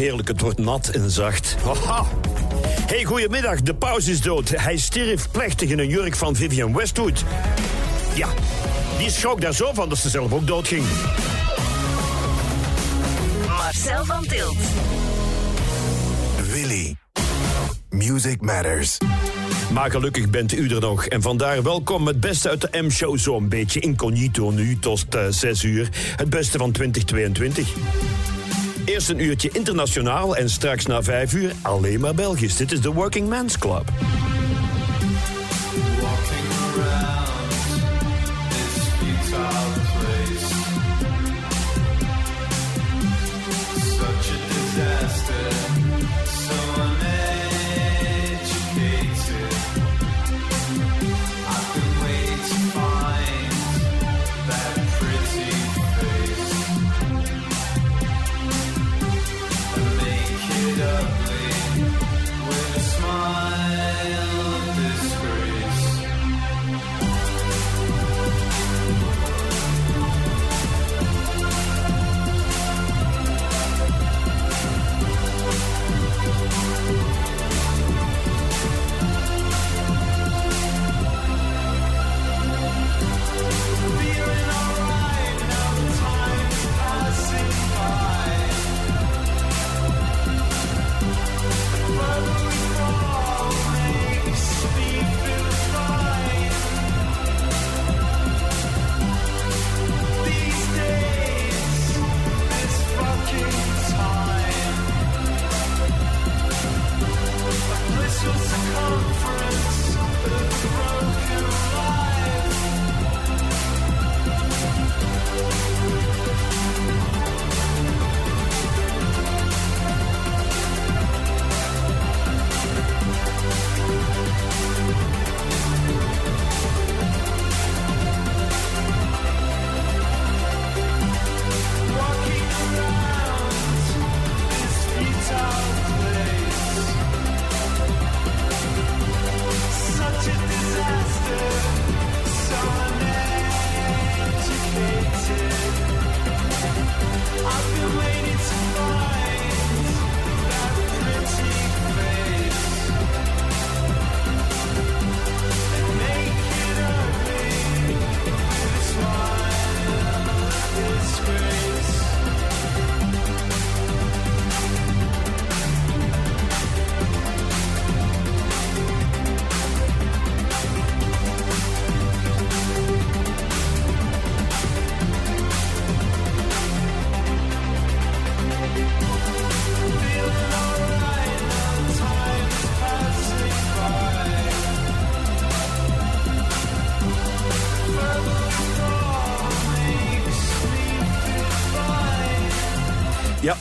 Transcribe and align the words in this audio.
heerlijk, 0.00 0.28
het 0.28 0.40
wordt 0.40 0.58
nat 0.58 0.88
en 0.88 1.10
zacht. 1.10 1.56
Haha. 1.64 2.04
Hey, 2.86 3.04
goedemiddag, 3.04 3.62
de 3.62 3.74
pauze 3.74 4.10
is 4.10 4.20
dood. 4.20 4.48
Hij 4.48 4.76
stierf 4.76 5.30
plechtig 5.30 5.70
in 5.70 5.78
een 5.78 5.88
jurk 5.88 6.16
van 6.16 6.36
Vivian 6.36 6.76
Westwood. 6.76 7.24
Ja, 8.14 8.28
die 8.98 9.10
schrok 9.10 9.40
daar 9.40 9.54
zo 9.54 9.70
van 9.72 9.88
dat 9.88 9.98
ze 9.98 10.08
zelf 10.08 10.32
ook 10.32 10.46
doodging. 10.46 10.84
Marcel 13.46 14.04
van 14.04 14.26
Tilt. 14.26 14.56
Willy. 16.52 16.96
Music 17.90 18.40
Matters. 18.40 18.98
Maar 19.72 19.90
gelukkig 19.90 20.30
bent 20.30 20.52
u 20.52 20.68
er 20.68 20.80
nog. 20.80 21.06
En 21.06 21.22
vandaar 21.22 21.62
welkom 21.62 22.06
het 22.06 22.20
beste 22.20 22.48
uit 22.48 22.60
de 22.60 22.82
M-show. 22.82 23.18
Zo'n 23.18 23.48
beetje 23.48 23.80
incognito 23.80 24.50
nu 24.50 24.78
tot 24.78 25.14
uh, 25.14 25.26
6 25.30 25.62
uur. 25.62 25.88
Het 26.16 26.30
beste 26.30 26.58
van 26.58 26.72
2022. 26.72 27.68
Eerst 28.84 29.08
een 29.08 29.20
uurtje 29.20 29.50
internationaal 29.52 30.36
en 30.36 30.50
straks 30.50 30.86
na 30.86 31.02
5 31.02 31.34
uur 31.34 31.52
alleen 31.62 32.00
maar 32.00 32.14
Belgisch. 32.14 32.56
Dit 32.56 32.72
is 32.72 32.80
de 32.80 32.92
Working 32.92 33.28
Men's 33.28 33.58
Club. 33.58 33.84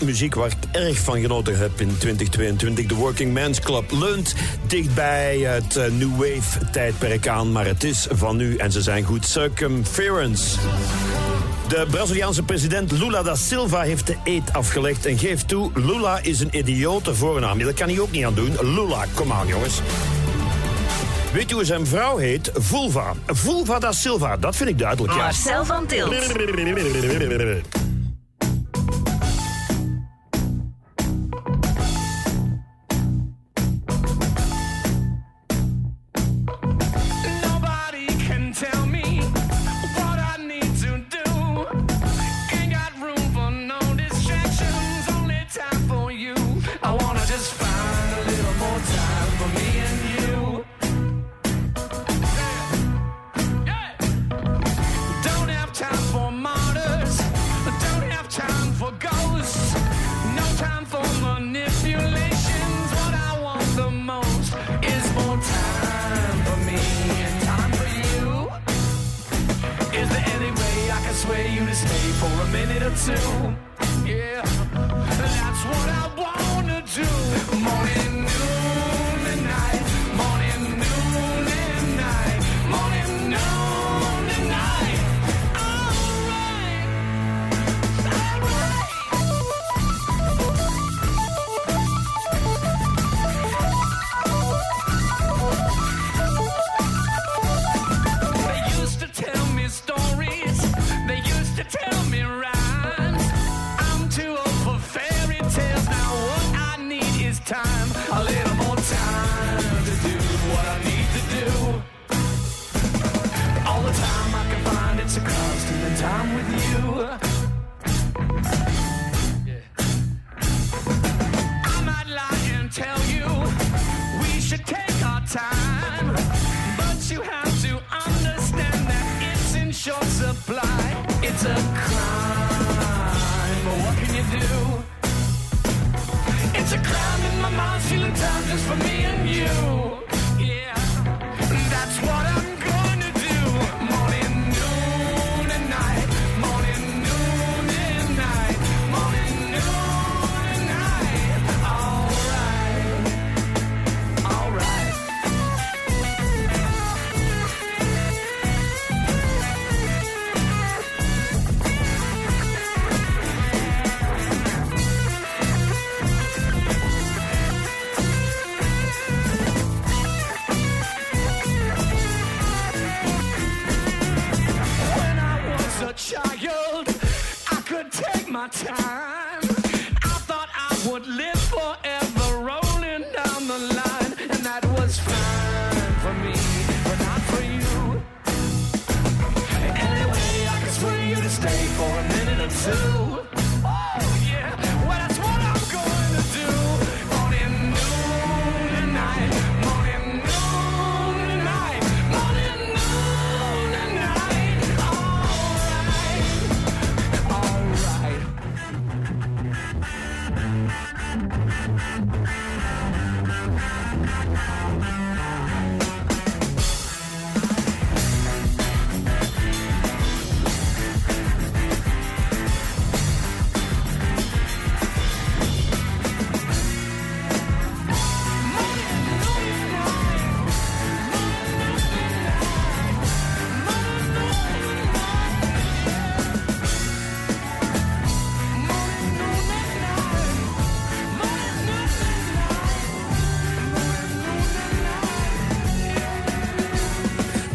Muziek 0.09 0.35
waar 0.35 0.47
ik 0.47 0.81
erg 0.81 0.99
van 0.99 1.19
genoten 1.19 1.57
heb 1.57 1.81
in 1.81 1.97
2022. 1.97 2.85
De 2.85 2.95
Working 2.95 3.33
Men's 3.33 3.59
Club 3.59 3.91
leunt 3.91 4.35
dichtbij 4.67 5.37
het 5.37 5.75
uh, 5.75 5.83
New 5.85 6.11
Wave 6.11 6.69
tijdperk 6.71 7.27
aan, 7.27 7.51
maar 7.51 7.65
het 7.65 7.83
is 7.83 8.07
van 8.11 8.37
nu 8.37 8.55
en 8.55 8.71
ze 8.71 8.81
zijn 8.81 9.03
goed. 9.03 9.25
Circumference. 9.25 10.57
De 11.67 11.87
Braziliaanse 11.91 12.43
president 12.43 12.91
Lula 12.91 13.23
da 13.23 13.35
Silva 13.35 13.81
heeft 13.81 14.07
de 14.07 14.15
eet 14.23 14.53
afgelegd 14.53 15.05
en 15.05 15.17
geeft 15.17 15.47
toe, 15.47 15.71
Lula 15.73 16.19
is 16.21 16.39
een 16.39 16.57
idiote 16.57 17.15
voornaam. 17.15 17.59
Dat 17.59 17.73
kan 17.73 17.89
hij 17.89 17.99
ook 17.99 18.11
niet 18.11 18.25
aan 18.25 18.35
doen. 18.35 18.57
Lula, 18.61 19.05
kom 19.13 19.31
aan 19.31 19.47
jongens. 19.47 19.81
Weet 21.33 21.51
u 21.51 21.53
hoe 21.53 21.65
zijn 21.65 21.87
vrouw 21.87 22.17
heet? 22.17 22.51
Vulva. 22.53 23.13
Vulva 23.25 23.79
da 23.79 23.91
Silva, 23.91 24.37
dat 24.37 24.55
vind 24.55 24.69
ik 24.69 24.79
duidelijk, 24.79 25.13
ja. 25.13 25.19
Marcel 25.19 25.65
van 25.65 25.85
Tilt. 25.85 26.13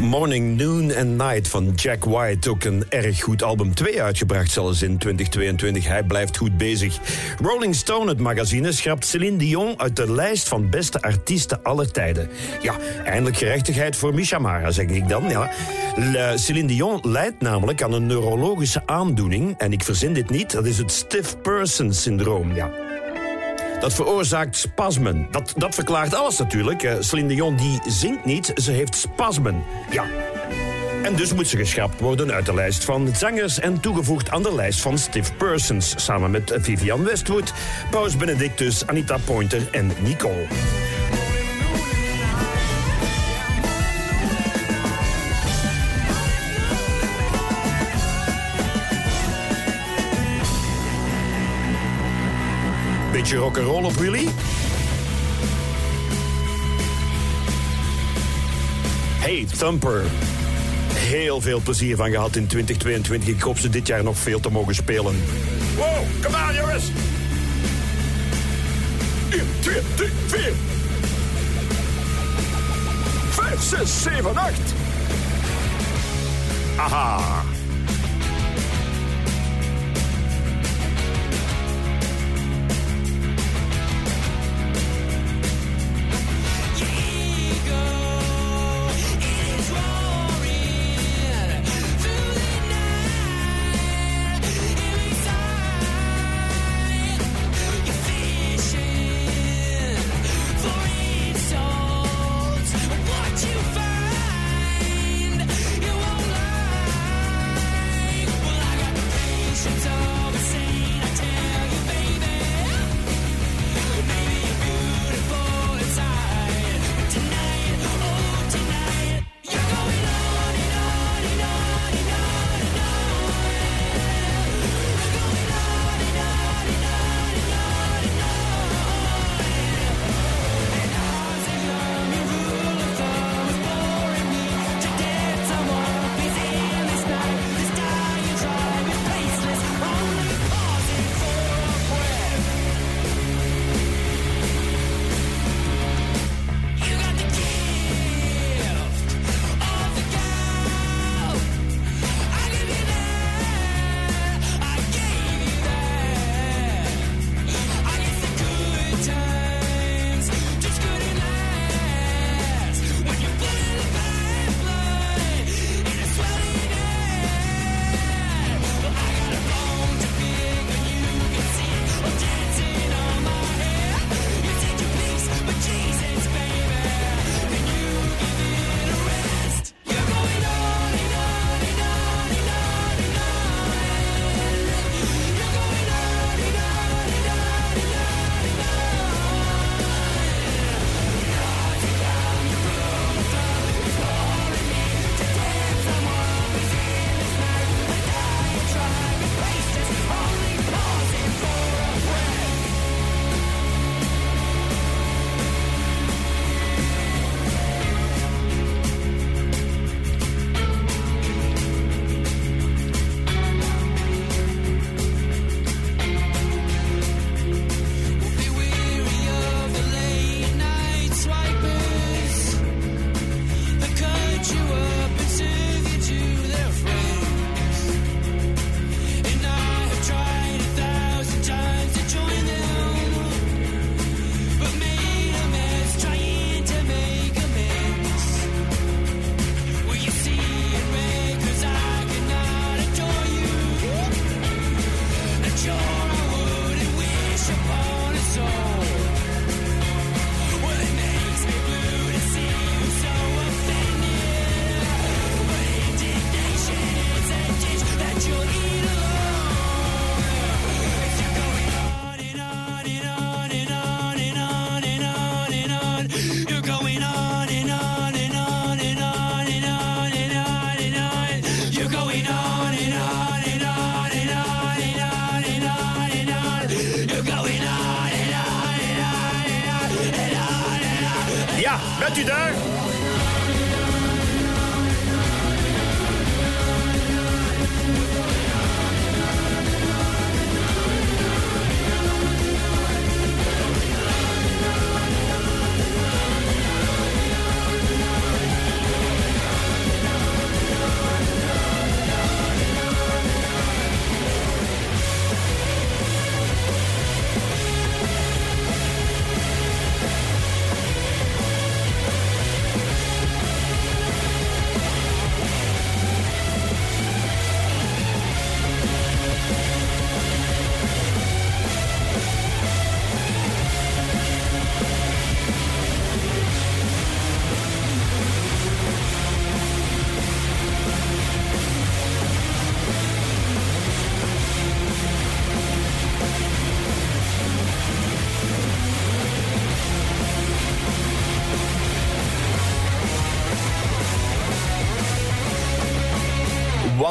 Morning, 0.04 0.56
Noon 0.56 0.96
and 0.96 1.16
Night 1.16 1.48
van 1.48 1.72
Jack 1.74 2.04
White. 2.04 2.50
Ook 2.50 2.64
een 2.64 2.84
erg 2.88 3.20
goed 3.20 3.42
album. 3.42 3.74
Twee 3.74 4.02
uitgebracht 4.02 4.50
zelfs 4.50 4.82
in 4.82 4.98
2022. 4.98 5.86
Hij 5.86 6.02
blijft 6.02 6.36
goed 6.36 6.56
bezig. 6.56 6.98
Rolling 7.42 7.74
Stone, 7.74 8.08
het 8.08 8.18
magazine, 8.18 8.72
schrapt 8.72 9.06
Céline 9.06 9.36
Dion 9.36 9.74
uit 9.76 9.96
de 9.96 10.12
lijst 10.12 10.48
van 10.48 10.70
beste 10.70 11.02
artiesten 11.02 11.62
aller 11.62 11.92
tijden. 11.92 12.28
Ja, 12.62 12.74
eindelijk 13.04 13.36
gerechtigheid 13.36 13.96
voor 13.96 14.14
Misha 14.14 14.38
Mara, 14.38 14.70
zeg 14.70 14.86
ik 14.86 15.08
dan. 15.08 15.28
Ja. 15.28 15.50
Céline 16.36 16.68
Dion 16.68 16.98
lijdt 17.02 17.40
namelijk 17.40 17.82
aan 17.82 17.92
een 17.92 18.06
neurologische 18.06 18.82
aandoening. 18.86 19.54
En 19.58 19.72
ik 19.72 19.82
verzin 19.82 20.12
dit 20.12 20.30
niet, 20.30 20.52
dat 20.52 20.66
is 20.66 20.78
het 20.78 20.92
stiff 20.92 21.40
person 21.42 21.92
syndroom. 21.92 22.54
Ja. 22.54 22.83
Dat 23.84 23.94
veroorzaakt 23.94 24.56
spasmen. 24.56 25.28
Dat, 25.30 25.52
dat 25.56 25.74
verklaart 25.74 26.14
alles 26.14 26.38
natuurlijk. 26.38 26.82
Eh, 26.82 26.94
Celine 27.00 27.28
Dion 27.28 27.56
die 27.56 27.80
zingt 27.86 28.24
niet, 28.24 28.52
ze 28.54 28.72
heeft 28.72 28.94
spasmen. 28.94 29.62
Ja. 29.90 30.04
En 31.02 31.16
dus 31.16 31.32
moet 31.32 31.48
ze 31.48 31.56
geschrapt 31.56 32.00
worden 32.00 32.32
uit 32.32 32.46
de 32.46 32.54
lijst 32.54 32.84
van 32.84 33.08
zangers... 33.16 33.60
en 33.60 33.80
toegevoegd 33.80 34.30
aan 34.30 34.42
de 34.42 34.54
lijst 34.54 34.80
van 34.80 34.98
stiff 34.98 35.36
persons... 35.36 35.94
samen 35.96 36.30
met 36.30 36.54
Vivian 36.60 37.04
Westwood, 37.04 37.52
Paus 37.90 38.16
Benedictus, 38.16 38.86
Anita 38.86 39.18
Pointer 39.24 39.68
en 39.70 39.92
Nicole. 40.02 40.46
Beetje 53.24 53.38
rock'n'roll 53.38 53.84
op 53.84 53.92
Willy? 53.92 54.28
Hey, 59.18 59.46
Thumper. 59.58 60.02
Heel 60.92 61.40
veel 61.40 61.60
plezier 61.60 61.96
van 61.96 62.10
gehad 62.10 62.36
in 62.36 62.46
2022. 62.46 63.28
Ik 63.28 63.40
hoop 63.40 63.58
ze 63.58 63.70
dit 63.70 63.86
jaar 63.86 64.04
nog 64.04 64.16
veel 64.16 64.40
te 64.40 64.50
mogen 64.50 64.74
spelen. 64.74 65.14
Wow, 65.76 66.24
kom 66.24 66.34
aan 66.34 66.54
jongens! 66.54 66.84
1, 69.30 69.42
2, 69.60 69.76
3, 69.94 70.08
4. 70.26 70.52
5, 73.30 73.62
6, 73.62 74.02
7, 74.02 74.36
8. 74.36 74.58
Aha. 76.76 77.42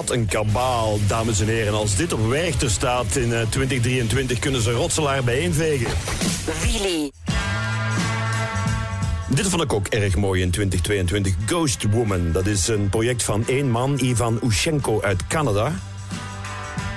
Wat 0.06 0.16
een 0.16 0.26
kabaal, 0.26 1.00
dames 1.08 1.40
en 1.40 1.48
heren. 1.48 1.74
Als 1.74 1.96
dit 1.96 2.14
op 2.14 2.28
Werchter 2.28 2.70
staat 2.70 3.16
in 3.16 3.34
eh, 3.34 3.42
2023 3.50 4.40
kunnen 4.40 4.62
ze 4.62 4.72
Rotselaar 4.72 5.24
bijeenvegen. 5.24 5.88
Willy. 6.62 7.12
Dit 9.30 9.48
vond 9.48 9.64
ik 9.64 9.74
ook 9.74 9.88
erg 9.88 10.16
mooi 10.16 10.42
in 10.42 10.52
2022. 10.52 11.34
Ghost 11.46 11.84
Woman, 11.92 12.32
dat 12.32 12.46
is 12.46 12.68
een 12.68 12.90
project 12.90 13.24
van 13.24 13.48
één 13.48 13.70
man, 13.70 14.00
Ivan 14.00 14.40
Ushenko 14.44 15.02
uit 15.02 15.28
Canada. 15.28 15.72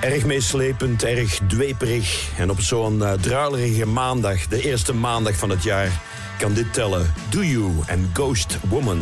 Erg 0.01 0.25
meeslepend, 0.25 1.03
erg 1.03 1.39
dweperig. 1.47 2.29
En 2.37 2.49
op 2.49 2.61
zo'n 2.61 2.97
uh, 2.97 3.11
druilerige 3.11 3.85
maandag, 3.85 4.47
de 4.47 4.61
eerste 4.63 4.93
maandag 4.93 5.35
van 5.35 5.49
het 5.49 5.63
jaar, 5.63 6.01
kan 6.37 6.53
dit 6.53 6.73
tellen. 6.73 7.13
Do 7.29 7.43
You 7.43 7.71
en 7.85 8.09
Ghost 8.13 8.57
Woman. 8.69 9.01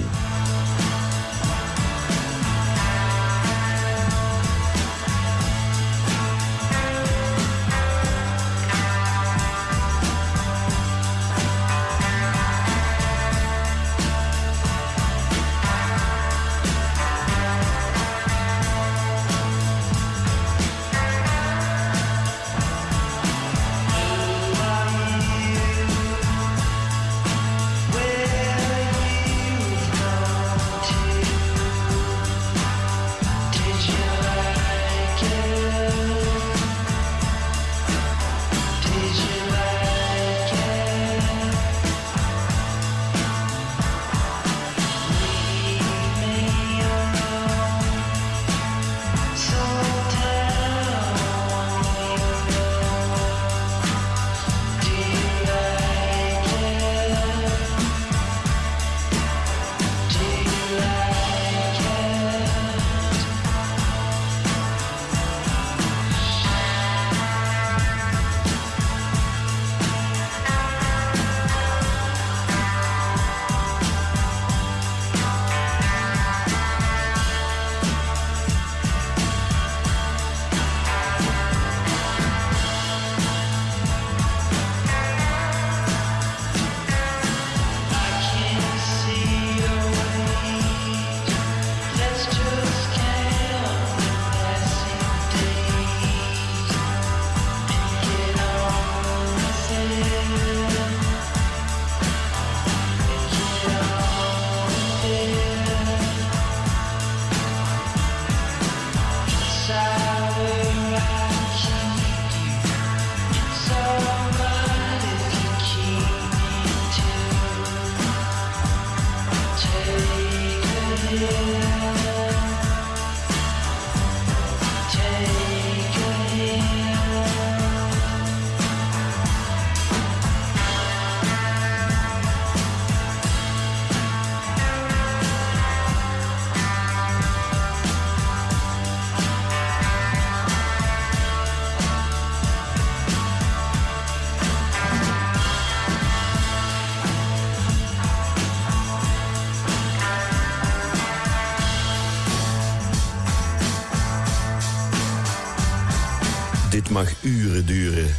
Mag 156.95 157.13
uren 157.21 157.65
duren. 157.65 158.15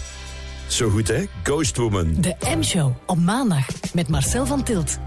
Zo 0.66 0.88
goed, 0.90 1.08
hè? 1.08 1.24
Ghost 1.42 1.76
Woman. 1.76 2.14
De 2.20 2.36
M-show 2.56 2.92
op 3.06 3.18
maandag 3.18 3.66
met 3.94 4.08
Marcel 4.08 4.46
van 4.46 4.62
Tilt. 4.62 4.98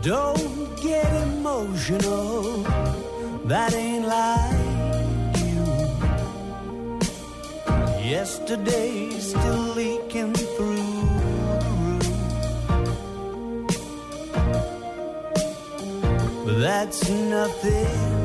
Don't 0.00 0.40
get 0.80 1.06
emotional. 1.38 2.62
That 3.48 3.74
ain't 3.74 4.04
like 4.04 5.38
you. 5.44 5.64
Yesterday 8.08 9.08
still 9.20 9.74
leaking 9.74 10.32
through. 10.32 10.84
But 16.44 16.60
that's 16.60 17.08
nothing 17.08 18.15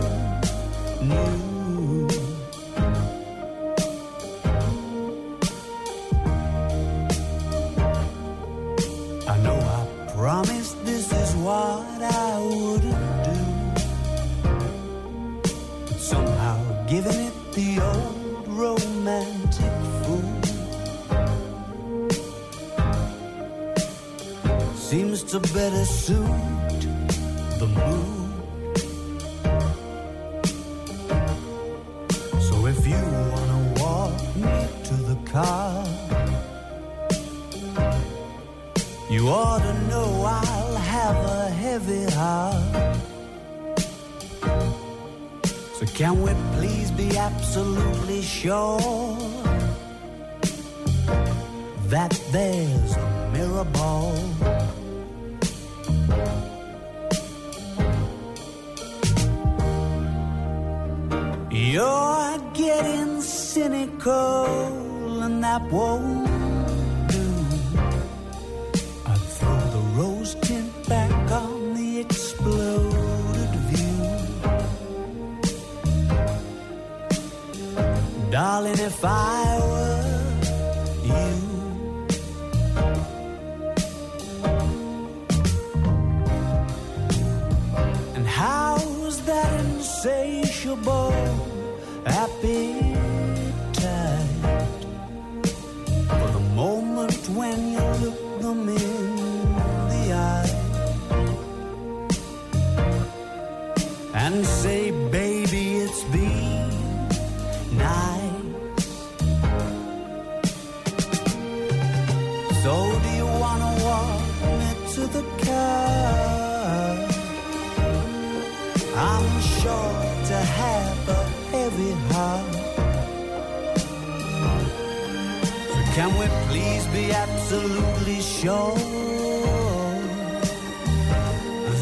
can 125.93 126.17
we 126.17 126.25
please 126.47 126.87
be 126.87 127.11
absolutely 127.11 128.21
sure 128.21 128.75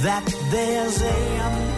that 0.02 0.26
there's 0.50 1.02
a 1.02 1.69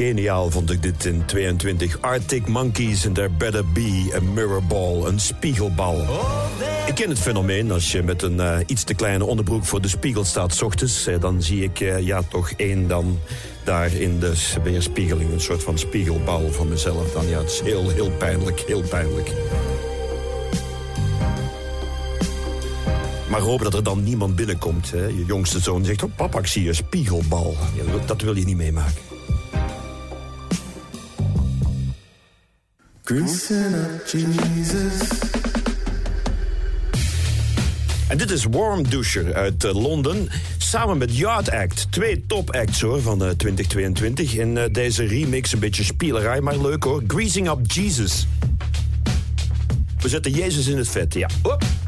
Geniaal 0.00 0.50
vond 0.50 0.70
ik 0.70 0.82
dit 0.82 1.04
in 1.04 1.24
22. 1.26 2.00
Arctic 2.00 2.46
Monkeys 2.46 3.06
and 3.06 3.14
There 3.14 3.28
Better 3.28 3.64
Be 3.72 4.12
a 4.16 4.20
Mirror 4.20 4.62
Ball, 4.62 5.04
een 5.04 5.20
spiegelbal. 5.20 6.04
Ik 6.86 6.94
ken 6.94 7.08
het 7.08 7.18
fenomeen, 7.18 7.70
als 7.70 7.92
je 7.92 8.02
met 8.02 8.22
een 8.22 8.40
eh, 8.40 8.58
iets 8.66 8.84
te 8.84 8.94
kleine 8.94 9.24
onderbroek 9.24 9.64
voor 9.64 9.80
de 9.80 9.88
spiegel 9.88 10.24
staat... 10.24 10.54
s 10.54 10.62
ochtends, 10.62 11.06
eh, 11.06 11.20
dan 11.20 11.42
zie 11.42 11.62
ik 11.62 11.80
eh, 11.80 12.06
ja, 12.06 12.22
toch 12.22 12.50
één 12.56 12.88
dan 12.88 13.18
daar 13.64 13.94
in 13.94 14.18
de 14.18 14.32
weerspiegeling... 14.62 15.32
een 15.32 15.40
soort 15.40 15.62
van 15.62 15.78
spiegelbal 15.78 16.52
van 16.52 16.68
mezelf. 16.68 17.12
Dan, 17.12 17.28
ja, 17.28 17.38
het 17.38 17.50
is 17.50 17.60
heel, 17.60 17.88
heel 17.88 18.10
pijnlijk, 18.10 18.60
heel 18.60 18.82
pijnlijk. 18.82 19.32
Maar 23.30 23.40
hopen 23.40 23.64
dat 23.64 23.74
er 23.74 23.82
dan 23.82 24.02
niemand 24.02 24.36
binnenkomt. 24.36 24.90
Hè? 24.90 25.04
Je 25.04 25.24
jongste 25.26 25.60
zoon 25.60 25.84
zegt, 25.84 26.02
oh, 26.02 26.10
papa, 26.16 26.38
ik 26.38 26.46
zie 26.46 26.68
een 26.68 26.74
spiegelbal. 26.74 27.56
Ja, 27.74 27.82
dat 28.06 28.20
wil 28.20 28.36
je 28.36 28.44
niet 28.44 28.56
meemaken. 28.56 29.10
Jesus. 33.10 35.08
En 38.08 38.18
dit 38.18 38.30
is 38.30 38.44
Warm 38.44 38.88
Doucher 38.88 39.34
uit 39.34 39.64
eh, 39.64 39.74
Londen. 39.74 40.28
Samen 40.58 40.98
met 40.98 41.16
Yard 41.16 41.50
Act. 41.50 41.92
Twee 41.92 42.24
top-acts 42.26 42.80
hoor 42.80 43.02
van 43.02 43.24
eh, 43.24 43.30
2022. 43.30 44.34
In 44.34 44.58
eh, 44.58 44.72
deze 44.72 45.04
remix 45.04 45.52
een 45.52 45.58
beetje 45.58 45.84
spielerij, 45.84 46.40
maar 46.40 46.58
leuk 46.58 46.84
hoor. 46.84 47.02
Greasing 47.06 47.48
Up 47.50 47.58
Jesus. 47.72 48.26
We 50.00 50.08
zetten 50.08 50.32
Jezus 50.32 50.66
in 50.66 50.76
het 50.78 50.88
vet, 50.88 51.14
ja. 51.14 51.28
Hop. 51.42 51.79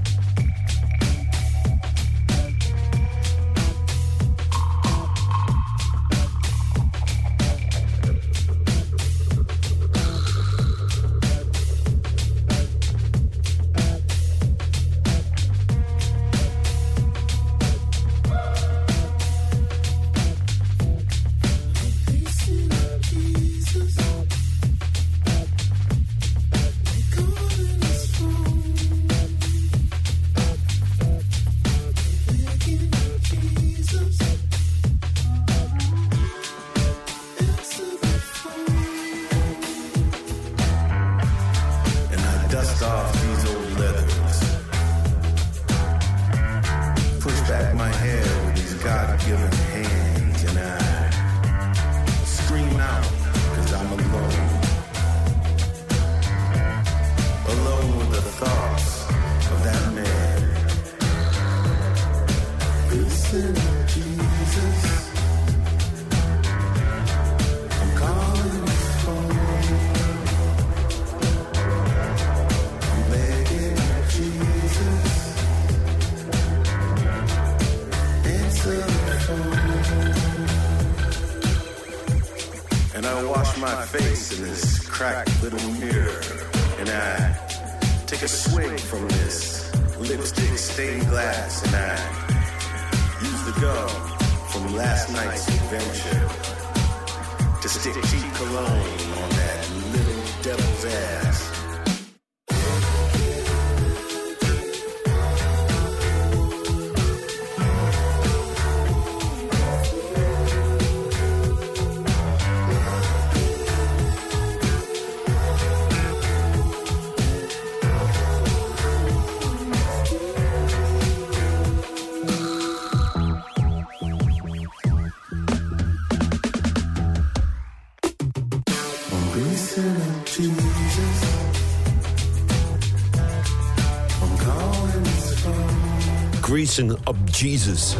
Phone. 136.66 136.72
Greasing 136.72 136.90
Up 136.90 137.34
Jesus. 137.34 137.96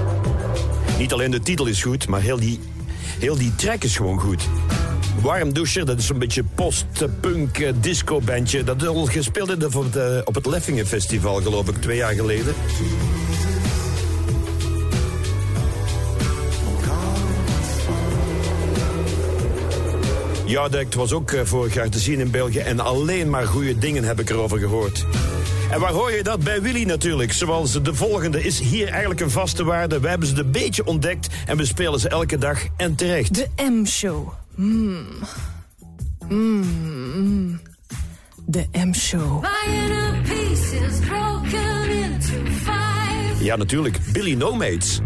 Niet 0.99 1.13
alleen 1.13 1.31
de 1.31 1.41
titel 1.41 1.67
is 1.67 1.83
goed, 1.83 2.09
maar 2.09 2.21
heel 2.21 2.39
die, 2.39 2.61
heel 3.19 3.37
die 3.37 3.55
track 3.55 3.83
is 3.85 3.97
gewoon 3.97 4.21
goed. 4.21 4.43
Warm 5.21 5.53
Doucher, 5.53 5.87
dat 5.87 5.99
is 5.99 6.07
zo'n 6.07 6.19
beetje 6.19 6.45
post-punk 6.55 7.59
eh, 7.59 7.73
disco-bandje. 7.81 8.65
Dat 8.65 8.87
al 8.87 9.07
gespeeld 9.07 9.65
op 9.65 9.73
het, 9.73 9.97
eh, 9.97 10.19
op 10.25 10.35
het 10.35 10.47
Leffingen 10.47 10.87
Festival, 10.87 11.43
geloof 11.43 11.69
ik, 11.69 11.77
twee 11.77 11.97
jaar 11.97 12.15
geleden. 12.15 12.55
Ja, 20.47 20.69
dat 20.69 20.95
was 20.95 21.13
ook 21.13 21.31
eh, 21.31 21.41
vorig 21.45 21.75
jaar 21.75 21.89
te 21.89 21.99
zien 21.99 22.21
in 22.21 22.31
België. 22.31 22.59
En 22.59 22.81
alleen 22.81 23.31
maar 23.31 23.47
goede 23.47 23.79
dingen 23.79 24.05
heb 24.05 24.21
ik 24.21 24.31
erover 24.31 24.59
gehoord. 24.59 25.07
En 25.73 25.81
waar 25.81 25.93
hoor 25.93 26.13
je 26.13 26.23
dat? 26.23 26.41
Bij 26.41 26.63
Willy 26.63 26.85
natuurlijk. 26.85 27.33
Zoals 27.33 27.83
de 27.83 27.95
volgende 27.95 28.43
is 28.43 28.61
hier 28.61 28.89
eigenlijk 28.89 29.21
een 29.21 29.31
vaste 29.31 29.65
waarde. 29.65 30.01
We 30.01 30.09
hebben 30.09 30.29
ze 30.29 30.37
een 30.37 30.51
beetje 30.51 30.87
ontdekt 30.87 31.29
en 31.47 31.57
we 31.57 31.65
spelen 31.65 32.01
ze 32.01 32.09
elke 32.09 32.39
dag 32.39 32.67
en 32.77 32.95
terecht. 32.95 33.35
De 33.35 33.49
M-show. 33.71 34.33
Mm. 34.55 35.07
Mm. 36.29 37.61
De 38.47 38.67
M-show. 38.73 39.43
My 39.43 39.73
inner 39.73 40.21
peace 40.23 40.77
is 40.77 40.99
broken 41.09 41.91
into 41.91 42.51
five. 42.63 43.45
Ja, 43.45 43.57
natuurlijk. 43.57 43.99
Billy 44.13 44.35
No 44.35 44.55
Mates. 44.55 45.01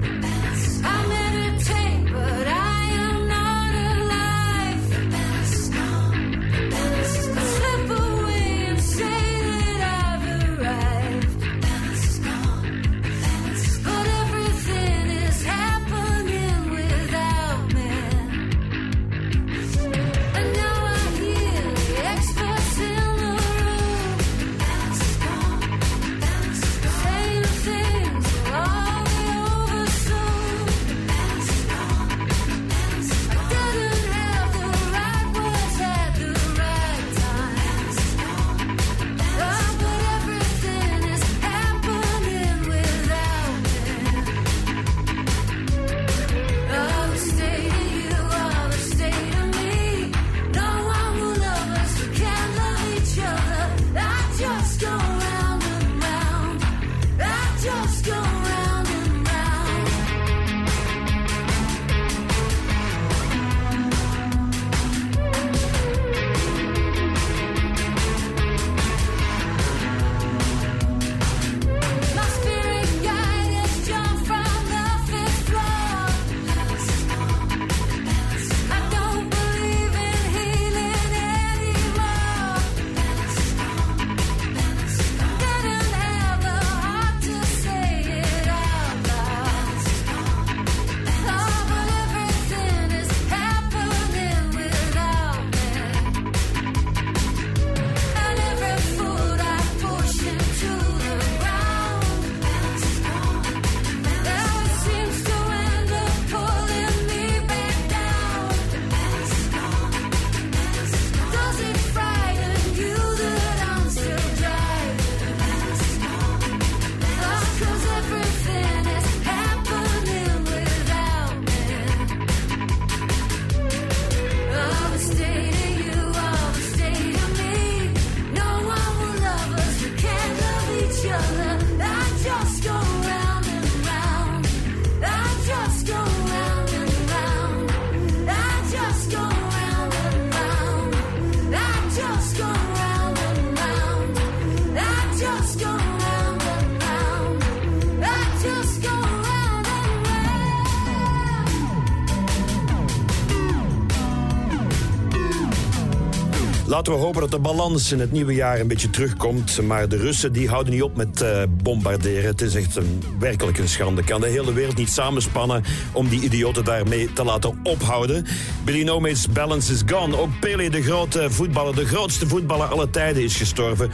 We 156.86 156.92
hopen 156.92 157.20
dat 157.20 157.30
de 157.30 157.38
balans 157.38 157.92
in 157.92 158.00
het 158.00 158.12
nieuwe 158.12 158.34
jaar 158.34 158.60
een 158.60 158.68
beetje 158.68 158.90
terugkomt. 158.90 159.62
Maar 159.62 159.88
de 159.88 159.96
Russen 159.96 160.32
die 160.32 160.48
houden 160.48 160.72
niet 160.72 160.82
op 160.82 160.96
met 160.96 161.20
eh, 161.20 161.42
bombarderen. 161.62 162.24
Het 162.24 162.40
is 162.40 162.54
echt 162.54 162.76
een, 162.76 163.02
werkelijk 163.18 163.58
een 163.58 163.68
schande. 163.68 164.04
Kan 164.04 164.20
de 164.20 164.26
hele 164.26 164.52
wereld 164.52 164.76
niet 164.76 164.90
samenspannen 164.90 165.64
om 165.92 166.08
die 166.08 166.20
idioten 166.20 166.64
daarmee 166.64 167.12
te 167.12 167.24
laten 167.24 167.58
ophouden. 167.62 168.26
Billy 168.64 169.14
balance 169.32 169.72
is 169.72 169.82
gone. 169.86 170.18
Ook 170.18 170.40
Pele, 170.40 170.70
de 170.70 170.82
grote 170.82 171.30
voetballer, 171.30 171.74
de 171.74 171.86
grootste 171.86 172.26
voetballer 172.26 172.66
aller 172.66 172.90
tijden, 172.90 173.22
is 173.22 173.36
gestorven. 173.36 173.90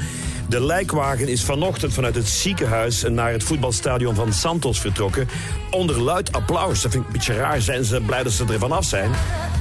De 0.48 0.64
lijkwagen 0.64 1.28
is 1.28 1.44
vanochtend 1.44 1.92
vanuit 1.92 2.14
het 2.14 2.28
ziekenhuis 2.28 3.02
naar 3.08 3.32
het 3.32 3.42
voetbalstadion 3.42 4.14
van 4.14 4.32
Santos 4.32 4.80
vertrokken. 4.80 5.28
Onder 5.70 6.00
luid 6.00 6.32
applaus. 6.32 6.82
Dat 6.82 6.92
vind 6.92 7.02
ik 7.02 7.06
een 7.06 7.16
beetje 7.16 7.34
raar. 7.34 7.60
Zijn 7.60 7.84
ze 7.84 8.00
blij 8.00 8.22
dat 8.22 8.32
ze 8.32 8.44
er 8.44 8.58
vanaf 8.58 8.84
zijn? 8.84 9.10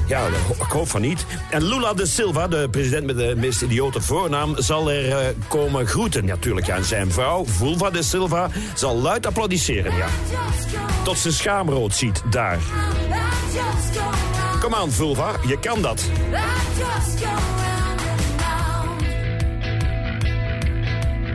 Ja, 0.06 0.26
ik 0.48 0.70
hoop 0.70 0.88
van 0.88 1.00
niet. 1.00 1.26
En 1.50 1.62
Lula 1.62 1.94
de 1.94 2.06
Silva, 2.06 2.48
de 2.48 2.68
president 2.70 3.06
met 3.06 3.16
de 3.16 3.34
meest 3.36 3.62
idiote 3.62 4.00
voornaam, 4.00 4.54
zal 4.58 4.90
er 4.90 5.18
eh, 5.18 5.26
komen 5.48 5.86
groeten. 5.86 6.24
Natuurlijk, 6.24 6.66
ja. 6.66 6.76
En 6.76 6.84
zijn 6.84 7.12
vrouw, 7.12 7.44
Vulva 7.46 7.90
de 7.90 8.02
Silva, 8.02 8.48
zal 8.74 8.96
luid 8.96 9.26
applaudisseren, 9.26 9.96
ja. 9.96 10.06
Tot 11.04 11.18
ze 11.18 11.32
schaamrood 11.32 11.94
ziet, 11.94 12.22
daar. 12.30 12.58
Kom 14.60 14.74
aan, 14.74 14.90
Vulva, 14.90 15.30
je 15.46 15.58
kan 15.58 15.82
dat. 15.82 16.04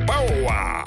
Pauwa. 0.06 0.87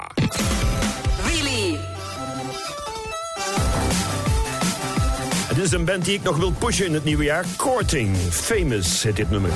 Het 5.61 5.71
is 5.71 5.79
een 5.79 5.85
band 5.85 6.05
die 6.05 6.13
ik 6.13 6.23
nog 6.23 6.37
wil 6.37 6.51
pushen 6.51 6.85
in 6.85 6.93
het 6.93 7.03
nieuwe 7.03 7.23
jaar. 7.23 7.45
Courting. 7.55 8.17
Famous 8.29 9.03
heet 9.03 9.15
dit 9.15 9.29
nummer. 9.29 9.51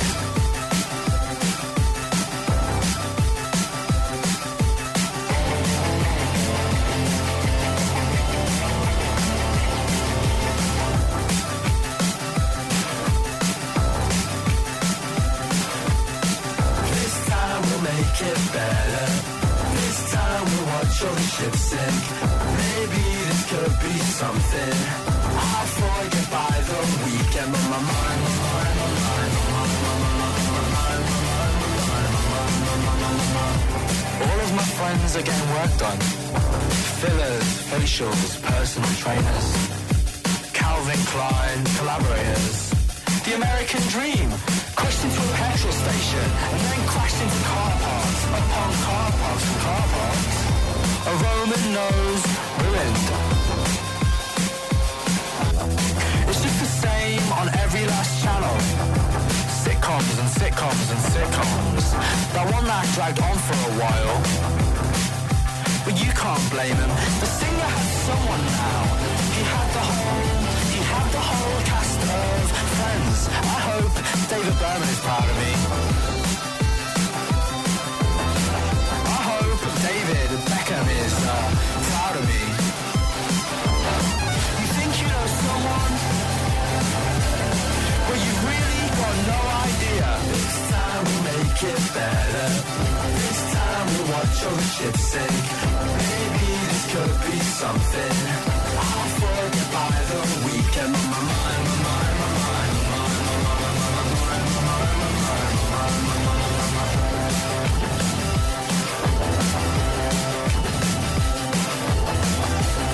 Are 35.16 35.22
getting 35.22 35.50
work 35.56 35.72
done. 35.78 36.00
Fillers, 37.00 37.48
facials, 37.72 38.42
personal 38.44 38.90
trainers. 39.00 39.48
Calvin 40.52 41.00
Klein 41.08 41.64
collaborators. 41.80 42.70
The 43.24 43.36
American 43.36 43.80
dream. 43.96 44.28
Crashed 44.76 45.04
into 45.06 45.22
a 45.24 45.32
petrol 45.40 45.72
station 45.72 46.28
and 46.52 46.60
then 46.68 46.82
crashed 46.92 47.22
into 47.24 47.40
car 47.48 47.72
parks 47.80 48.22
upon 48.28 48.70
car 48.84 49.10
parks 49.16 49.46
and 49.48 49.60
car 49.64 49.86
parks. 49.96 50.36
A 51.08 51.14
Roman 51.24 51.64
nose 51.80 52.24
ruined. 52.60 53.04
It's 56.28 56.42
just 56.44 56.60
the 56.60 56.72
same 56.84 57.24
on 57.40 57.48
every 57.64 57.86
last 57.88 58.22
channel. 58.22 58.58
Sitcoms 59.64 60.16
and 60.20 60.30
sitcoms 60.40 60.88
and 60.92 61.02
sitcoms. 61.14 61.86
That 62.36 62.52
one 62.52 62.66
that 62.66 62.84
dragged 62.96 63.22
on 63.22 63.38
for 63.48 63.56
a 63.56 63.74
while. 63.80 64.65
But 65.86 66.02
you 66.04 66.12
can't 66.12 66.50
blame 66.50 66.76
him. 66.76 66.90
The 67.22 67.30
singer 67.30 67.70
has 67.78 67.90
someone 68.10 68.46
now. 68.58 68.82
He 69.38 69.42
had 69.54 69.68
the 69.78 69.86
whole, 69.86 70.34
he 70.74 70.82
had 70.82 71.08
the 71.14 71.24
whole 71.30 71.62
cast 71.70 72.00
of 72.10 72.42
friends. 72.74 73.20
I 73.30 73.60
hope 73.70 73.94
David 74.34 74.56
Berman 74.58 74.90
is 74.90 75.02
proud 75.06 75.28
of 75.30 75.38
me. 75.46 75.52
I 79.14 79.20
hope 79.30 79.62
David 79.86 80.30
Beckham 80.50 80.88
is 81.06 81.16
uh, 81.22 81.54
proud 81.94 82.16
of 82.18 82.26
me. 82.34 82.42
You 84.58 84.68
think 84.74 84.92
you 85.02 85.08
know 85.14 85.26
someone? 85.46 85.94
Well, 88.10 88.20
you've 88.26 88.42
really 88.42 88.84
got 88.90 89.16
no 89.30 89.40
idea. 89.70 90.08
This 90.34 90.58
time 90.66 91.02
we 91.06 91.16
make 91.30 91.62
it 91.62 91.80
better. 91.94 93.55
Time 93.86 94.10
watch 94.10 94.42
your 94.42 94.60
ship 94.74 94.98
sink. 94.98 95.46
Maybe 96.02 96.50
this 96.66 96.82
could 96.92 97.16
be 97.26 97.38
something. 97.40 98.18
I'll 98.82 99.10
forget 99.22 99.68
by 99.74 99.90
the 100.10 100.22
weekend. 100.46 100.94
My 100.94 101.22
mind, 101.30 101.68
my 101.86 102.02
mind, 102.26 102.78
my 102.90 103.06
mind. 103.12 103.46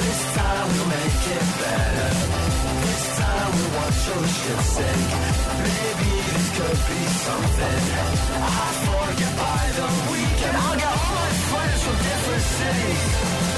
This 0.04 0.22
time 0.36 0.68
we'll 0.74 0.88
make 0.88 1.28
it 1.36 1.46
better. 1.62 2.41
We'll 3.52 3.72
watch 3.76 4.08
your 4.08 4.24
ship 4.28 4.62
sink. 4.76 5.10
Maybe 5.60 6.12
this 6.30 6.48
could 6.58 6.80
be 6.88 7.02
something. 7.28 7.82
I'll 8.40 8.78
forget 8.88 9.34
by 9.38 9.64
the 9.78 9.88
weekend. 10.12 10.56
I'll 10.56 10.78
get 10.78 10.88
all 10.88 11.14
my 11.20 11.32
friends 11.52 11.80
from 11.84 11.98
different 12.08 12.44
cities. 12.58 13.51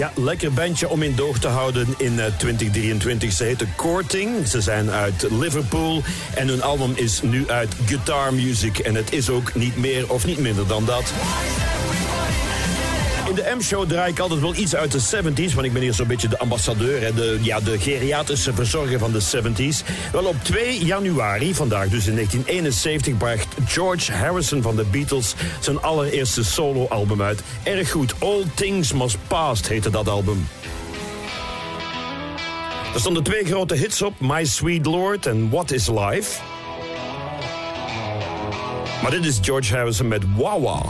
Ja, 0.00 0.12
lekker 0.14 0.52
bandje 0.52 0.88
om 0.88 1.02
in 1.02 1.14
doog 1.14 1.38
te 1.38 1.48
houden 1.48 1.94
in 1.98 2.20
eh, 2.20 2.26
2023. 2.38 3.32
Ze 3.32 3.44
heten 3.44 3.72
Courting. 3.76 4.48
Ze 4.48 4.60
zijn 4.60 4.90
uit 4.90 5.26
Liverpool. 5.30 6.02
En 6.34 6.48
hun 6.48 6.62
album 6.62 6.92
is 6.94 7.22
nu 7.22 7.48
uit 7.48 7.74
Guitar 7.86 8.34
Music. 8.34 8.78
En 8.78 8.94
het 8.94 9.12
is 9.12 9.30
ook 9.30 9.54
niet 9.54 9.76
meer 9.76 10.12
of 10.12 10.26
niet 10.26 10.38
minder 10.38 10.66
dan 10.66 10.84
dat. 10.84 11.12
In 13.30 13.36
de 13.36 13.54
M-show 13.56 13.88
draai 13.88 14.10
ik 14.10 14.18
altijd 14.18 14.40
wel 14.40 14.54
iets 14.54 14.74
uit 14.74 14.92
de 14.92 15.00
70s. 15.00 15.54
Want 15.54 15.66
ik 15.66 15.72
ben 15.72 15.82
hier 15.82 15.94
zo'n 15.94 16.06
beetje 16.06 16.28
de 16.28 16.38
ambassadeur. 16.38 17.00
Hè, 17.00 17.14
de, 17.14 17.38
ja, 17.42 17.60
de 17.60 17.78
geriatrische 17.78 18.54
verzorger 18.54 18.98
van 18.98 19.12
de 19.12 19.20
70s. 19.20 19.86
Wel 20.12 20.24
op 20.24 20.36
2 20.42 20.84
januari, 20.84 21.54
vandaag 21.54 21.88
dus 21.88 22.06
in 22.06 22.14
1971, 22.14 23.16
bracht 23.16 23.46
George 23.66 24.12
Harrison 24.12 24.62
van 24.62 24.76
de 24.76 24.84
Beatles 24.84 25.34
zijn 25.60 25.80
allereerste 25.80 26.44
solo-album 26.44 27.22
uit. 27.22 27.42
Erg 27.62 27.90
goed. 27.90 28.14
All 28.18 28.44
Things 28.54 28.92
Must 28.92 29.18
Past 29.26 29.68
heette 29.68 29.90
dat 29.90 30.08
album. 30.08 30.48
Er 32.94 33.00
stonden 33.00 33.22
twee 33.22 33.44
grote 33.44 33.74
hits 33.74 34.02
op: 34.02 34.20
My 34.20 34.44
Sweet 34.44 34.86
Lord 34.86 35.26
en 35.26 35.50
What 35.50 35.70
Is 35.70 35.86
Life. 35.86 36.40
Maar 39.02 39.10
dit 39.10 39.24
is 39.24 39.38
George 39.42 39.76
Harrison 39.76 40.08
met 40.08 40.22
Wawa. 40.36 40.82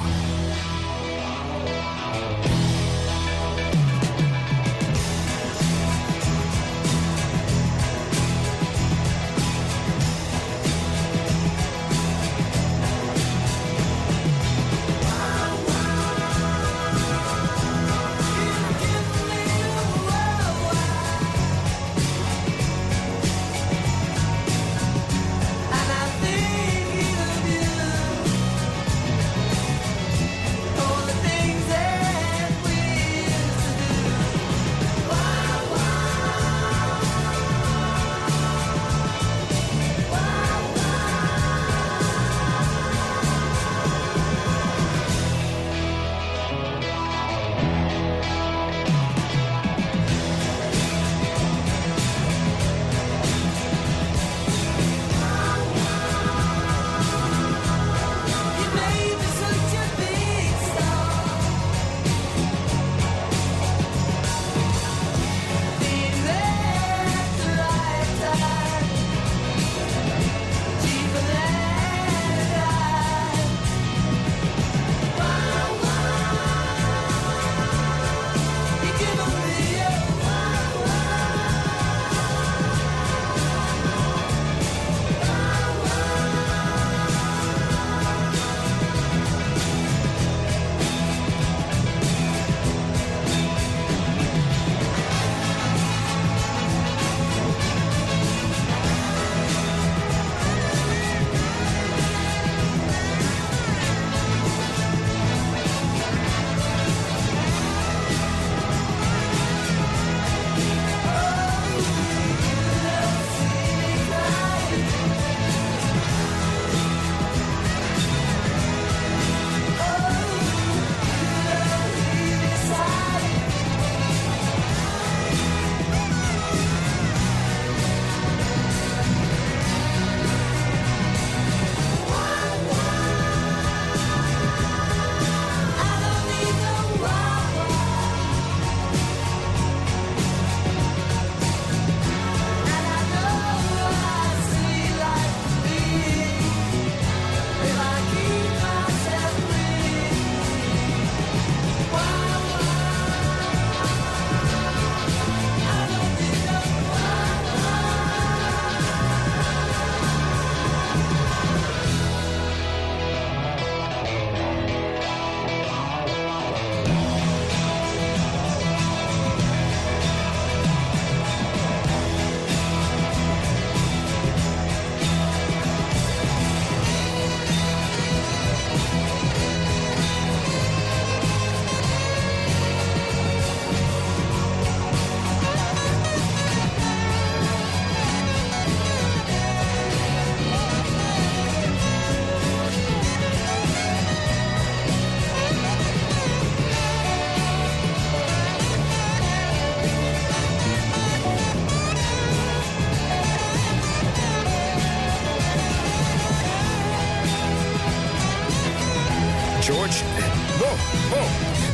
George. 209.70 210.04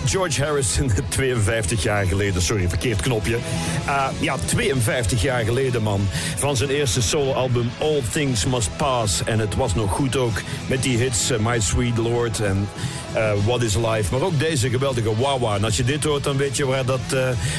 George 0.04 0.44
Harrison, 0.44 0.90
52 1.08 1.82
jaar 1.82 2.06
geleden. 2.06 2.42
Sorry, 2.42 2.68
verkeerd 2.68 3.00
knopje. 3.00 3.38
Uh, 3.86 4.06
ja, 4.20 4.36
52 4.44 5.22
jaar 5.22 5.44
geleden, 5.44 5.82
man. 5.82 6.08
Van 6.36 6.56
zijn 6.56 6.70
eerste 6.70 7.02
soloalbum 7.02 7.70
All 7.78 8.02
Things 8.12 8.46
Must 8.46 8.76
Pass. 8.76 9.24
En 9.24 9.38
het 9.38 9.54
was 9.54 9.74
nog 9.74 9.90
goed 9.90 10.16
ook 10.16 10.42
met 10.66 10.82
die 10.82 10.98
hits 10.98 11.30
uh, 11.30 11.38
My 11.38 11.60
Sweet 11.60 11.96
Lord 11.96 12.40
en 12.40 12.68
uh, 13.14 13.32
What 13.44 13.62
Is 13.62 13.74
Life. 13.74 14.12
Maar 14.12 14.22
ook 14.22 14.38
deze 14.38 14.70
geweldige 14.70 15.16
Wawa. 15.16 15.54
En 15.56 15.64
als 15.64 15.76
je 15.76 15.84
dit 15.84 16.04
hoort, 16.04 16.24
dan 16.24 16.36
weet 16.36 16.56
je 16.56 16.66
waar 16.66 16.84
dat 16.84 17.16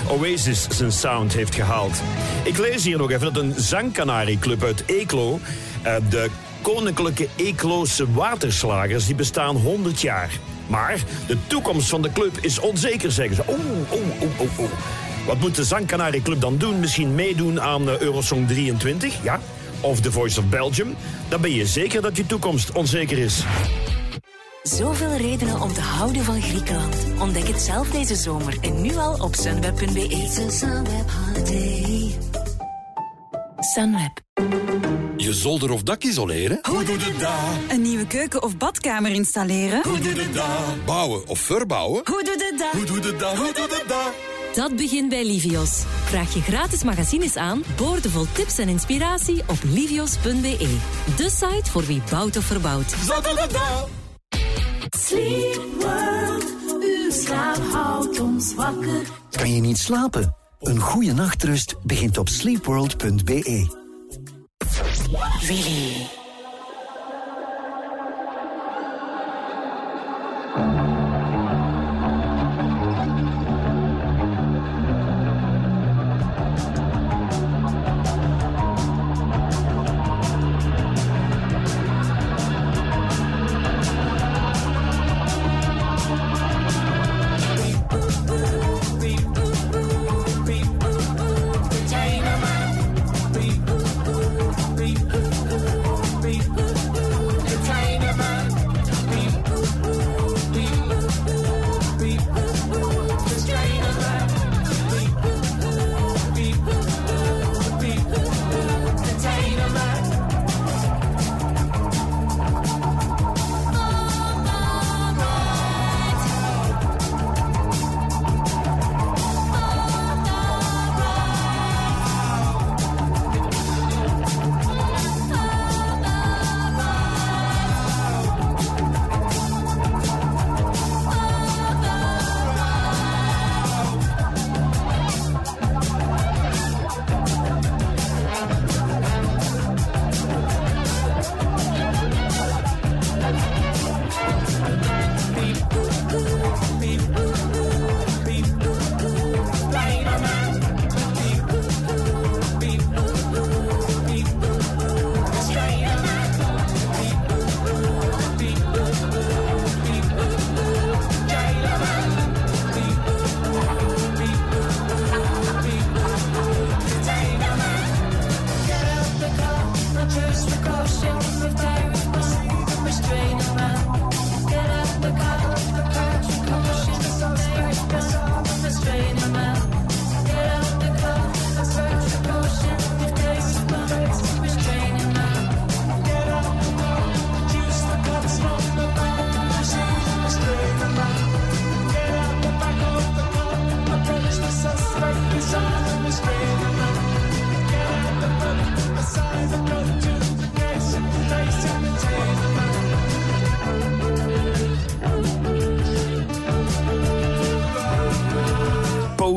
Oasis 0.08 0.68
zijn 0.70 0.92
sound 0.92 1.34
heeft 1.34 1.56
gehaald. 1.56 2.02
Ik 2.44 2.58
lees 2.58 2.84
hier 2.84 2.98
nog 2.98 3.12
even 3.12 3.34
dat 3.34 3.44
een 3.44 3.54
zangkanarieclub 3.58 4.64
uit 4.64 4.84
Eeklo... 4.86 5.40
De 6.10 6.30
Koninklijke 6.74 7.28
Eekloose 7.36 8.12
Waterslagers, 8.12 9.06
die 9.06 9.16
bestaan 9.16 9.56
100 9.56 10.02
jaar. 10.02 10.40
Maar 10.68 11.04
de 11.28 11.38
toekomst 11.48 11.90
van 11.90 12.02
de 12.02 12.12
club 12.12 12.38
is 12.42 12.60
onzeker, 12.60 13.12
zeggen 13.12 13.36
ze. 13.36 13.44
Oeh, 13.48 13.60
oeh, 13.92 14.22
oeh, 14.22 14.40
oeh, 14.40 14.60
oeh. 14.60 14.70
Wat 15.26 15.40
moet 15.40 15.56
de 15.56 15.64
Zangkanarieclub 15.64 16.42
dan 16.42 16.58
doen? 16.58 16.80
Misschien 16.80 17.16
meedoen 17.16 17.62
aan 17.62 17.90
uh, 17.90 18.00
Eurosong 18.00 18.48
23, 18.48 19.24
ja? 19.24 19.40
Of 19.82 20.02
The 20.02 20.12
Voice 20.12 20.40
of 20.40 20.46
Belgium? 20.46 20.96
Dan 21.28 21.42
ben 21.42 21.54
je 21.54 21.66
zeker 21.66 22.02
dat 22.02 22.18
je 22.18 22.26
toekomst 22.26 22.72
onzeker 22.72 23.18
is. 23.18 23.44
Zoveel 24.64 25.16
redenen 25.16 25.62
om 25.62 25.74
te 25.74 25.82
houden 25.82 26.24
van 26.24 26.42
Griekenland. 26.42 26.96
Ontdek 27.20 27.48
het 27.48 27.62
zelf 27.62 27.90
deze 27.90 28.16
zomer 28.16 28.58
en 28.62 28.82
nu 28.82 28.96
al 28.96 29.14
op 29.14 29.36
sunweb.be. 29.36 30.48
Sunweb 30.50 31.10
Holiday. 31.10 32.18
Sunweb. 33.60 34.67
Je 35.28 35.34
zolder 35.34 35.72
of 35.72 35.84
dak 35.84 36.04
isoleren? 36.04 36.60
Hoe 36.62 36.84
doe 36.84 37.00
je 37.00 37.16
dat? 37.20 37.32
Een 37.68 37.82
nieuwe 37.82 38.08
keuken 38.08 38.44
of 38.44 38.58
badkamer 38.58 39.12
installeren? 39.12 39.84
Hoe 39.84 40.00
doe 40.00 40.16
je 40.16 40.30
dat? 40.30 40.86
Bouwen 40.86 41.28
of 41.28 41.40
verbouwen? 41.40 42.02
Hoe 42.06 42.24
doe 42.24 42.34
je 42.34 42.56
dat? 42.58 42.72
Hoe 42.72 42.84
doe 42.86 43.12
je 43.12 43.18
dat? 43.18 43.38
Hoe 43.38 43.54
doe 43.54 43.64
je 43.64 43.84
dat? 43.88 44.14
Dat 44.56 44.76
begint 44.76 45.10
bij 45.10 45.26
Livios. 45.26 45.84
Vraag 46.04 46.34
je 46.34 46.42
gratis 46.42 46.84
magazines 46.84 47.36
aan, 47.36 47.64
boordevol 47.78 48.26
tips 48.32 48.58
en 48.58 48.68
inspiratie 48.68 49.42
op 49.48 49.58
livios.be. 49.64 50.78
De 51.16 51.30
site 51.30 51.72
voor 51.72 51.86
wie 51.86 52.02
bouwt 52.10 52.38
of 52.38 52.44
verbouwt. 52.44 52.90
Zo 52.90 53.22
doe 53.22 53.32
je 53.32 53.48
dat! 53.52 53.90
Sleep 55.00 55.62
World, 55.80 56.46
uw 56.80 57.12
slaap 57.12 57.62
houdt 57.72 58.20
ons 58.20 58.54
wakker. 58.54 59.02
Kan 59.32 59.54
je 59.54 59.62
niet 59.62 59.78
slapen? 59.78 60.36
Een 60.60 60.80
goede 60.80 61.14
nachtrust 61.14 61.76
begint 61.84 62.18
op 62.18 62.30
sleepworld.be. 62.30 63.86
Willy. 65.10 66.17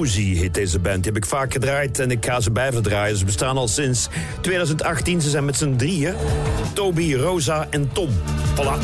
Cozy 0.01 0.35
heet 0.35 0.55
deze 0.55 0.79
band. 0.79 1.03
Die 1.03 1.13
heb 1.13 1.23
ik 1.23 1.29
vaak 1.29 1.53
gedraaid 1.53 1.99
en 1.99 2.11
ik 2.11 2.25
ga 2.25 2.41
ze 2.41 2.51
blijven 2.51 2.83
draaien. 2.83 3.17
Ze 3.17 3.25
bestaan 3.25 3.57
al 3.57 3.69
sinds 3.69 4.09
2018. 4.41 5.21
Ze 5.21 5.31
zijn 5.31 5.45
met 5.45 5.57
z'n 5.57 5.77
drieën. 5.77 6.15
Toby, 6.73 7.15
Rosa 7.15 7.67
en 7.71 7.93
Tom. 7.93 8.09
Voilà. 8.55 8.79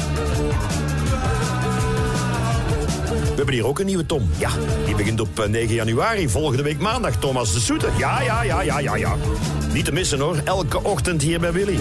We 3.09 3.35
hebben 3.37 3.55
hier 3.55 3.67
ook 3.67 3.79
een 3.79 3.87
nieuwe 3.87 4.07
Tom. 4.07 4.31
Ja, 4.39 4.51
die 4.85 4.95
begint 4.95 5.21
op 5.21 5.41
eh, 5.41 5.49
9 5.49 5.75
januari, 5.75 6.29
volgende 6.29 6.63
week 6.63 6.79
maandag. 6.79 7.17
Thomas 7.17 7.53
de 7.53 7.61
Soete. 7.61 7.89
Ja, 7.99 8.23
ja, 8.23 8.43
ja, 8.43 8.63
ja, 8.63 8.79
ja, 8.79 8.97
ja. 8.97 9.17
Niet 9.73 9.85
te 9.85 9.93
missen 9.93 10.21
hoor. 10.21 10.41
Elke 10.45 10.85
ochtend 10.85 11.23
hier 11.23 11.41
bij 11.41 11.53
Willy. 11.53 11.79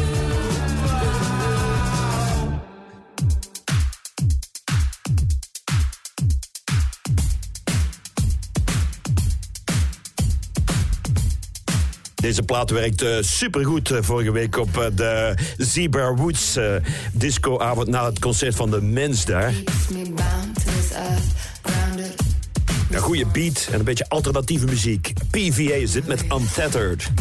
Deze 12.26 12.44
plaat 12.44 12.70
werkt 12.70 13.04
uh, 13.04 13.18
supergoed 13.22 13.92
uh, 13.92 13.98
vorige 14.02 14.32
week 14.32 14.58
op 14.58 14.78
uh, 14.78 14.86
de 14.94 15.34
Zebra 15.58 16.14
Woods 16.14 16.60
discoavond 17.12 17.88
na 17.88 18.06
het 18.06 18.20
concert 18.20 18.56
van 18.56 18.70
de 18.70 18.82
Mens 18.82 19.26
daar. 19.26 19.54
Een 22.90 23.00
goede 23.00 23.26
beat 23.26 23.68
en 23.72 23.80
een 23.80 23.86
beetje 23.86 24.10
alternatieve 24.10 24.66
muziek. 24.66 25.14
PVA 25.30 25.74
is 25.74 25.92
dit 25.92 26.08
met 26.08 26.24
Untethered. 26.32 27.12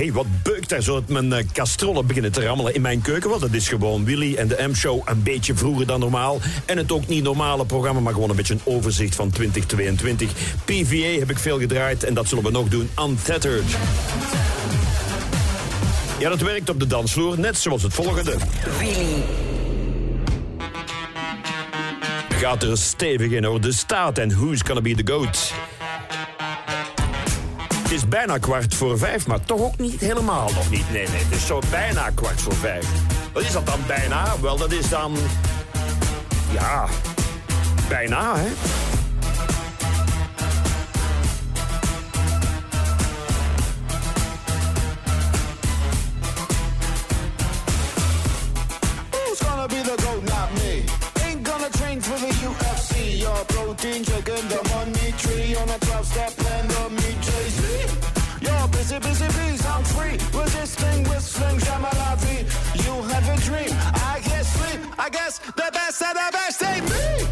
hey, 0.00 0.12
wat 0.12 0.42
beukt 0.42 0.68
daar 0.68 0.82
zo 0.82 0.94
dat 0.94 1.08
mijn 1.08 1.32
eh, 1.32 1.44
kastrollen 1.52 2.06
beginnen 2.06 2.32
te 2.32 2.44
rammelen 2.44 2.74
in 2.74 2.80
mijn 2.80 3.00
keuken? 3.00 3.30
Want 3.30 3.42
dat 3.42 3.52
is 3.52 3.68
gewoon 3.68 4.04
Willy 4.04 4.34
en 4.34 4.48
de 4.48 4.68
M-show 4.68 5.02
een 5.04 5.22
beetje 5.22 5.54
vroeger 5.54 5.86
dan 5.86 6.00
normaal. 6.00 6.38
En 6.64 6.76
het 6.76 6.92
ook 6.92 7.06
niet 7.06 7.22
normale 7.22 7.66
programma, 7.66 8.00
maar 8.00 8.12
gewoon 8.12 8.30
een 8.30 8.36
beetje 8.36 8.54
een 8.54 8.60
overzicht 8.64 9.14
van 9.14 9.30
2022. 9.30 10.32
PVA 10.64 11.18
heb 11.18 11.30
ik 11.30 11.38
veel 11.38 11.58
gedraaid 11.58 12.04
en 12.04 12.14
dat 12.14 12.28
zullen 12.28 12.44
we 12.44 12.50
nog 12.50 12.68
doen. 12.68 12.90
Untethered. 13.00 13.76
Ja, 16.18 16.28
dat 16.28 16.40
werkt 16.40 16.70
op 16.70 16.80
de 16.80 16.86
dansvloer, 16.86 17.38
net 17.38 17.58
zoals 17.58 17.82
het 17.82 17.94
volgende. 17.94 18.36
Willy 18.78 19.22
gaat 22.30 22.62
er 22.62 22.78
stevig 22.78 23.30
in 23.30 23.44
hoor. 23.44 23.60
De 23.60 23.72
staat 23.72 24.18
en 24.18 24.30
who's 24.30 24.60
gonna 24.66 24.80
be 24.80 24.94
the 24.94 25.12
goat. 25.12 25.52
Het 27.90 27.98
is 27.98 28.08
bijna 28.08 28.38
kwart 28.38 28.74
voor 28.74 28.98
vijf, 28.98 29.26
maar 29.26 29.40
toch 29.40 29.60
ook 29.60 29.78
niet 29.78 30.00
helemaal 30.00 30.50
nog 30.54 30.70
niet. 30.70 30.90
Nee, 30.92 31.08
nee, 31.08 31.22
het 31.22 31.36
is 31.36 31.46
zo 31.46 31.60
bijna 31.70 32.10
kwart 32.10 32.40
voor 32.40 32.54
vijf. 32.54 32.86
Wat 33.32 33.42
is 33.42 33.52
dat 33.52 33.66
dan 33.66 33.80
bijna? 33.86 34.40
Wel, 34.40 34.56
dat 34.56 34.72
is 34.72 34.88
dan... 34.88 35.16
Ja, 36.52 36.86
bijna, 37.88 38.36
hè? 38.36 38.48
protein, 53.80 54.02
drinking 54.04 54.48
the 54.48 54.60
money 54.74 55.12
tree 55.18 55.56
on 55.56 55.68
a 55.70 55.78
12 55.78 56.06
step 56.06 56.49
whistling, 60.70 61.04
whistling, 61.04 61.58
Jamalavi. 61.58 62.84
You 62.84 63.02
have 63.08 63.28
a 63.28 63.40
dream. 63.42 63.76
I 63.94 64.20
can't 64.22 64.46
sleep. 64.46 64.80
I 64.98 65.08
guess 65.10 65.38
the 65.38 65.70
best 65.72 66.02
of 66.02 66.14
the 66.14 66.28
best 66.32 66.62
ain't 66.62 66.88
me. 66.88 67.29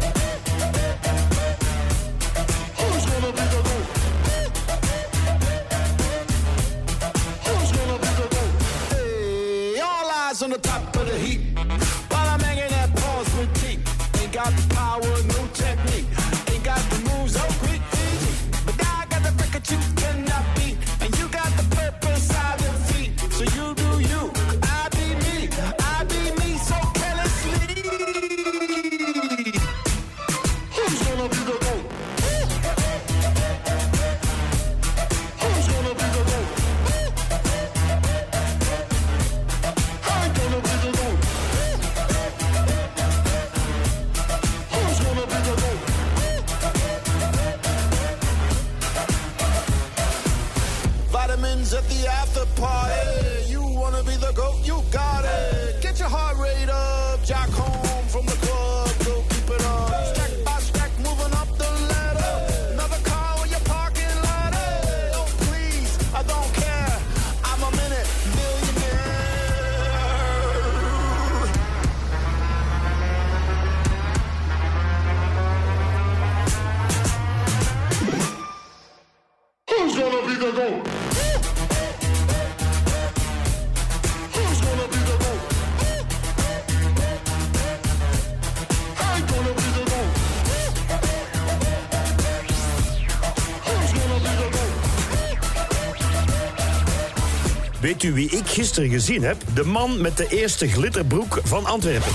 Gisteren 98.59 98.89
gezien 98.89 99.23
heb? 99.23 99.37
De 99.53 99.63
man 99.63 100.01
met 100.01 100.17
de 100.17 100.27
eerste 100.27 100.67
glitterbroek 100.67 101.39
van 101.43 101.65
Antwerpen. 101.65 102.11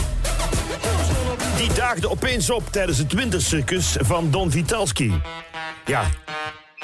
Die 1.56 1.72
daagde 1.72 2.10
opeens 2.10 2.50
op 2.50 2.62
tijdens 2.70 2.98
het 2.98 3.12
wintercircus 3.12 3.96
van 4.00 4.30
Don 4.30 4.50
Vitalski. 4.50 5.12
Ja, 5.86 6.04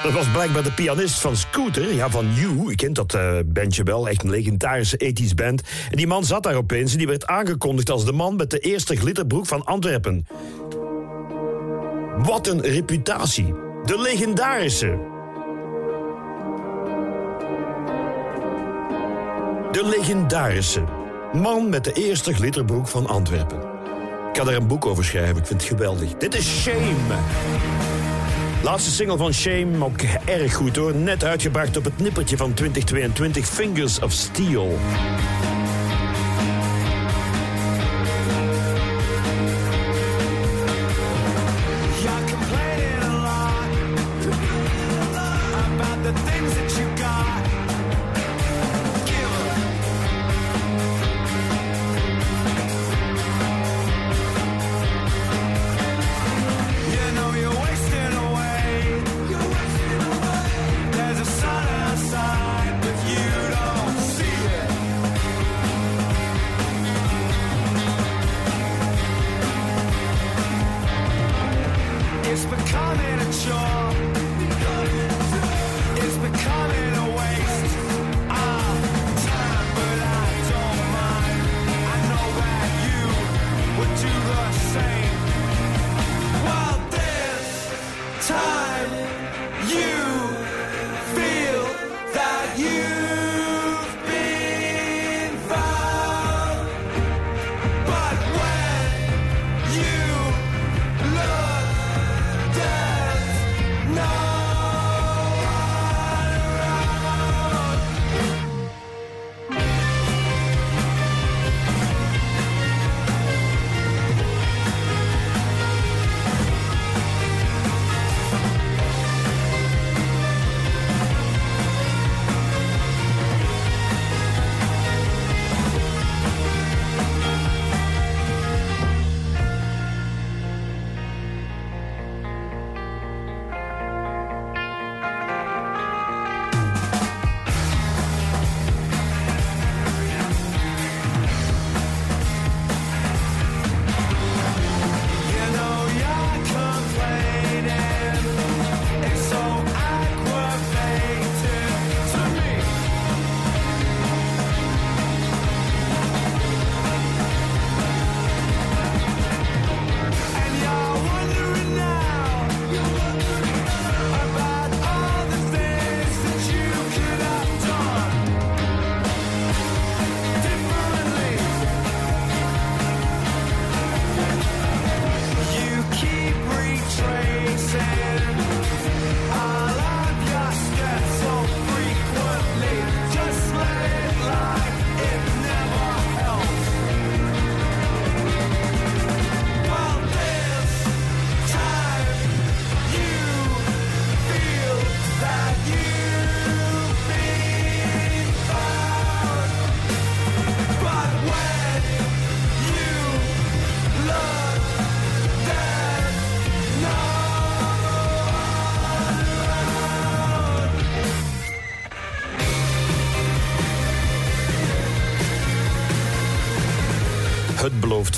dat 0.03 0.11
was 0.11 0.31
blijkbaar 0.31 0.63
de 0.63 0.71
pianist 0.71 1.19
van 1.19 1.35
Scooter, 1.35 1.93
ja, 1.93 2.09
van 2.09 2.33
You. 2.33 2.69
Je 2.69 2.75
kent 2.75 2.95
dat 2.95 3.13
eh, 3.13 3.37
bandje 3.45 3.83
wel, 3.83 4.09
echt 4.09 4.23
een 4.23 4.29
legendarische 4.29 5.13
80s 5.13 5.35
band. 5.35 5.61
En 5.89 5.97
die 5.97 6.07
man 6.07 6.25
zat 6.25 6.43
daar 6.43 6.55
opeens 6.55 6.91
en 6.91 6.97
die 6.97 7.07
werd 7.07 7.25
aangekondigd 7.25 7.89
als 7.89 8.05
de 8.05 8.13
man 8.13 8.35
met 8.35 8.49
de 8.49 8.59
eerste 8.59 8.95
glitterbroek 8.95 9.45
van 9.45 9.65
Antwerpen. 9.65 10.27
Wat 12.17 12.47
een 12.47 12.61
reputatie. 12.61 13.53
De 13.85 13.99
legendarische. 14.01 15.10
De 19.81 19.87
legendarische. 19.87 20.83
Man 21.33 21.69
met 21.69 21.83
de 21.83 21.93
eerste 21.93 22.33
glitterbroek 22.33 22.87
van 22.87 23.07
Antwerpen. 23.07 23.57
Ik 24.27 24.33
kan 24.33 24.49
er 24.49 24.55
een 24.55 24.67
boek 24.67 24.85
over 24.85 25.05
schrijven, 25.05 25.37
ik 25.37 25.45
vind 25.45 25.61
het 25.61 25.69
geweldig. 25.69 26.17
Dit 26.17 26.35
is 26.35 26.61
Shame. 26.61 27.15
Laatste 28.63 28.91
single 28.91 29.17
van 29.17 29.33
Shame, 29.33 29.85
ook 29.85 30.01
erg 30.25 30.53
goed 30.53 30.75
hoor. 30.75 30.95
Net 30.95 31.23
uitgebracht 31.23 31.77
op 31.77 31.83
het 31.83 31.99
nippertje 31.99 32.37
van 32.37 32.53
2022, 32.53 33.45
Fingers 33.45 33.99
of 33.99 34.11
Steel. 34.11 34.77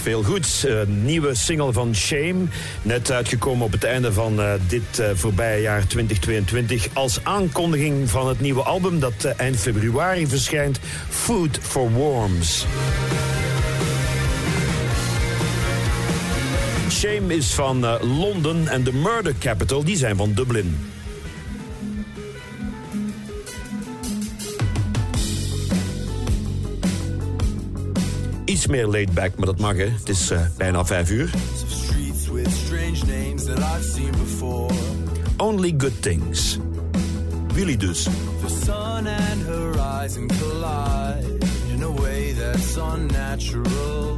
Veel 0.04 0.24
goeds. 0.24 0.64
Een 0.64 1.06
nieuwe 1.06 1.36
single 1.36 1.74
van 1.74 1.96
Shame. 1.96 2.46
Net 2.82 3.12
uitgekomen 3.12 3.66
op 3.66 3.72
het 3.72 3.84
einde 3.84 4.14
van 4.14 4.42
eh, 4.42 4.54
dit 4.68 5.00
eh, 5.00 5.10
voorbije 5.14 5.62
jaar 5.62 5.88
2022. 5.88 6.88
Als 6.94 7.24
aankondiging 7.24 8.10
van 8.10 8.28
het 8.28 8.40
nieuwe 8.40 8.62
album 8.62 9.00
dat 9.00 9.24
eh, 9.24 9.32
eind 9.38 9.58
februari 9.58 10.28
verschijnt. 10.28 10.80
Food 11.10 11.60
for 11.62 11.92
Worms. 11.92 12.66
Shame 16.90 17.36
is 17.36 17.54
van 17.54 17.86
eh, 17.86 17.96
Londen 18.18 18.68
en 18.68 18.84
de 18.84 18.94
Murder 18.94 19.34
Capital 19.40 19.84
die 19.84 19.98
zijn 19.98 20.16
van 20.16 20.34
Dublin. 20.34 20.93
Iets 28.64 28.72
meer 28.72 28.88
laid 28.88 29.14
back, 29.14 29.36
maar 29.36 29.46
dat 29.46 29.60
mag 29.60 29.76
hè. 29.76 29.90
Het 29.90 30.10
is 30.10 30.30
eh, 30.32 30.42
bijna 30.58 30.86
vijf 30.86 31.10
uur. 31.10 31.30
Only 35.38 35.74
good 35.78 36.02
things. 36.02 36.60
Willy 37.54 37.78
dus. 37.78 38.04
The 38.04 38.60
sun 38.66 39.08
and 39.08 39.44
horizon 39.46 40.28
collide 40.28 41.46
in 41.74 41.84
a 41.84 41.92
way 41.92 42.34
that's 42.34 42.76
unnatural. 42.76 44.13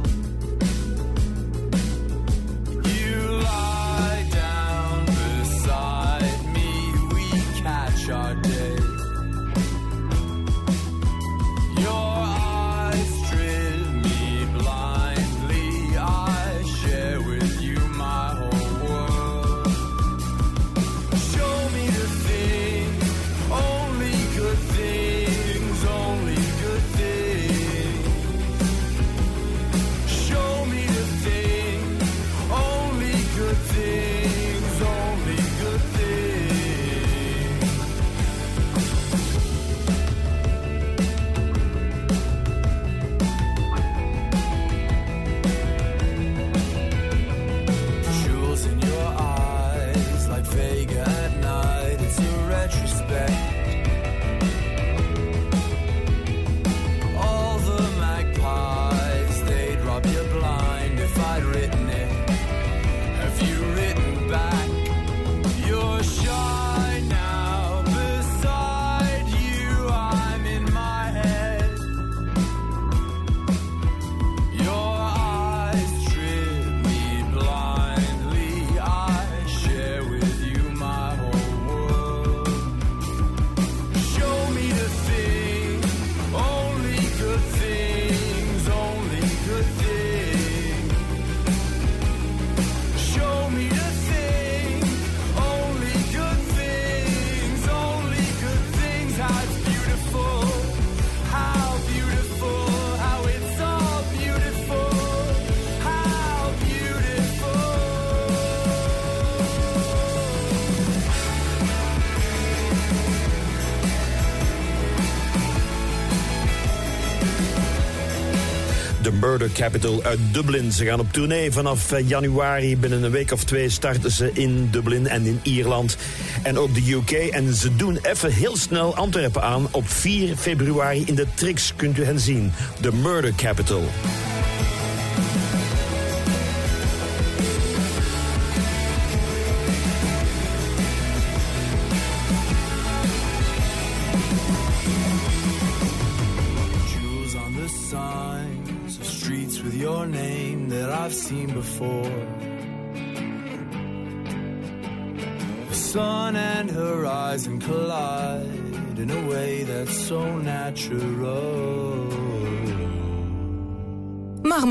Murder 119.38 119.56
Capital 119.56 120.02
uit 120.02 120.18
Dublin. 120.32 120.72
Ze 120.72 120.84
gaan 120.84 121.00
op 121.00 121.12
tournee 121.12 121.52
vanaf 121.52 121.92
eh, 121.92 122.08
januari. 122.08 122.76
Binnen 122.76 123.02
een 123.02 123.10
week 123.10 123.32
of 123.32 123.44
twee 123.44 123.68
starten 123.68 124.10
ze 124.10 124.30
in 124.32 124.68
Dublin 124.70 125.06
en 125.06 125.26
in 125.26 125.40
Ierland. 125.42 125.96
En 126.42 126.58
ook 126.58 126.74
de 126.74 126.92
UK. 126.92 127.10
En 127.10 127.54
ze 127.54 127.76
doen 127.76 127.98
even 128.02 128.32
heel 128.32 128.56
snel 128.56 128.94
Antwerpen 128.94 129.42
aan. 129.42 129.68
Op 129.70 129.88
4 129.88 130.36
februari 130.36 131.02
in 131.06 131.14
de 131.14 131.26
Trix 131.34 131.72
kunt 131.76 131.98
u 131.98 132.04
hen 132.04 132.20
zien. 132.20 132.52
De 132.80 132.92
Murder 132.92 133.34
Capital. 133.34 133.84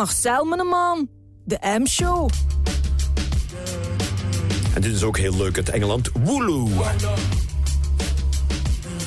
Marcel, 0.06 0.46
mijn 0.46 0.68
man. 0.68 1.10
De 1.44 1.58
M-show. 1.80 2.30
En 4.74 4.82
dit 4.82 4.94
is 4.96 5.04
ook 5.04 5.18
heel 5.18 5.36
leuk 5.36 5.58
uit 5.58 5.70
Engeland. 5.70 6.10
Wooloo. 6.24 6.70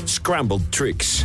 Scrambled 0.05 0.72
Tricks. 0.72 1.22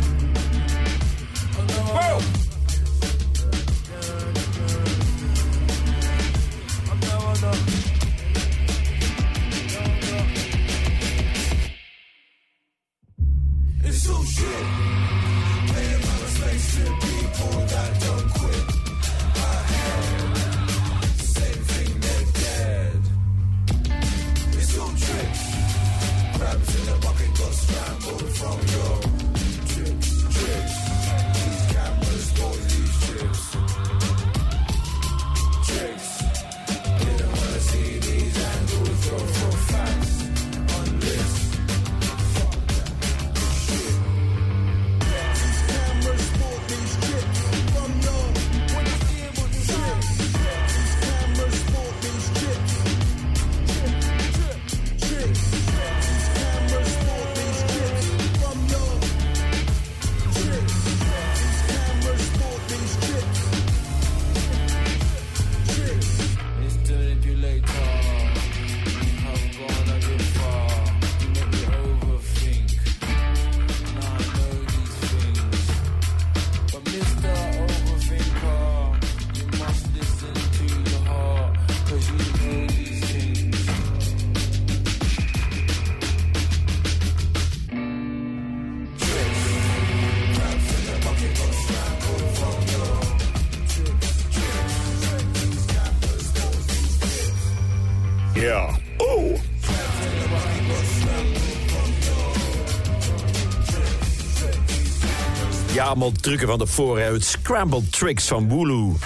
Allemaal 105.94 106.20
trucken 106.20 106.46
van 106.46 106.58
de 106.58 106.66
vooruit. 106.66 107.24
Scrambled 107.24 107.92
Tricks 107.92 108.26
van 108.26 108.48
Wooloo. 108.48 108.96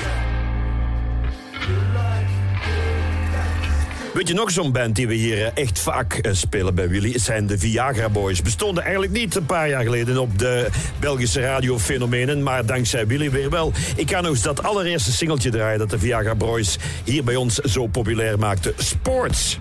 Weet 4.14 4.28
je 4.28 4.34
nog 4.34 4.51
zo'n 4.51 4.72
band 4.72 4.97
die 4.97 5.09
we 5.09 5.14
hier 5.14 5.45
eh, 5.45 5.51
echt 5.55 5.78
vaak 5.78 6.12
eh, 6.14 6.32
spelen 6.32 6.74
bij 6.74 6.89
Willy? 6.89 7.12
Het 7.12 7.20
zijn 7.20 7.47
de 7.47 7.59
Viagra 7.59 8.09
Boys. 8.09 8.43
Bestonden 8.43 8.82
eigenlijk 8.82 9.12
niet 9.12 9.34
een 9.34 9.47
paar 9.47 9.68
jaar 9.68 9.82
geleden 9.82 10.18
op 10.18 10.39
de 10.39 10.68
Belgische 11.01 11.41
radiofenomenen, 11.41 12.43
maar 12.43 12.66
dankzij 12.66 13.07
Willy 13.07 13.30
weer 13.30 13.51
wel. 13.51 13.72
Ik 13.97 14.11
ga 14.11 14.20
nog 14.20 14.30
eens 14.30 14.43
dat 14.43 14.62
allereerste 14.62 15.12
singeltje 15.12 15.51
draaien 15.51 15.78
dat 15.78 15.91
de 15.91 15.99
Viagra 15.99 16.34
Boys 16.34 16.78
hier 17.05 17.24
bij 17.24 17.36
ons 17.36 17.55
zo 17.55 17.86
populair 17.86 18.39
maakte. 18.39 18.74
Sports. 18.76 19.59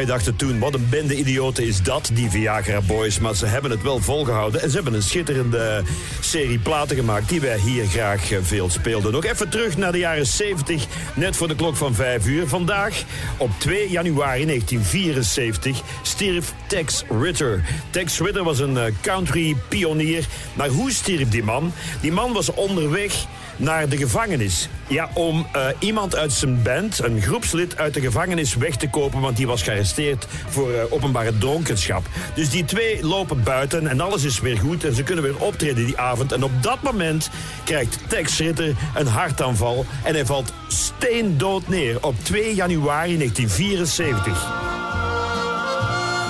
Wij 0.00 0.08
dachten 0.08 0.36
toen, 0.36 0.58
wat 0.58 0.74
een 0.74 0.88
bende 0.90 1.16
idioten 1.16 1.66
is 1.66 1.82
dat, 1.82 2.10
die 2.12 2.30
Viagra 2.30 2.80
Boys. 2.80 3.18
Maar 3.18 3.34
ze 3.34 3.46
hebben 3.46 3.70
het 3.70 3.82
wel 3.82 3.98
volgehouden. 3.98 4.62
En 4.62 4.68
ze 4.68 4.74
hebben 4.74 4.94
een 4.94 5.02
schitterende 5.02 5.82
serie 6.20 6.58
platen 6.58 6.96
gemaakt... 6.96 7.28
die 7.28 7.40
wij 7.40 7.58
hier 7.58 7.86
graag 7.86 8.30
eh, 8.30 8.38
veel 8.42 8.70
speelden. 8.70 9.12
Nog 9.12 9.24
even 9.24 9.48
terug 9.48 9.76
naar 9.76 9.92
de 9.92 9.98
jaren 9.98 10.26
70, 10.26 10.86
net 11.14 11.36
voor 11.36 11.48
de 11.48 11.54
klok 11.54 11.76
van 11.76 11.94
5 11.94 12.26
uur. 12.26 12.48
Vandaag, 12.48 13.02
op 13.36 13.50
2 13.58 13.90
januari 13.90 14.46
1974, 14.46 15.82
stierf 16.02 16.52
Tex 16.66 17.04
Ritter. 17.20 17.64
Tex 17.90 18.18
Ritter 18.18 18.44
was 18.44 18.58
een 18.58 18.78
eh, 18.78 18.92
country 19.00 19.56
pionier. 19.68 20.26
Maar 20.54 20.68
hoe 20.68 20.92
stierf 20.92 21.28
die 21.28 21.44
man? 21.44 21.72
Die 22.00 22.12
man 22.12 22.32
was 22.32 22.54
onderweg 22.54 23.26
naar 23.60 23.88
de 23.88 23.96
gevangenis. 23.96 24.68
Ja, 24.86 25.10
om 25.14 25.46
eh, 25.52 25.66
iemand 25.78 26.16
uit 26.16 26.32
zijn 26.32 26.62
band, 26.62 27.02
een 27.02 27.22
groepslid 27.22 27.76
uit 27.76 27.94
de 27.94 28.00
gevangenis 28.00 28.54
weg 28.54 28.76
te 28.76 28.88
kopen, 28.88 29.20
want 29.20 29.36
die 29.36 29.46
was 29.46 29.62
gearresteerd 29.62 30.26
voor 30.48 30.72
eh, 30.72 30.92
openbare 30.92 31.38
dronkenschap. 31.38 32.06
Dus 32.34 32.50
die 32.50 32.64
twee 32.64 33.06
lopen 33.06 33.42
buiten 33.42 33.86
en 33.86 34.00
alles 34.00 34.24
is 34.24 34.40
weer 34.40 34.58
goed 34.58 34.84
en 34.84 34.94
ze 34.94 35.02
kunnen 35.02 35.24
weer 35.24 35.38
optreden 35.38 35.86
die 35.86 35.98
avond. 35.98 36.32
En 36.32 36.42
op 36.42 36.62
dat 36.62 36.82
moment 36.82 37.30
krijgt 37.64 37.98
Tex 38.08 38.38
Ritter 38.38 38.74
een 38.94 39.06
hartaanval 39.06 39.86
en 40.04 40.14
hij 40.14 40.26
valt 40.26 40.52
steendood 40.68 41.68
neer 41.68 42.02
op 42.02 42.14
2 42.22 42.54
januari 42.54 43.16
1974. 43.16 44.68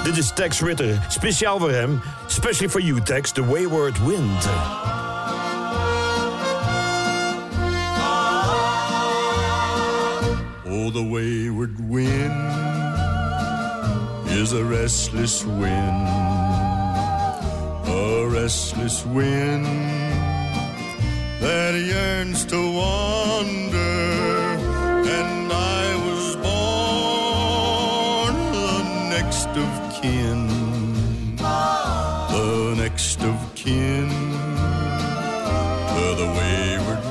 Dit 0.05 0.17
is 0.17 0.33
Tex 0.35 0.61
Ritter, 0.61 0.99
speciaal 1.09 1.59
voor 1.59 1.71
hem, 1.71 2.01
especially 2.27 2.69
for 2.69 2.81
you 2.81 3.03
Tex, 3.03 3.33
The 3.33 3.47
Wayward 3.47 4.05
Wind. 4.07 4.49
The 10.93 11.05
wayward 11.05 11.79
wind 11.89 12.35
is 14.27 14.53
a 14.53 14.65
restless 14.65 15.45
wind, 15.45 16.09
a 17.87 18.27
restless 18.29 19.07
wind 19.07 19.67
that 21.41 21.75
yearns 21.75 22.45
to 22.47 22.57
wander. 22.57 23.89
And 25.09 25.53
I 25.53 25.95
was 26.07 26.35
born 26.43 28.35
the 28.53 28.83
next 29.11 29.49
of 29.57 30.03
kin, 30.03 30.49
the 31.37 32.75
next 32.77 33.23
of 33.23 33.55
kin. 33.55 34.09
To 35.95 36.15
the 36.17 36.27
wayward 36.37 37.10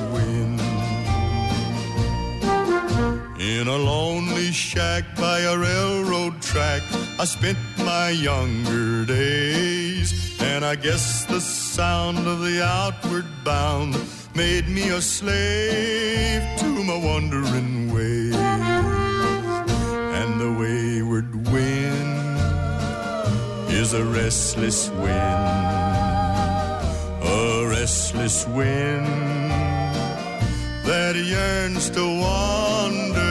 a 3.70 3.78
lonely 3.78 4.52
shack 4.52 5.04
by 5.16 5.42
a 5.42 5.56
railroad 5.56 6.42
track, 6.42 6.82
I 7.20 7.26
spent 7.26 7.60
my 7.78 8.10
younger 8.10 9.06
days. 9.06 10.42
And 10.42 10.66
I 10.66 10.76
guess 10.76 11.26
the 11.26 11.40
sound 11.40 12.26
of 12.28 12.40
the 12.40 12.64
outward 12.64 13.26
bound 13.44 13.96
made 14.36 14.68
me 14.68 14.90
a 14.90 15.02
slave 15.02 16.42
to 16.62 16.84
my 16.84 16.98
wandering 16.98 17.94
ways. 17.94 18.36
And 20.20 20.40
the 20.42 20.52
wayward 20.52 21.48
wind 21.50 22.40
is 23.70 23.94
a 23.94 24.04
restless 24.04 24.90
wind, 24.90 25.46
a 27.24 27.68
restless 27.70 28.48
wind 28.48 29.06
that 30.90 31.16
yearns 31.16 31.92
to 31.92 32.02
wander. 32.02 33.29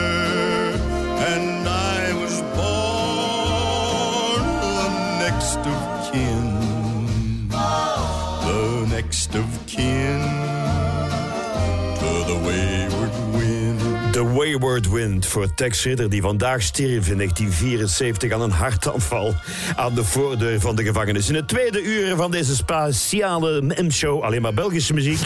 Next 5.49 5.67
of 5.67 6.11
kin, 6.11 7.49
the 7.49 8.85
next 8.89 9.35
of 9.35 9.65
kin 9.65 10.19
to 11.97 12.23
the 12.27 12.39
wayward 12.45 13.33
wind. 13.33 14.13
The 14.13 14.23
Wayward 14.23 14.89
Wind 14.89 15.25
voor 15.25 15.53
Tex 15.53 15.83
Ritter, 15.83 16.09
die 16.09 16.21
vandaag 16.21 16.61
stierf 16.61 17.09
in 17.09 17.15
1974 17.17 18.31
aan 18.31 18.41
een 18.41 18.51
hartaanval 18.51 19.35
aan 19.75 19.95
de 19.95 20.03
voordeur 20.03 20.59
van 20.59 20.75
de 20.75 20.83
gevangenis. 20.83 21.29
In 21.29 21.35
het 21.35 21.47
tweede 21.47 21.81
uur 21.81 22.15
van 22.15 22.31
deze 22.31 22.55
speciale 22.55 23.61
M-show, 23.61 24.23
alleen 24.23 24.41
maar 24.41 24.53
Belgische 24.53 24.93
muziek. 24.93 25.19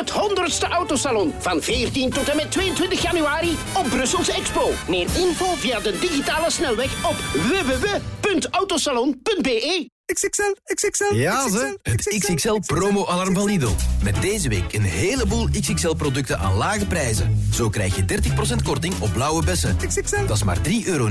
Het 0.00 0.12
100ste 0.12 0.68
autosalon 0.70 1.32
van 1.38 1.62
14 1.62 2.10
tot 2.10 2.28
en 2.28 2.36
met 2.36 2.50
22 2.50 3.02
januari 3.02 3.56
op 3.76 3.88
Brussels 3.88 4.28
Expo. 4.28 4.70
Meer 4.88 5.06
info 5.16 5.54
via 5.56 5.80
de 5.80 5.98
digitale 5.98 6.50
snelweg 6.50 7.04
op 7.04 7.14
www.autosalon.be. 7.32 9.88
XXL, 10.12 10.54
XXL, 10.74 11.14
Ja, 11.14 11.48
ze. 11.48 11.78
Het 11.82 12.16
XXL 12.18 12.58
promo-alarm 12.66 13.34
van 13.34 13.44
Lidl. 13.44 13.70
Met 14.02 14.20
deze 14.20 14.48
week 14.48 14.72
een 14.72 14.82
heleboel 14.82 15.48
XXL-producten 15.60 16.38
aan 16.38 16.54
lage 16.54 16.86
prijzen. 16.86 17.48
Zo 17.52 17.68
krijg 17.68 17.96
je 17.96 18.04
30% 18.04 18.06
korting 18.64 18.94
op 19.00 19.12
blauwe 19.12 19.44
bessen. 19.44 19.76
XXL. 19.76 20.26
Dat 20.26 20.36
is 20.36 20.44
maar 20.44 20.58
3,79 20.68 20.72
euro 20.84 21.08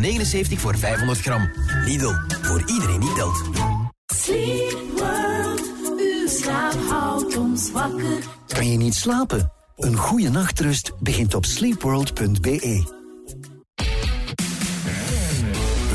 voor 0.57 0.77
500 0.77 1.19
gram. 1.19 1.51
Lidl, 1.85 2.13
voor 2.41 2.63
iedereen 2.65 2.99
die 2.99 3.13
telt. 3.13 3.41
Sleep 4.15 4.77
slaap 6.29 6.75
houdt 6.89 7.37
ons 7.37 7.71
wakker. 7.71 8.23
Kan 8.47 8.71
je 8.71 8.77
niet 8.77 8.95
slapen? 8.95 9.51
Een 9.77 9.95
goede 9.95 10.29
nachtrust 10.29 10.91
begint 10.99 11.33
op 11.33 11.45
sleepworld.be. 11.45 12.97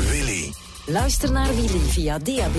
Willy. 0.09 0.53
Luister 0.85 1.31
naar 1.31 1.55
Willy 1.55 1.79
via 1.79 2.17
DAB+, 2.17 2.55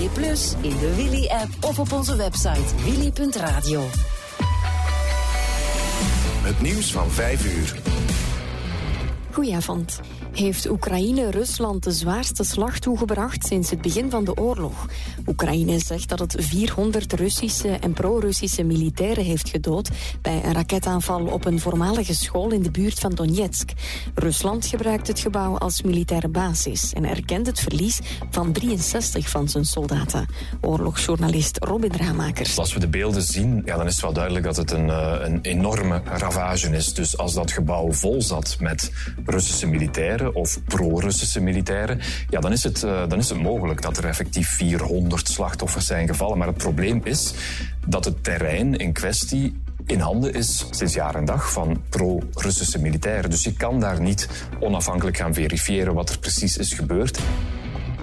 in 0.61 0.79
de 0.79 0.95
Willy-app 0.97 1.49
of 1.61 1.79
op 1.79 1.93
onze 1.93 2.16
website 2.16 2.74
willy.radio. 2.85 3.85
Het 6.43 6.61
nieuws 6.61 6.93
van 6.93 7.11
5 7.11 7.57
uur. 7.57 7.81
Goedenavond. 9.33 10.01
Heeft 10.37 10.70
Oekraïne 10.70 11.30
Rusland 11.30 11.84
de 11.84 11.91
zwaarste 11.91 12.45
slag 12.45 12.78
toegebracht 12.78 13.47
sinds 13.47 13.70
het 13.70 13.80
begin 13.80 14.11
van 14.11 14.24
de 14.24 14.37
oorlog? 14.37 14.87
Oekraïne 15.26 15.78
zegt 15.78 16.09
dat 16.09 16.18
het 16.18 16.37
400 16.39 17.12
Russische 17.12 17.68
en 17.68 17.93
pro-Russische 17.93 18.62
militairen 18.62 19.24
heeft 19.24 19.49
gedood 19.49 19.91
bij 20.22 20.45
een 20.45 20.53
raketaanval 20.53 21.26
op 21.26 21.45
een 21.45 21.61
voormalige 21.61 22.14
school 22.14 22.51
in 22.51 22.62
de 22.62 22.70
buurt 22.70 22.99
van 22.99 23.11
Donetsk. 23.11 23.70
Rusland 24.14 24.66
gebruikt 24.66 25.07
het 25.07 25.20
gebouw 25.20 25.59
als 25.59 25.82
militaire 25.82 26.28
basis 26.28 26.93
en 26.93 27.05
erkent 27.05 27.47
het 27.47 27.61
verlies 27.61 28.01
van 28.30 28.53
63 28.53 29.28
van 29.28 29.49
zijn 29.49 29.64
soldaten. 29.64 30.26
Oorlogsjournalist 30.61 31.64
Robin 31.64 31.93
Ramakers. 31.97 32.59
Als 32.59 32.74
we 32.74 32.80
de 32.80 32.89
beelden 32.89 33.22
zien, 33.22 33.62
ja, 33.64 33.76
dan 33.76 33.87
is 33.87 33.93
het 33.93 34.03
wel 34.03 34.12
duidelijk 34.12 34.45
dat 34.45 34.57
het 34.57 34.70
een, 34.70 34.91
eh, 34.91 35.14
een 35.20 35.41
enorme 35.41 36.03
ravage 36.05 36.68
is. 36.76 36.95
Dus 36.95 37.18
als 37.18 37.34
dat 37.34 37.51
gebouw 37.51 37.93
vol 37.93 38.22
zat 38.22 38.57
met 38.61 38.93
Russische 39.24 39.66
militairen 39.66 40.26
of 40.35 40.61
pro-Russische 40.64 41.41
militairen, 41.41 42.01
ja, 42.29 42.41
dan, 42.41 42.53
is 42.53 42.62
het, 42.62 42.83
eh, 42.83 43.09
dan 43.09 43.18
is 43.18 43.29
het 43.29 43.39
mogelijk 43.39 43.83
dat 43.83 43.97
er 43.97 44.05
effectief 44.05 44.49
400 44.49 45.29
slachtoffers 45.29 45.87
zijn 45.87 46.07
gevallen. 46.07 46.39
Maar 46.39 46.47
het 46.47 46.57
probleem 46.57 47.01
is 47.05 47.35
dat 47.87 48.05
het 48.05 48.24
terrein 48.24 48.77
in 48.77 48.93
kwestie 48.93 49.61
in 49.87 50.01
handen 50.01 50.35
is 50.35 50.66
sinds 50.70 50.95
jaar 50.95 51.14
en 51.14 51.24
dag 51.24 51.53
van 51.53 51.83
pro-Russische 51.89 52.79
militairen. 52.79 53.31
Dus 53.31 53.43
je 53.43 53.53
kan 53.53 53.81
daar 53.81 54.01
niet 54.01 54.29
onafhankelijk 54.61 55.16
gaan 55.16 55.35
verifiëren 55.35 55.95
wat 55.95 56.11
er 56.11 56.18
precies 56.18 56.57
is 56.57 56.72
gebeurd. 56.72 57.18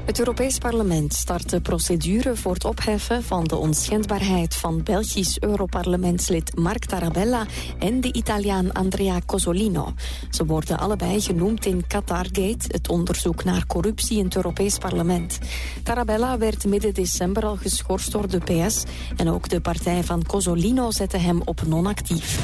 Het 0.05 0.19
Europees 0.19 0.57
Parlement 0.57 1.13
start 1.13 1.49
de 1.49 1.61
procedure 1.61 2.35
voor 2.35 2.53
het 2.53 2.65
opheffen 2.65 3.23
van 3.23 3.43
de 3.43 3.55
onschendbaarheid 3.55 4.55
van 4.55 4.83
Belgisch 4.83 5.39
Europarlementslid 5.39 6.55
Mark 6.55 6.85
Tarabella 6.85 7.45
en 7.79 8.01
de 8.01 8.13
Italiaan 8.13 8.71
Andrea 8.71 9.19
Cosolino. 9.25 9.93
Ze 10.29 10.45
worden 10.45 10.79
allebei 10.79 11.21
genoemd 11.21 11.65
in 11.65 11.87
Qatargate, 11.87 12.65
het 12.67 12.89
onderzoek 12.89 13.43
naar 13.43 13.65
corruptie 13.65 14.17
in 14.17 14.25
het 14.25 14.35
Europees 14.35 14.77
Parlement. 14.77 15.39
Tarabella 15.83 16.37
werd 16.37 16.65
midden 16.65 16.93
december 16.93 17.45
al 17.45 17.55
geschorst 17.55 18.11
door 18.11 18.29
de 18.29 18.39
PS 18.39 18.83
en 19.15 19.29
ook 19.29 19.49
de 19.49 19.61
partij 19.61 20.03
van 20.03 20.23
Cosolino 20.25 20.91
zette 20.91 21.17
hem 21.17 21.41
op 21.45 21.61
non-actief. 21.67 22.39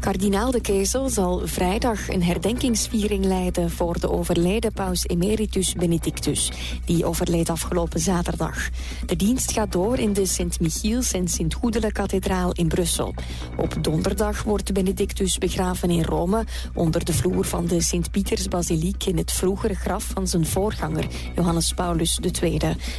Kardinaal 0.00 0.50
de 0.50 0.60
Kezel 0.60 1.08
zal 1.08 1.40
vrijdag 1.44 2.08
een 2.08 2.22
herdenkingsviering 2.22 3.24
leiden 3.24 3.70
voor 3.70 4.00
de 4.00 4.10
overleden 4.10 4.72
paus 4.72 5.06
emeritus 5.06 5.72
Benedictus. 5.72 6.50
Die 6.84 7.04
overleed 7.04 7.50
afgelopen 7.50 8.00
zaterdag. 8.00 8.68
De 9.06 9.16
dienst 9.16 9.52
gaat 9.52 9.72
door 9.72 9.98
in 9.98 10.12
de 10.12 10.26
Sint-Michiels 10.26 11.12
en 11.12 11.28
Sint-Goedele-kathedraal 11.28 12.52
in 12.52 12.68
Brussel. 12.68 13.14
Op 13.56 13.76
donderdag 13.80 14.42
wordt 14.42 14.72
Benedictus 14.72 15.38
begraven 15.38 15.90
in 15.90 16.04
Rome 16.04 16.44
onder 16.74 17.04
de 17.04 17.12
vloer 17.12 17.44
van 17.44 17.66
de 17.66 17.80
Sint-Pietersbasiliek 17.80 19.04
in 19.04 19.16
het 19.16 19.32
vroegere 19.32 19.74
graf 19.74 20.04
van 20.04 20.28
zijn 20.28 20.46
voorganger 20.46 21.06
Johannes 21.34 21.72
Paulus 21.72 22.18
II. 22.42 22.58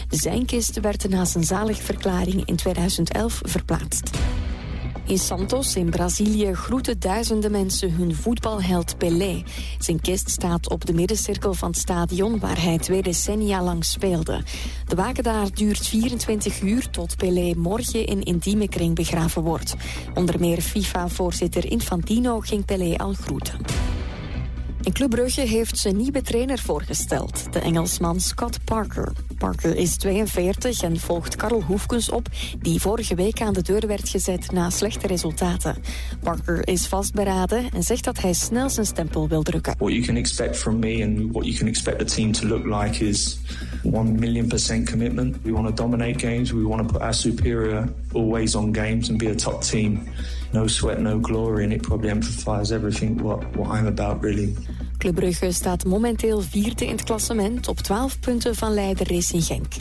Zijn 0.10 0.46
kist 0.46 0.80
werd 0.80 1.10
na 1.10 1.26
zijn 1.26 1.44
zaligverklaring 1.44 2.46
in 2.46 2.56
2011 2.56 3.42
verplaatst. 3.44 4.10
In 5.08 5.18
Santos 5.18 5.76
in 5.76 5.90
Brazilië 5.90 6.54
groeten 6.56 7.00
duizenden 7.00 7.52
mensen 7.52 7.92
hun 7.92 8.16
voetbalheld 8.16 8.98
Pelé. 8.98 9.44
Zijn 9.80 10.02
kist 10.02 10.30
staat 10.30 10.70
op 10.70 10.86
de 10.86 10.94
middencirkel 10.94 11.54
van 11.54 11.70
het 11.70 11.78
stadion 11.78 12.40
waar 12.40 12.62
hij 12.62 12.78
twee 12.78 13.02
decennia 13.02 13.64
lang 13.64 13.86
speelde. 13.86 14.44
De 14.88 14.96
waken 14.96 15.24
daar 15.24 15.48
duurt 15.54 15.88
24 15.88 16.62
uur 16.62 16.90
tot 16.90 17.18
Pelé 17.18 17.54
morgen 17.56 18.06
in 18.06 18.24
intieme 18.24 18.70
kring 18.70 18.96
begraven 18.96 19.42
wordt. 19.42 19.76
Onder 20.14 20.40
meer 20.40 20.62
FIFA-voorzitter 20.62 21.72
Infantino 21.72 22.40
ging 22.40 22.66
Pelé 22.66 22.96
al 22.96 23.14
groeten. 23.14 23.60
En 24.88 24.94
Club 24.94 25.10
Brugge 25.10 25.42
heeft 25.42 25.78
zijn 25.78 25.98
nieuwe 25.98 26.22
trainer 26.22 26.60
voorgesteld, 26.60 27.54
de 27.54 27.60
Engelsman 27.60 28.20
Scott 28.20 28.64
Parker. 28.64 29.12
Parker 29.38 29.76
is 29.76 29.98
42 29.98 30.82
en 30.82 30.98
volgt 30.98 31.36
Karel 31.36 31.62
Hoefkens 31.62 32.10
op, 32.10 32.28
die 32.62 32.82
vorige 32.82 33.16
week 33.16 33.42
aan 33.42 33.54
de 33.54 33.62
deur 33.62 33.88
werd 33.88 34.10
gezet 34.10 34.52
na 34.52 34.70
slechte 34.70 35.08
resultaten. 35.08 35.76
Parker 36.24 36.68
is 36.68 36.88
vastberaden 36.88 37.72
en 37.74 37.84
zegt 37.84 38.04
dat 38.04 38.22
hij 38.22 38.34
snel 38.34 38.70
zijn 38.70 38.86
stempel 38.86 39.28
wil 39.28 39.44
drukken. 39.44 39.76
What 39.78 39.92
you 39.92 40.02
can 40.06 40.16
expect 40.16 40.58
from 40.58 40.80
me 40.80 41.04
and 41.04 41.32
what 41.32 41.46
you 41.46 41.58
can 41.58 41.68
expect 41.68 42.00
the 42.00 42.16
team 42.16 42.32
to 42.32 42.48
look 42.48 42.66
like 42.66 43.06
is 43.06 43.40
one 43.84 44.12
million 44.12 44.48
percent 44.48 44.90
commitment. 44.90 45.36
We 45.44 45.52
want 45.52 45.68
to 45.68 45.74
dominate 45.74 46.28
games. 46.28 46.52
We 46.52 46.68
want 46.68 46.88
to 46.88 46.94
put 46.94 47.02
our 47.02 47.14
superior 47.14 47.94
always 48.14 48.56
on 48.56 48.74
games 48.74 49.10
and 49.10 49.20
be 49.20 49.30
a 49.30 49.36
top 49.36 49.64
team. 49.64 50.00
No 50.54 50.68
sweat, 50.68 51.00
no 51.00 51.20
glory, 51.20 51.64
and 51.64 51.74
it 51.74 51.82
probably 51.82 52.10
amplifies 52.10 52.72
everything 52.72 53.24
what, 53.24 53.56
what 53.56 53.70
I'm 53.70 53.88
about, 53.88 54.24
really. 54.24 54.56
Club 54.98 55.16
Brugge 55.16 55.52
staat 55.52 55.86
momenteel 55.86 56.42
vierde 56.42 56.86
in 56.86 56.92
het 56.92 57.04
klassement 57.04 57.68
op 57.68 57.80
12 57.80 58.20
punten 58.20 58.56
van 58.56 58.74
leider 58.74 59.14
Racing 59.14 59.44
Genk. 59.44 59.74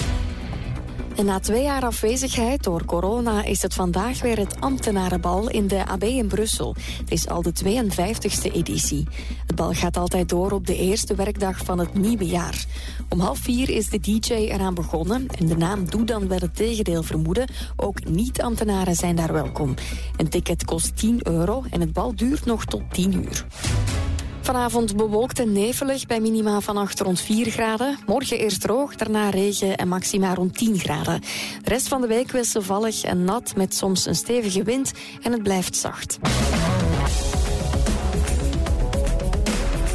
En 1.17 1.25
na 1.25 1.39
twee 1.41 1.63
jaar 1.63 1.83
afwezigheid 1.83 2.63
door 2.63 2.85
corona 2.85 3.45
is 3.45 3.63
het 3.63 3.75
vandaag 3.75 4.21
weer 4.23 4.39
het 4.39 4.61
ambtenarenbal 4.61 5.51
in 5.51 5.67
de 5.67 5.87
AB 5.87 6.03
in 6.03 6.27
Brussel. 6.27 6.75
Het 6.99 7.11
is 7.11 7.29
al 7.29 7.43
de 7.43 7.53
52e 7.65 8.53
editie. 8.53 9.07
Het 9.47 9.57
bal 9.57 9.73
gaat 9.73 9.97
altijd 9.97 10.29
door 10.29 10.53
op 10.53 10.67
de 10.67 10.77
eerste 10.77 11.15
werkdag 11.15 11.65
van 11.65 11.79
het 11.79 11.95
nieuwe 11.95 12.27
jaar. 12.27 12.65
Om 13.09 13.21
half 13.21 13.39
vier 13.39 13.71
is 13.71 13.89
de 13.89 14.01
DJ 14.01 14.33
eraan 14.33 14.75
begonnen 14.75 15.27
en 15.39 15.47
de 15.47 15.57
naam 15.57 15.91
doet 15.91 16.09
dan 16.09 16.29
wel 16.29 16.39
het 16.39 16.57
tegendeel 16.57 17.03
vermoeden. 17.03 17.49
Ook 17.77 18.09
niet-ambtenaren 18.09 18.95
zijn 18.95 19.17
daar 19.17 19.33
welkom. 19.33 19.75
Een 20.17 20.29
ticket 20.29 20.65
kost 20.65 20.97
10 20.97 21.21
euro 21.23 21.63
en 21.71 21.81
het 21.81 21.93
bal 21.93 22.15
duurt 22.15 22.45
nog 22.45 22.65
tot 22.65 22.83
10 22.91 23.13
uur. 23.13 23.47
Vanavond 24.47 24.97
bewolkt 24.97 25.39
en 25.39 25.53
nevelig 25.53 26.07
bij 26.07 26.21
minima 26.21 26.61
vannacht 26.61 27.01
rond 27.01 27.21
4 27.21 27.51
graden. 27.51 27.99
Morgen 28.07 28.39
eerst 28.39 28.61
droog, 28.61 28.95
daarna 28.95 29.31
regen 29.31 29.77
en 29.77 29.89
maxima 29.89 30.35
rond 30.35 30.59
10 30.59 30.79
graden. 30.79 31.21
De 31.63 31.69
rest 31.69 31.89
van 31.89 32.01
de 32.01 32.07
week 32.07 32.31
wisselvallig 32.31 33.03
en 33.03 33.25
nat 33.25 33.53
met 33.57 33.75
soms 33.75 34.07
een 34.07 34.15
stevige 34.15 34.63
wind 34.63 34.93
en 35.23 35.33
het 35.33 35.43
blijft 35.43 35.77
zacht. 35.77 36.19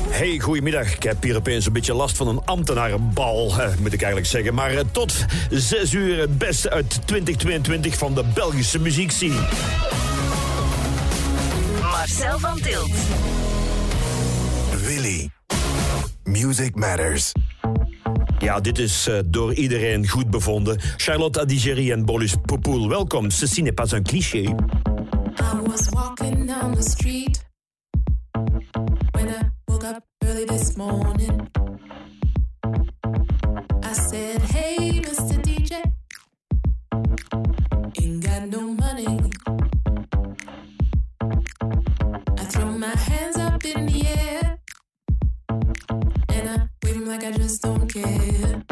Hey, 0.10 0.40
goedemiddag. 0.40 0.96
Ik 0.96 1.04
heb 1.04 1.24
hier 1.24 1.36
opeens 1.36 1.66
een 1.66 1.74
beetje 1.74 1.94
last 1.94 2.18
van 2.18 2.28
een 2.28 2.42
ambtenarenbal, 2.46 3.54
moet 3.80 3.94
ik 3.94 4.02
eigenlijk 4.02 4.32
zeggen. 4.32 4.54
Maar 4.54 4.72
eh, 4.72 4.84
tot 4.92 5.14
6 5.50 5.94
uur 5.94 6.20
het 6.20 6.38
beste 6.38 6.70
uit 6.70 7.00
2022 7.06 7.98
van 7.98 8.14
de 8.14 8.24
Belgische 8.34 8.80
muziekscene. 8.80 9.48
Marcel 11.82 12.40
van 12.40 12.60
Tilt. 12.62 12.92
Music 16.32 16.76
Matters. 16.76 17.32
Ja, 18.40 18.60
dit 18.60 18.80
is 18.80 19.08
eh, 19.08 19.20
door 19.26 19.54
iedereen 19.54 20.08
goed 20.08 20.30
bevonden. 20.30 20.80
Charlotte 20.98 21.40
Adigéry 21.40 21.92
en 21.92 22.06
Bolus 22.06 22.36
Popoul, 22.46 22.90
welkom. 22.90 23.30
Ceci 23.30 23.62
n'est 23.62 23.76
pas 23.76 23.94
un 23.94 24.04
cliché. 24.04 24.40
I 24.40 24.56
was 25.68 25.90
walking 25.90 26.48
down 26.48 26.76
the 26.76 26.90
street 26.90 27.46
when 29.12 29.28
I 29.28 29.52
woke 29.66 29.88
up 29.88 30.04
early 30.26 30.46
this 30.46 30.76
morning. 30.76 31.50
I 33.84 33.94
said, 33.94 34.42
Hey, 34.42 35.02
Mr. 35.02 35.38
DJ, 35.42 35.82
ain't 38.02 38.24
got 38.24 38.48
no 38.50 38.74
money. 38.74 39.20
I 42.40 42.44
throw 42.46 42.78
my 42.78 42.96
hands 42.96 43.41
like 47.12 47.26
I 47.26 47.32
just 47.32 47.62
don't 47.62 47.94
care. 47.94 48.71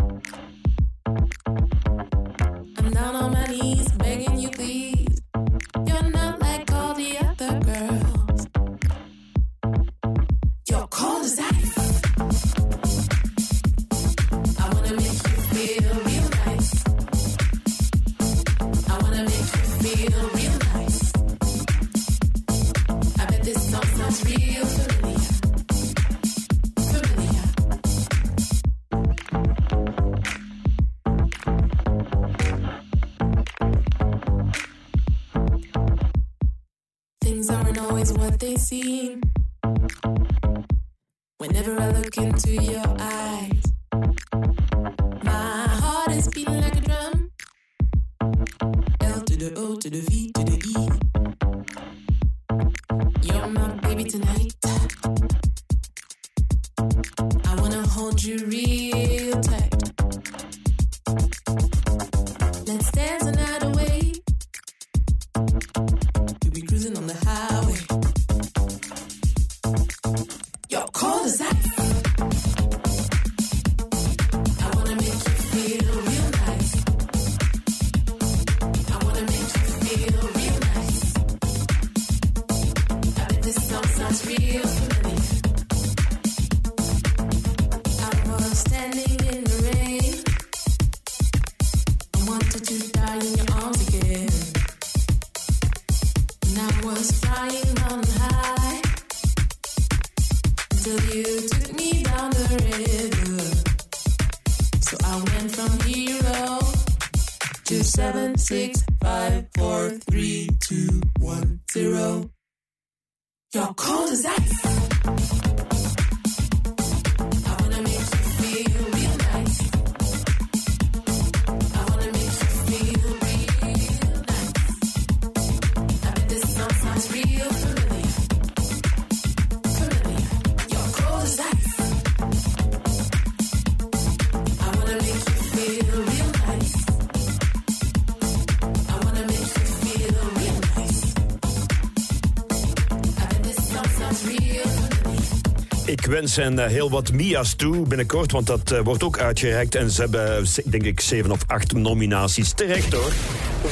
Hen 146.20 146.60
eh, 146.60 146.68
heel 146.68 146.90
wat 146.90 147.12
Mia's 147.12 147.56
toe 147.56 147.88
binnenkort, 147.88 148.32
want 148.32 148.48
dat 148.48 148.72
eh, 148.72 148.80
wordt 148.84 149.04
ook 149.04 149.20
uitgereikt. 149.20 149.76
En 149.76 149.92
ze 149.92 150.02
hebben, 150.02 150.38
eh, 150.38 150.46
denk 150.66 150.84
ik, 150.84 151.00
zeven 151.00 151.32
of 151.32 151.40
acht 151.48 151.74
nominaties. 151.74 152.54
Terecht 152.54 152.94
hoor. 152.94 153.12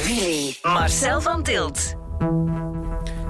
Willy. 0.04 0.56
Marcel 0.62 1.20
van 1.20 1.42
Tilt. 1.42 1.94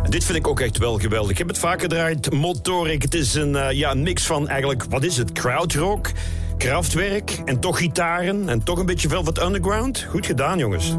Dit 0.09 0.25
vind 0.25 0.39
ik 0.39 0.49
ook 0.49 0.61
echt 0.61 0.79
wel 0.79 0.99
geweldig. 0.99 1.31
Ik 1.31 1.39
heb 1.39 1.49
het 1.49 1.59
vaak 1.59 1.81
gedraaid. 1.81 2.33
Motoric. 2.33 3.03
Het 3.03 3.15
is 3.15 3.35
een 3.35 3.77
ja, 3.77 3.91
een 3.91 4.03
mix 4.03 4.27
van 4.27 4.49
eigenlijk, 4.49 4.85
wat 4.89 5.05
is 5.05 5.17
het? 5.17 5.33
Krautrock, 5.33 6.11
kraftwerk 6.59 7.39
en 7.45 7.61
toch 7.61 7.79
gitaren 7.79 8.49
en 8.49 8.63
toch 8.63 8.79
een 8.79 8.87
beetje 8.87 9.09
Velvet 9.09 9.43
Underground. 9.43 10.07
Goed 10.11 10.27
gedaan, 10.27 10.59
jongens. 10.59 10.97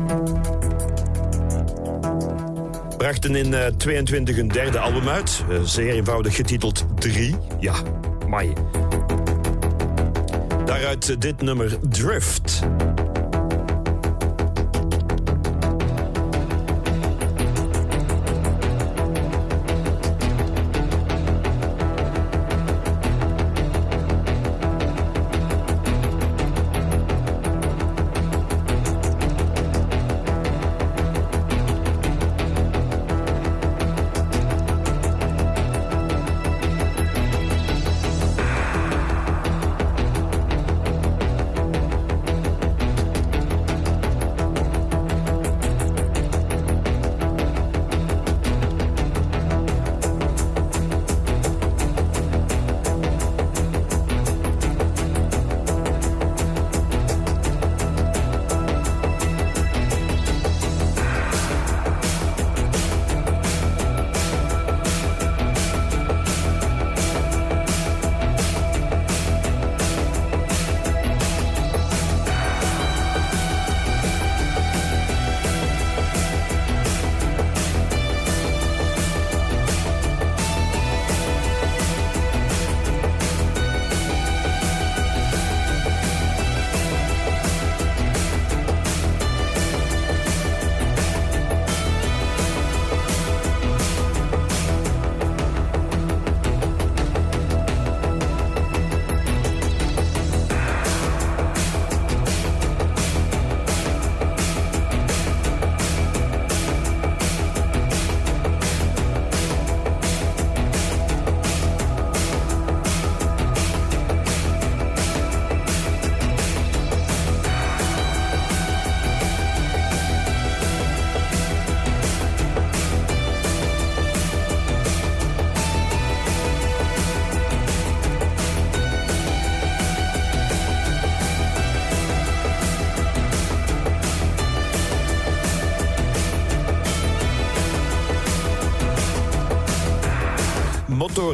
Brachten 2.98 3.36
in 3.36 3.54
eh 3.54 3.66
22 3.66 4.38
een 4.38 4.48
derde 4.48 4.80
album 4.80 5.08
uit. 5.08 5.44
zeer 5.64 5.94
eenvoudig 5.94 6.36
getiteld 6.36 6.86
3. 7.00 7.36
Ja, 7.60 7.74
Daaruit 10.66 11.10
eh, 11.10 11.16
dit 11.20 11.42
nummer 11.42 11.78
Drift. 11.90 12.60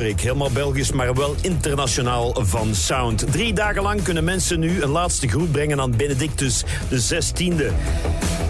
Helemaal 0.05 0.51
Belgisch, 0.51 0.91
maar 0.91 1.13
wel 1.13 1.35
internationaal 1.41 2.35
van 2.39 2.75
sound. 2.75 3.31
Drie 3.31 3.53
dagen 3.53 3.81
lang 3.81 4.03
kunnen 4.03 4.23
mensen 4.23 4.59
nu 4.59 4.81
een 4.81 4.89
laatste 4.89 5.27
groet 5.27 5.51
brengen 5.51 5.81
aan 5.81 5.95
Benedictus 5.97 6.63
XVI. 6.89 7.53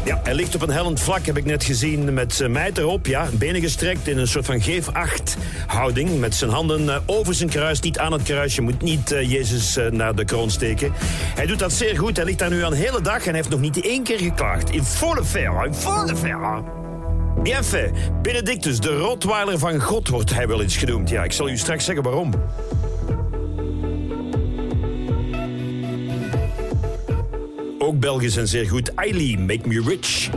Ja, 0.06 0.20
hij 0.24 0.34
ligt 0.34 0.56
op 0.56 0.62
een 0.62 0.70
hellend 0.70 1.00
vlak, 1.00 1.26
heb 1.26 1.38
ik 1.38 1.46
net 1.46 1.64
gezien, 1.64 2.14
met 2.14 2.34
zijn 2.34 2.52
mijt 2.52 2.78
erop. 2.78 3.06
Ja, 3.06 3.28
benen 3.34 3.62
gestrekt 3.62 4.08
in 4.08 4.18
een 4.18 4.28
soort 4.28 4.46
van 4.46 4.62
geef-acht-houding. 4.62 6.20
Met 6.20 6.36
zijn 6.36 6.52
handen 6.52 6.90
eh, 6.90 6.98
over 7.06 7.34
zijn 7.34 7.50
kruis, 7.50 7.80
niet 7.80 8.00
aan 8.00 8.12
het 8.12 8.24
kruis. 8.24 8.56
Je 8.56 8.62
moet 8.62 8.82
niet 8.82 9.12
eh, 9.12 9.32
Jezus 9.32 9.78
eh, 9.78 9.92
naar 9.92 10.16
de 10.16 10.26
kroon 10.26 10.52
steken. 10.52 10.94
Hij 11.36 11.46
doet 11.46 11.60
dat 11.60 11.74
zeer 11.74 11.98
goed. 11.98 12.16
Hij 12.16 12.26
ligt 12.26 12.40
daar 12.40 12.50
nu 12.50 12.64
een 12.64 12.74
hele 12.74 13.02
dag 13.02 13.26
en 13.26 13.36
heeft 13.36 13.50
nog 13.50 13.60
niet 13.60 13.82
één 13.82 14.04
keer 14.04 14.20
geklaagd. 14.20 14.70
In 14.70 14.84
volle 14.84 15.24
faire, 15.24 15.66
in 15.66 15.74
volle 15.74 16.16
faire. 16.16 16.75
Bien. 17.46 17.64
Benedictus, 18.22 18.80
de 18.80 18.98
Rottweiler 18.98 19.60
van 19.60 19.82
God, 19.82 20.08
wordt 20.08 20.34
hij 20.34 20.48
wel 20.48 20.62
eens 20.62 20.78
genoemd. 20.78 21.10
Ja, 21.10 21.24
ik 21.24 21.32
zal 21.32 21.50
u 21.50 21.58
straks 21.58 21.86
zeggen 21.86 22.04
waarom. 22.04 22.34
Ook 27.80 28.00
Belgisch 28.00 28.38
en 28.38 28.48
zeer 28.48 28.70
goed. 28.70 28.94
Eiley, 28.94 29.38
Make 29.40 29.68
Me 29.68 29.84
Rich. 29.88 30.30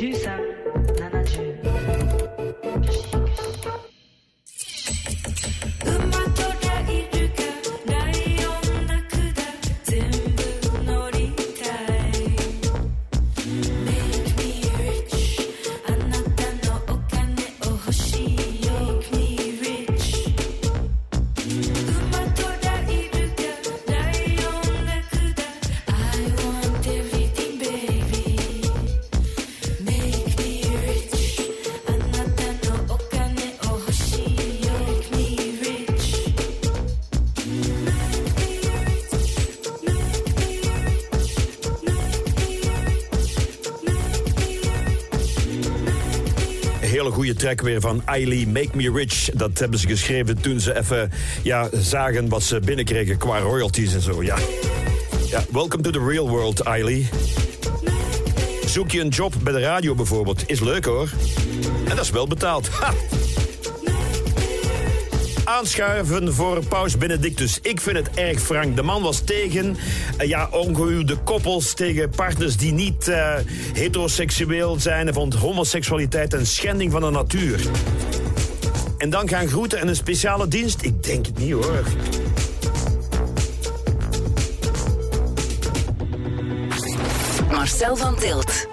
producer 0.00 0.49
goede 47.20 47.34
track 47.34 47.60
weer 47.60 47.80
van 47.80 48.02
Eiley, 48.04 48.46
Make 48.46 48.68
Me 48.72 48.92
Rich. 48.92 49.30
Dat 49.34 49.58
hebben 49.58 49.78
ze 49.78 49.86
geschreven 49.86 50.40
toen 50.40 50.60
ze 50.60 50.76
even 50.78 51.12
ja, 51.42 51.68
zagen 51.72 52.28
wat 52.28 52.42
ze 52.42 52.60
binnenkregen 52.60 53.16
qua 53.16 53.38
royalties 53.38 53.94
en 53.94 54.00
zo. 54.00 54.22
Ja. 54.22 54.36
ja, 55.26 55.44
welcome 55.50 55.82
to 55.82 55.90
the 55.90 56.04
real 56.06 56.28
world, 56.28 56.60
Eiley. 56.60 57.08
Zoek 58.66 58.90
je 58.90 59.00
een 59.00 59.08
job 59.08 59.34
bij 59.42 59.52
de 59.52 59.60
radio 59.60 59.94
bijvoorbeeld. 59.94 60.42
Is 60.46 60.60
leuk 60.60 60.84
hoor. 60.84 61.10
En 61.88 61.96
dat 61.96 62.04
is 62.04 62.10
wel 62.10 62.26
betaald. 62.26 62.68
Ha! 62.68 62.94
Aanschuiven 65.44 66.34
voor 66.34 66.64
Paus 66.68 66.98
Benedictus. 66.98 67.58
Ik 67.62 67.80
vind 67.80 67.96
het 67.96 68.10
erg 68.10 68.40
frank. 68.40 68.76
De 68.76 68.82
man 68.82 69.02
was 69.02 69.20
tegen 69.20 69.76
ja, 70.26 70.48
ongehuwde 70.50 71.16
koppels, 71.16 71.74
tegen 71.74 72.10
partners 72.10 72.56
die 72.56 72.72
niet 72.72 73.08
eh, 73.08 73.34
heteroseksueel 73.72 74.80
zijn. 74.80 75.12
Vond 75.12 75.34
homoseksualiteit 75.34 76.32
een 76.32 76.46
schending 76.46 76.92
van 76.92 77.00
de 77.00 77.10
natuur. 77.10 77.60
En 78.98 79.10
dan 79.10 79.28
gaan 79.28 79.48
groeten 79.48 79.78
en 79.78 79.88
een 79.88 79.96
speciale 79.96 80.48
dienst? 80.48 80.82
Ik 80.82 81.02
denk 81.02 81.26
het 81.26 81.38
niet 81.38 81.52
hoor. 81.52 81.84
Marcel 87.50 87.96
van 87.96 88.16
Tilt. 88.16 88.69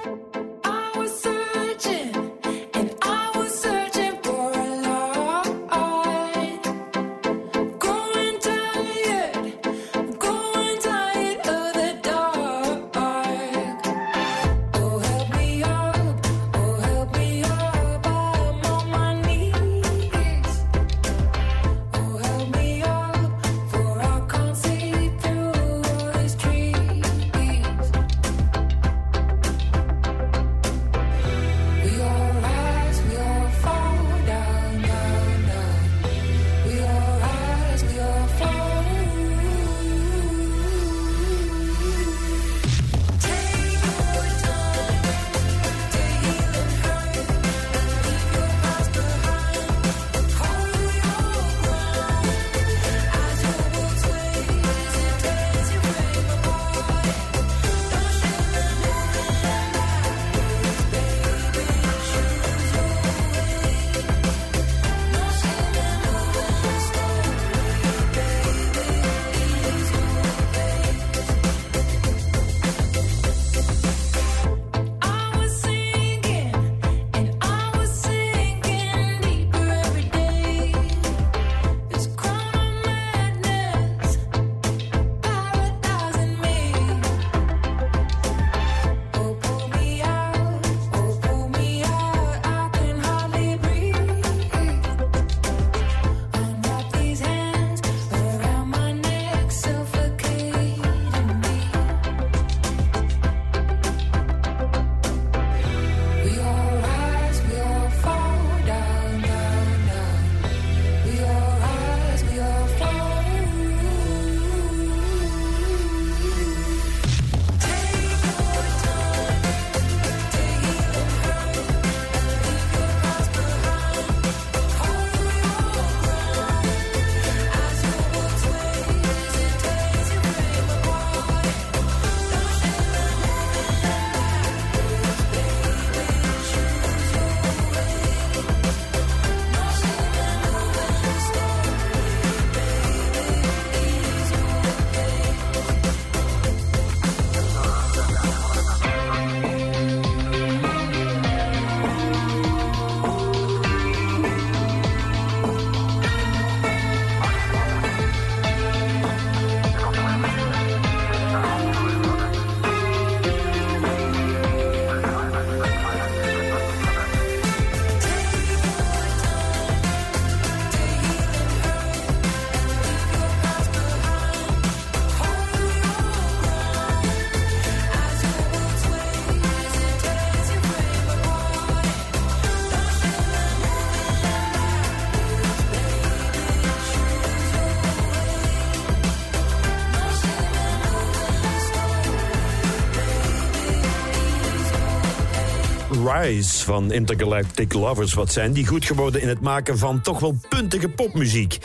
Van 196.18 196.91
Intergalactic 196.91 197.73
Lovers. 197.73 198.14
Wat 198.14 198.31
zijn 198.31 198.53
die 198.53 198.68
goed 198.68 198.85
geworden 198.85 199.22
in 199.22 199.27
het 199.27 199.39
maken 199.39 199.77
van 199.77 200.02
toch 200.02 200.19
wel 200.19 200.35
puntige 200.49 200.89
popmuziek. 200.89 201.57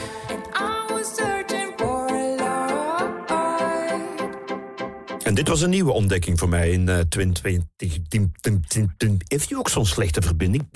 En 5.24 5.34
dit 5.34 5.48
was 5.48 5.60
een 5.60 5.70
nieuwe 5.70 5.92
ontdekking 5.92 6.38
voor 6.38 6.48
mij 6.48 6.70
in 6.70 6.88
eh, 6.88 6.98
2020. 6.98 7.98
Tim, 8.08 8.32
tim, 8.40 8.66
tim, 8.66 8.94
tim. 8.96 9.16
Heeft 9.28 9.50
u 9.50 9.56
ook 9.56 9.68
zo'n 9.68 9.86
slechte 9.86 10.22
verbinding? 10.22 10.68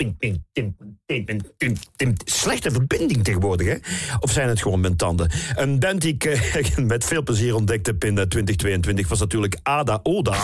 Slechte 2.25 2.71
verbinding 2.71 3.23
tegenwoordig, 3.23 3.67
hè? 3.67 3.75
Of 4.19 4.31
zijn 4.31 4.49
het 4.49 4.61
gewoon 4.61 4.79
mijn 4.79 4.95
tanden? 4.95 5.31
Een 5.55 5.79
band 5.79 6.01
die 6.01 6.13
ik 6.13 6.25
eh, 6.25 6.77
met 6.93 7.05
veel 7.05 7.23
plezier 7.23 7.55
ontdekt 7.55 7.85
heb 7.85 8.03
in 8.03 8.17
eh, 8.17 8.23
2022 8.23 9.07
was 9.07 9.19
natuurlijk 9.19 9.57
Ada 9.63 9.99
Oda. 10.03 10.37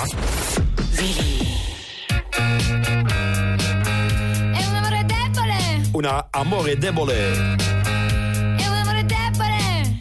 Una 5.94 6.26
amore 6.32 6.76
debole. 6.76 7.56
è 8.58 8.68
un 8.68 8.76
amore 8.82 9.06
debole. 9.06 10.00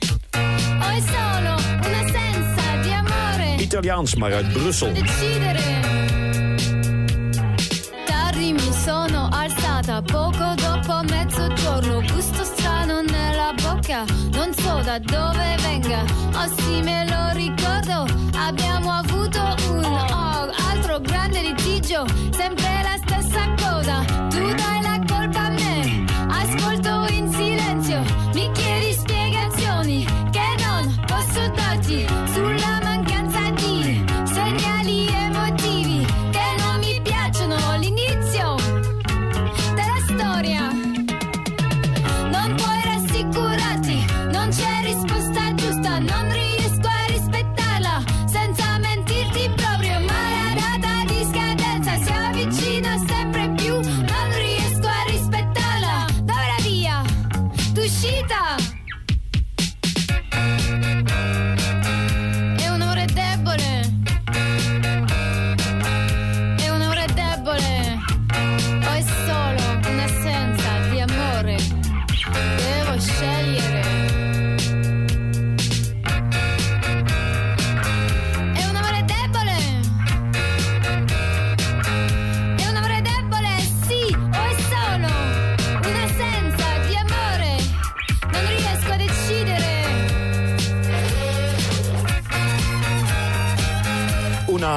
O 0.80 0.88
è 0.88 1.00
solo 1.00 1.54
un'assenza 1.86 2.76
di 2.82 2.92
amore. 2.92 3.54
Italiaans, 3.58 4.14
maar 4.14 4.32
uit 4.32 4.52
Brussel. 4.52 4.92
Decidere. 4.92 5.80
Tardi 8.06 8.52
mi 8.52 8.72
sono 8.72 9.28
alzata 9.30 10.00
poco 10.00 10.54
dopo 10.56 11.02
mezzogiorno. 11.10 12.00
Gusto 12.10 12.42
strano 12.44 13.02
nella 13.02 13.52
bocca, 13.62 14.04
non 14.32 14.54
so 14.54 14.80
da 14.82 14.98
dove 14.98 15.56
venga. 15.60 16.04
Oh 16.34 16.48
sì, 16.56 16.80
me 16.80 17.04
lo 17.06 17.32
ricordo. 17.34 18.06
Abbiamo 18.34 18.90
avuto 18.92 19.40
un 19.68 19.84
oh, 19.84 20.50
altro 20.70 21.00
grande 21.00 21.42
litigio. 21.42 22.06
Sempre 22.34 22.80
la 22.82 22.96
stessa 23.04 23.46
cosa. 23.60 24.04
Tu 24.30 24.51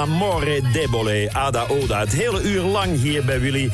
amore 0.05 0.61
debole, 0.73 1.29
Ada 1.31 1.65
Oda. 1.67 1.99
Het 1.99 2.13
hele 2.13 2.41
uur 2.41 2.61
lang 2.61 3.01
hier 3.01 3.25
bij 3.25 3.39
Willy. 3.39 3.71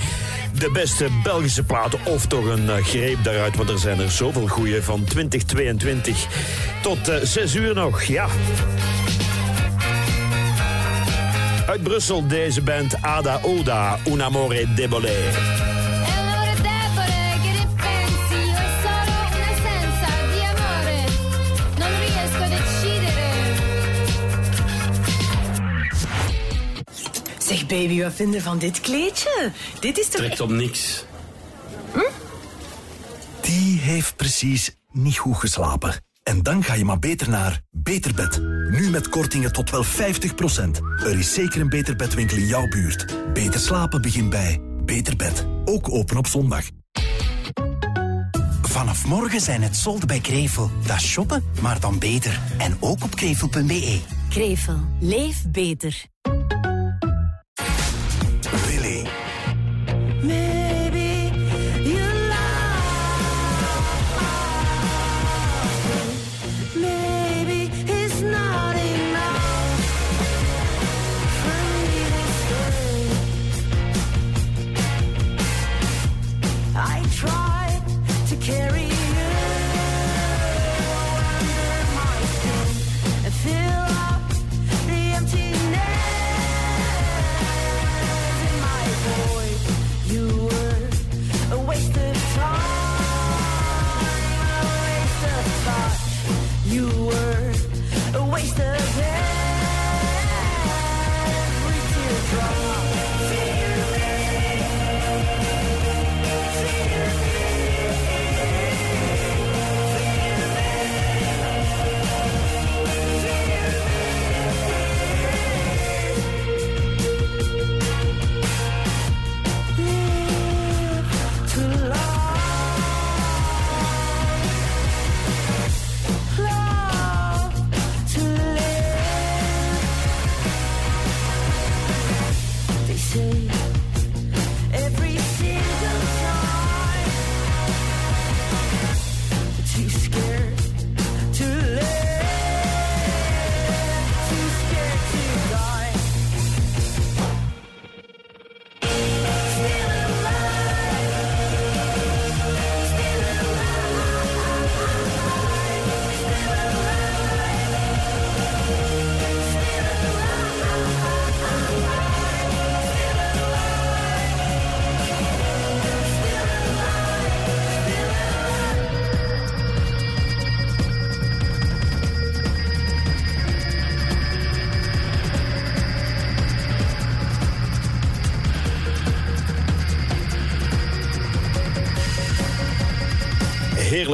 De 0.53 0.71
beste 0.71 1.07
Belgische 1.23 1.63
platen, 1.63 1.99
of 2.05 2.25
toch 2.25 2.45
een 2.45 2.69
eh, 2.69 2.83
greep 2.85 3.23
daaruit, 3.23 3.55
want 3.55 3.69
er 3.69 3.79
zijn 3.79 3.99
er 3.99 4.11
zoveel 4.11 4.47
goeie 4.47 4.81
van 4.81 5.03
2022 5.03 6.27
tot 6.81 7.07
eh, 7.07 7.15
6 7.23 7.55
uur 7.55 7.73
nog, 7.73 8.03
ja. 8.03 8.27
Uit 11.67 11.83
Brussel 11.83 12.27
deze 12.27 12.61
band 12.61 13.01
Ada 13.01 13.39
Oda, 13.43 13.97
Un 14.07 14.23
amore 14.23 14.73
debole. 14.75 15.80
Baby, 27.71 28.01
wat 28.01 28.13
vinden 28.13 28.41
van 28.41 28.57
dit 28.57 28.81
kleedje? 28.81 29.51
Dit 29.79 29.97
is 29.97 30.07
toch... 30.07 30.21
Trekt 30.21 30.39
op 30.39 30.49
niks. 30.49 31.05
Die 33.41 33.79
heeft 33.79 34.15
precies 34.15 34.75
niet 34.91 35.17
goed 35.17 35.37
geslapen. 35.37 35.93
En 36.23 36.43
dan 36.43 36.63
ga 36.63 36.73
je 36.73 36.85
maar 36.85 36.99
beter 36.99 37.29
naar 37.29 37.61
Beterbed. 37.69 38.37
Nu 38.69 38.89
met 38.89 39.09
kortingen 39.09 39.51
tot 39.51 39.69
wel 39.69 39.85
50%. 39.85 39.87
Er 41.03 41.19
is 41.19 41.33
zeker 41.33 41.61
een 41.61 41.69
Beterbedwinkel 41.69 42.37
in 42.37 42.45
jouw 42.45 42.67
buurt. 42.67 43.05
Beter 43.33 43.59
slapen 43.59 44.01
begint 44.01 44.29
bij 44.29 44.59
Beterbed. 44.85 45.45
Ook 45.65 45.91
open 45.91 46.17
op 46.17 46.27
zondag. 46.27 46.63
Vanaf 48.61 49.05
morgen 49.05 49.41
zijn 49.41 49.61
het 49.61 49.75
solden 49.75 50.07
bij 50.07 50.19
Krevel. 50.19 50.71
Dat 50.85 50.95
is 50.95 51.07
shoppen, 51.07 51.43
maar 51.61 51.79
dan 51.79 51.99
beter. 51.99 52.39
En 52.57 52.77
ook 52.79 53.03
op 53.03 53.15
krevel.be. 53.15 53.99
Krevel. 54.29 54.79
Leef 54.99 55.45
beter. 55.47 56.09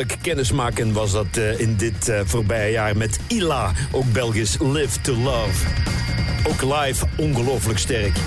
Kennismaken 0.06 0.94
was 0.94 1.12
dat 1.12 1.38
eh, 1.38 1.60
in 1.60 1.76
dit 1.76 2.10
eh, 2.10 2.20
voorbije 2.26 2.72
jaar 2.72 2.98
met 2.98 3.20
Ila, 3.28 3.72
ook 3.92 4.12
Belgisch 4.12 4.58
Live 4.60 5.02
to 5.02 5.14
Love. 5.14 5.66
Ook 6.48 6.62
live 6.62 7.06
ongelooflijk 7.18 7.80
sterk. 7.80 8.18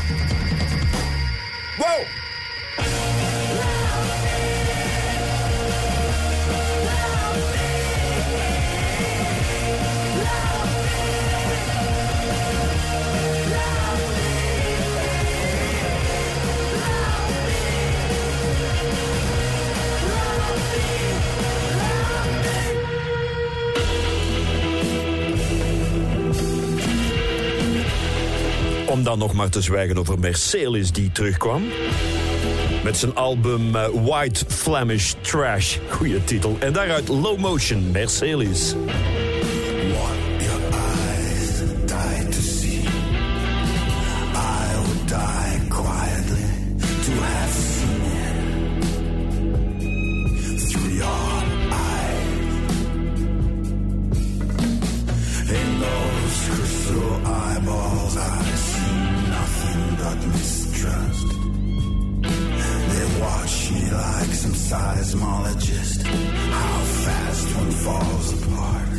Dan 29.10 29.18
nog 29.18 29.32
maar 29.32 29.48
te 29.48 29.60
zwijgen 29.60 29.98
over 29.98 30.18
Mercedes 30.18 30.92
die 30.92 31.12
terugkwam. 31.12 31.62
Met 32.84 32.96
zijn 32.96 33.14
album 33.14 33.76
eh, 33.76 33.88
White 34.04 34.44
Flemish 34.48 35.12
Trash. 35.20 35.78
Goeie 35.88 36.24
titel. 36.24 36.56
En 36.58 36.72
daaruit 36.72 37.08
Low 37.08 37.38
Motion, 37.38 37.90
Mercedes. 37.90 38.74
seismologist. 64.70 66.02
How 66.06 66.78
fast 67.04 67.56
one 67.56 67.70
falls 67.72 68.32
apart. 68.34 68.89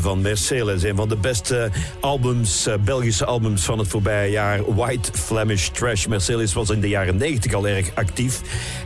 Van 0.00 0.20
Mercedes. 0.20 0.82
Een 0.82 0.96
van 0.96 1.08
de 1.08 1.16
beste 1.16 1.70
albums, 2.00 2.66
eh, 2.66 2.74
Belgische 2.84 3.24
albums 3.24 3.64
van 3.64 3.78
het 3.78 3.88
voorbije 3.88 4.30
jaar. 4.30 4.74
White 4.74 5.10
Flemish 5.12 5.68
Trash. 5.68 6.06
Mercedes 6.06 6.52
was 6.52 6.70
in 6.70 6.80
de 6.80 6.88
jaren 6.88 7.16
90 7.16 7.52
al 7.52 7.68
erg 7.68 7.90
actief. 7.94 8.40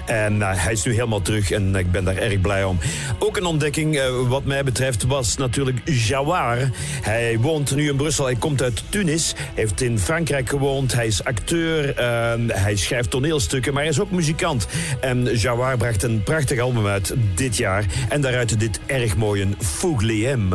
En 0.06 0.42
eh, 0.42 0.48
hij 0.54 0.72
is 0.72 0.84
nu 0.84 0.92
helemaal 0.92 1.22
terug 1.22 1.50
en 1.50 1.74
ik 1.74 1.90
ben 1.90 2.04
daar 2.04 2.16
erg 2.16 2.40
blij 2.40 2.64
om. 2.64 2.78
Ook 3.18 3.36
een 3.36 3.44
ontdekking 3.44 3.96
eh, 3.96 4.28
wat 4.28 4.44
mij 4.44 4.64
betreft 4.64 5.04
was 5.06 5.36
natuurlijk 5.36 5.80
Jawar. 5.84 6.58
Hij 7.02 7.38
woont 7.38 7.74
nu 7.74 7.88
in 7.88 7.96
Brussel. 7.96 8.24
Hij 8.24 8.34
komt 8.36 8.62
uit 8.62 8.82
Tunis. 8.88 9.34
Heeft 9.54 9.80
in 9.80 9.98
Frankrijk 9.98 10.48
gewoond. 10.48 10.92
Hij 10.92 11.06
is 11.06 11.24
acteur. 11.24 11.94
eh, 11.94 12.32
hij 12.46 12.76
schrijft 12.76 13.10
toneelstukken. 13.10 13.72
Maar 13.72 13.82
hij 13.82 13.90
is 13.90 14.00
ook 14.00 14.10
muzikant. 14.10 14.66
En 15.00 15.24
Jawar 15.36 15.76
bracht 15.76 16.02
een 16.02 16.22
prachtig 16.22 16.60
album 16.60 16.86
uit 16.86 17.14
dit 17.34 17.56
jaar. 17.56 17.84
En 18.08 18.20
daaruit 18.20 18.60
dit 18.60 18.80
erg 18.86 19.16
mooie 19.16 19.46
Fougliem. 19.58 20.52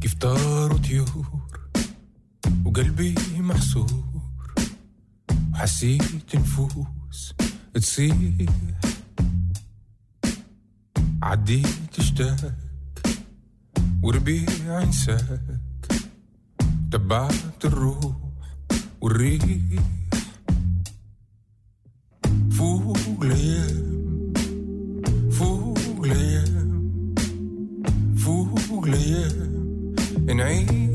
كيف 0.00 0.14
طاروا 0.14 0.78
طيور 0.78 1.42
وقلبي 2.64 3.14
محصور 3.38 4.22
وحسيت 5.52 6.36
نفوس 6.36 7.34
تصيح. 7.74 8.14
عديت 11.22 11.98
اشتاق 11.98 12.54
وربيع 14.02 14.82
انساك. 14.82 15.71
تبعت 16.91 17.65
الروح 17.65 18.15
والريح 19.01 19.43
فوق 22.51 22.97
الايام 23.21 24.33
فوق 25.31 25.77
الايام 26.05 27.15
فوق 28.17 28.83
الايام 28.87 29.95
نعيش 30.37 30.90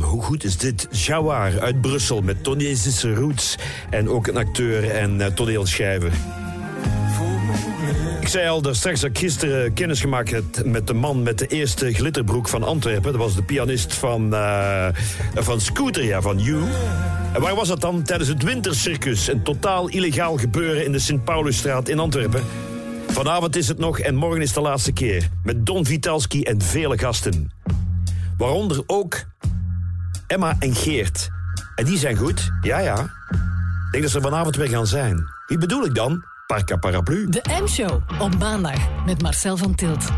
Hoe 0.00 0.22
goed 0.22 0.44
is 0.44 0.56
dit? 0.56 0.88
Jawar 0.90 1.60
uit 1.60 1.80
Brussel 1.80 2.20
met 2.20 2.44
Tunesische 2.44 3.14
roots. 3.14 3.56
En 3.90 4.08
ook 4.08 4.26
een 4.26 4.36
acteur 4.36 4.90
en 4.90 5.20
eh, 5.20 5.26
toneelschrijver. 5.26 6.12
Ik 8.20 8.28
zei 8.28 8.48
al, 8.48 8.62
dat 8.62 8.76
straks 8.76 9.00
dat 9.00 9.10
ik 9.10 9.18
gisteren 9.18 9.72
kennis 9.72 10.00
gemaakt 10.00 10.30
heb 10.30 10.44
met 10.64 10.86
de 10.86 10.94
man 10.94 11.22
met 11.22 11.38
de 11.38 11.46
eerste 11.46 11.94
glitterbroek 11.94 12.48
van 12.48 12.62
Antwerpen. 12.62 13.12
Dat 13.12 13.20
was 13.20 13.34
de 13.34 13.42
pianist 13.42 13.94
van, 13.94 14.34
eh, 14.34 14.88
van 15.34 15.60
Scooter, 15.60 16.04
ja, 16.04 16.20
van 16.20 16.38
You. 16.38 16.62
En 17.32 17.40
waar 17.40 17.54
was 17.54 17.68
dat 17.68 17.80
dan? 17.80 18.02
Tijdens 18.02 18.28
het 18.28 18.42
Wintercircus. 18.42 19.28
Een 19.28 19.42
totaal 19.42 19.88
illegaal 19.88 20.36
gebeuren 20.36 20.84
in 20.84 20.92
de 20.92 20.98
Sint-Paulusstraat 20.98 21.88
in 21.88 21.98
Antwerpen. 21.98 22.42
Vanavond 23.06 23.56
is 23.56 23.68
het 23.68 23.78
nog 23.78 23.98
en 23.98 24.14
morgen 24.14 24.42
is 24.42 24.52
de 24.52 24.60
laatste 24.60 24.92
keer. 24.92 25.28
Met 25.44 25.66
Don 25.66 25.86
Vitalski 25.86 26.42
en 26.42 26.62
vele 26.62 26.98
gasten. 26.98 27.50
Waaronder 28.36 28.82
ook 28.86 29.28
Emma 30.30 30.56
en 30.58 30.74
Geert. 30.74 31.28
En 31.74 31.84
die 31.84 31.98
zijn 31.98 32.16
goed, 32.16 32.50
ja 32.60 32.78
ja. 32.78 32.96
Ik 33.86 33.90
denk 33.90 34.02
dat 34.02 34.12
ze 34.12 34.20
vanavond 34.20 34.56
weer 34.56 34.68
gaan 34.68 34.86
zijn. 34.86 35.26
Wie 35.46 35.58
bedoel 35.58 35.84
ik 35.84 35.94
dan? 35.94 36.24
Parka 36.46 36.76
Paraplu. 36.76 37.28
De 37.28 37.42
M-show 37.62 38.02
op 38.18 38.38
maandag 38.38 39.04
met 39.06 39.22
Marcel 39.22 39.56
van 39.56 39.74
Tilt. 39.74 40.10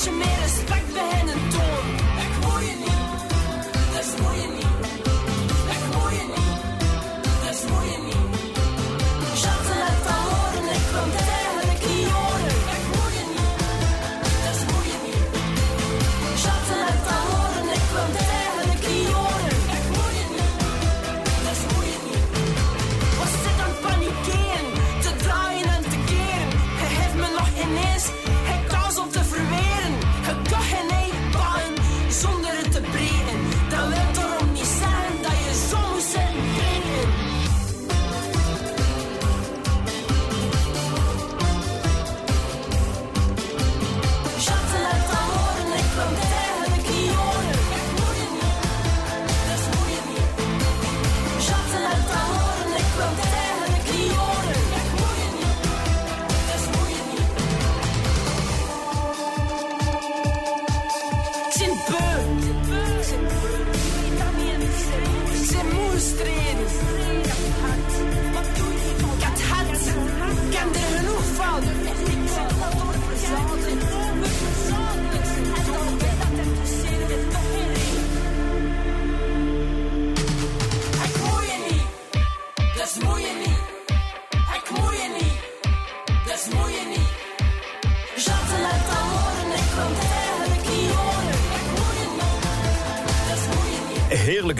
that 0.00 0.10
you 0.10 0.18
made 0.18 0.39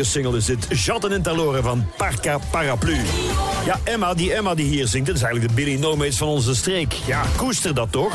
heerlijke 0.00 0.04
single 0.04 0.36
is 0.36 0.44
dit. 0.44 0.84
Jatten 0.84 1.12
en 1.12 1.22
Taloren 1.22 1.62
van 1.62 1.86
Parca 1.96 2.38
Paraplu. 2.50 2.96
Ja, 3.64 3.80
Emma, 3.84 4.14
die 4.14 4.34
Emma 4.34 4.54
die 4.54 4.66
hier 4.66 4.86
zingt, 4.86 5.06
dat 5.06 5.16
is 5.16 5.22
eigenlijk 5.22 5.56
de 5.56 5.62
Billy 5.62 5.78
Nomates 5.80 6.16
van 6.16 6.28
onze 6.28 6.54
streek. 6.54 6.92
Ja, 7.06 7.22
koester 7.36 7.74
dat 7.74 7.92
toch? 7.92 8.12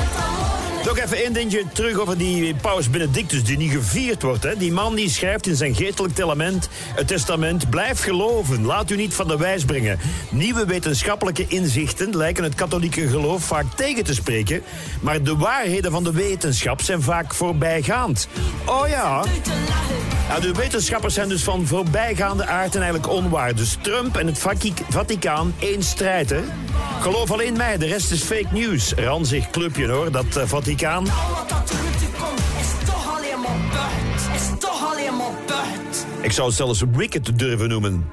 Nog 0.85 0.97
even 0.97 1.17
één 1.17 1.33
dingetje 1.33 1.63
terug 1.73 1.99
over 1.99 2.17
die 2.17 2.55
paus 2.55 2.89
Benedictus 2.89 3.43
die 3.43 3.57
niet 3.57 3.71
gevierd 3.71 4.21
wordt. 4.21 4.43
Hè. 4.43 4.57
Die 4.57 4.71
man 4.71 4.95
die 4.95 5.09
schrijft 5.09 5.47
in 5.47 5.55
zijn 5.55 5.75
geestelijk 5.75 6.15
testament, 6.15 6.69
het 6.95 7.07
testament... 7.07 7.69
Blijf 7.69 8.03
geloven, 8.03 8.65
laat 8.65 8.89
u 8.89 8.95
niet 8.95 9.13
van 9.13 9.27
de 9.27 9.37
wijs 9.37 9.65
brengen. 9.65 9.99
Nieuwe 10.29 10.65
wetenschappelijke 10.65 11.45
inzichten 11.47 12.17
lijken 12.17 12.43
het 12.43 12.55
katholieke 12.55 13.07
geloof 13.07 13.43
vaak 13.43 13.65
tegen 13.75 14.03
te 14.03 14.13
spreken... 14.13 14.61
maar 15.01 15.23
de 15.23 15.35
waarheden 15.35 15.91
van 15.91 16.03
de 16.03 16.11
wetenschap 16.11 16.81
zijn 16.81 17.01
vaak 17.01 17.33
voorbijgaand. 17.33 18.27
Oh 18.65 18.87
ja... 18.87 19.23
Ja, 20.29 20.39
de 20.39 20.51
wetenschappers 20.53 21.13
zijn 21.13 21.29
dus 21.29 21.43
van 21.43 21.65
voorbijgaande 21.67 22.45
aard 22.45 22.75
en 22.75 22.81
eigenlijk 22.81 23.11
onwaar. 23.13 23.55
Dus 23.55 23.77
Trump 23.81 24.15
en 24.17 24.27
het 24.27 24.39
Vati- 24.39 24.73
Vaticaan 24.89 25.53
één 25.59 25.83
strijd, 25.83 26.29
hè? 26.29 26.41
Geloof 27.01 27.31
alleen 27.31 27.57
mij, 27.57 27.77
de 27.77 27.85
rest 27.85 28.11
is 28.11 28.21
fake 28.21 28.47
news. 28.51 28.93
Ranzig 28.93 29.49
clubje, 29.49 29.87
hoor, 29.87 30.11
dat 30.11 30.35
eh, 30.35 30.43
Vaticaan. 30.45 31.05
Ik 36.21 36.31
zou 36.31 36.47
het 36.47 36.55
zelfs 36.57 36.83
Wicked 36.91 37.39
durven 37.39 37.69
noemen. 37.69 38.05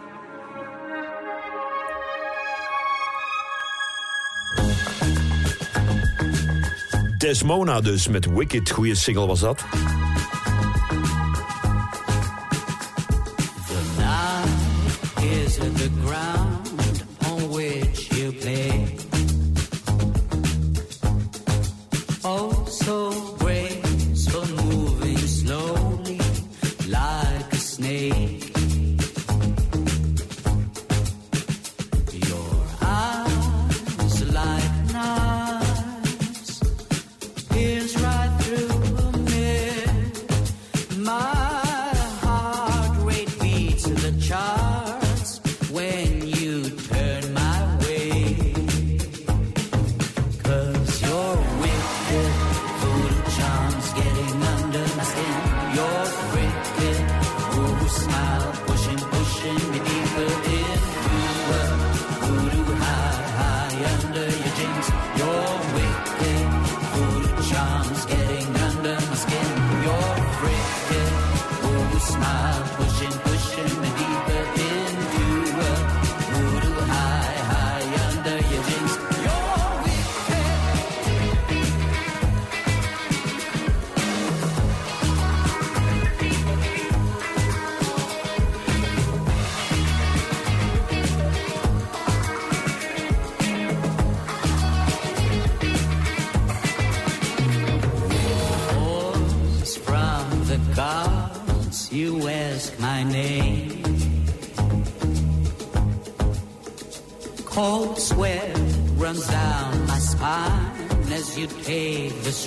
Desmona 7.18 7.80
dus, 7.80 8.08
met 8.08 8.26
Wicked. 8.26 8.70
Goeie 8.70 8.94
single 8.94 9.26
was 9.26 9.40
dat. 9.40 9.64
The 15.70 15.88
ground 16.00 16.51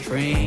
take 0.07 0.44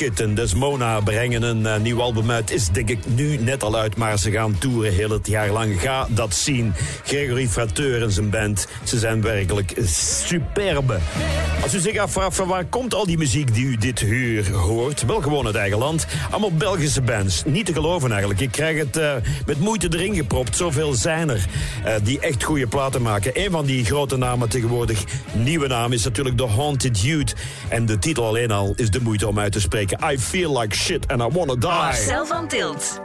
Wicked 0.00 0.20
en 0.20 0.34
Desmona 0.34 1.00
brengen 1.00 1.42
een 1.42 1.66
eh, 1.66 1.80
nieuw 1.80 2.00
album 2.00 2.30
uit. 2.30 2.50
Is 2.50 2.68
denk 2.68 2.88
ik 2.88 2.98
nu 3.14 3.36
net 3.36 3.62
al 3.62 3.76
uit, 3.76 3.96
maar 3.96 4.18
ze 4.18 4.30
gaan 4.30 4.58
toeren 4.58 4.92
heel 4.92 5.10
het 5.10 5.26
jaar 5.26 5.50
lang. 5.50 5.80
Ga 5.80 6.06
dat 6.10 6.34
zien. 6.34 6.72
Gregory 7.04 7.48
Frateur 7.48 8.02
en 8.02 8.10
zijn 8.10 8.30
band. 8.30 8.66
Ze 8.90 8.98
zijn 8.98 9.22
werkelijk 9.22 9.74
superbe. 9.84 10.98
Als 11.62 11.74
u 11.74 11.78
zich 11.78 11.96
afvraagt 11.96 12.36
van 12.36 12.48
waar 12.48 12.64
komt 12.64 12.94
al 12.94 13.06
die 13.06 13.18
muziek 13.18 13.54
die 13.54 13.64
u 13.64 13.76
dit 13.76 14.00
uur 14.00 14.52
hoort? 14.52 15.06
Wel 15.06 15.20
gewoon 15.20 15.46
uit 15.46 15.54
eigen 15.54 15.78
land. 15.78 16.06
Allemaal 16.30 16.52
Belgische 16.52 17.02
bands. 17.02 17.42
Niet 17.44 17.66
te 17.66 17.72
geloven 17.72 18.10
eigenlijk. 18.10 18.40
Ik 18.40 18.50
krijg 18.50 18.78
het 18.78 18.96
eh, 18.96 19.12
met 19.46 19.60
moeite 19.60 19.88
erin 19.90 20.14
gepropt. 20.14 20.56
Zoveel 20.56 20.94
zijn 20.94 21.28
er 21.28 21.44
eh, 21.84 21.94
die 22.02 22.20
echt 22.20 22.42
goede 22.42 22.66
platen 22.66 23.02
maken. 23.02 23.32
Een 23.34 23.50
van 23.50 23.64
die 23.64 23.84
grote 23.84 24.16
namen 24.16 24.48
tegenwoordig, 24.48 25.04
nieuwe 25.32 25.66
naam, 25.66 25.92
is 25.92 26.04
natuurlijk 26.04 26.36
The 26.36 26.46
Haunted 26.46 27.00
Youth. 27.00 27.34
En 27.68 27.86
de 27.86 27.98
titel 27.98 28.26
alleen 28.26 28.50
al 28.50 28.72
is 28.76 28.90
de 28.90 29.00
moeite 29.00 29.28
om 29.28 29.38
uit 29.38 29.52
te 29.52 29.60
spreken. 29.60 30.12
I 30.12 30.18
feel 30.18 30.60
like 30.60 30.76
shit 30.76 31.08
and 31.08 31.20
I 31.20 31.36
wanna 31.36 31.54
die. 31.54 31.70
Marcel 31.70 32.26
van 32.26 32.48
Tilt. 32.48 32.99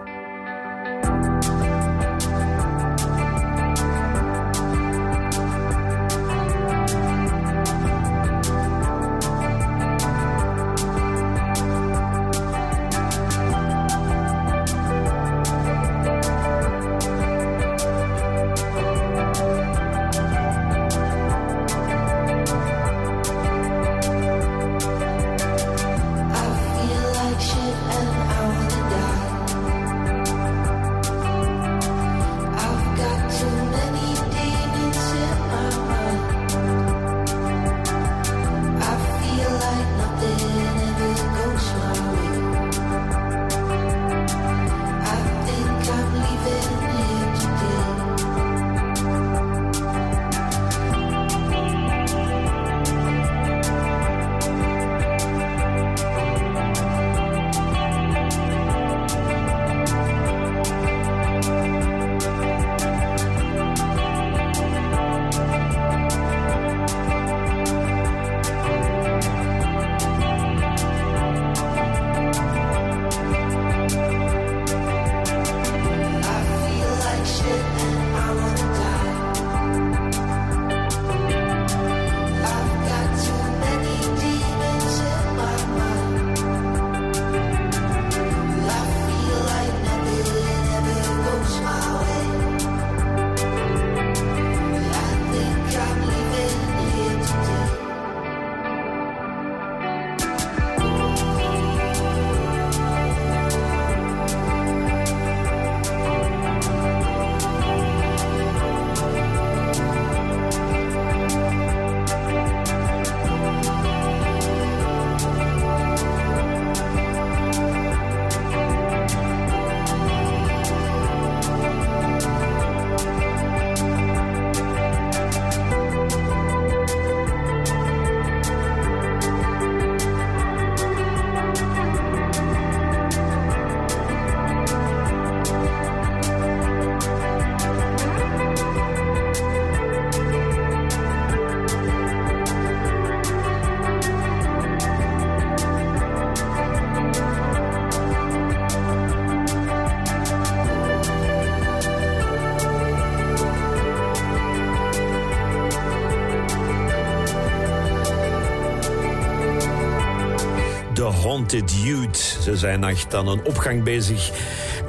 Haunted 161.46 161.84
Youth. 161.84 162.38
Ze 162.42 162.58
zijn 162.58 162.84
echt 162.84 163.16
aan 163.16 163.28
een 163.28 163.46
opgang 163.46 163.84
bezig. 163.84 164.32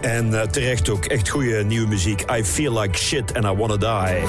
En 0.00 0.40
eh, 0.40 0.46
terecht 0.46 0.88
ook 0.88 1.04
echt 1.04 1.28
goede 1.28 1.64
nieuwe 1.64 1.88
muziek. 1.88 2.24
I 2.32 2.44
Feel 2.44 2.80
Like 2.80 2.98
Shit 2.98 3.34
and 3.34 3.44
I 3.44 3.48
Wanna 3.48 3.76
Die. 3.76 4.24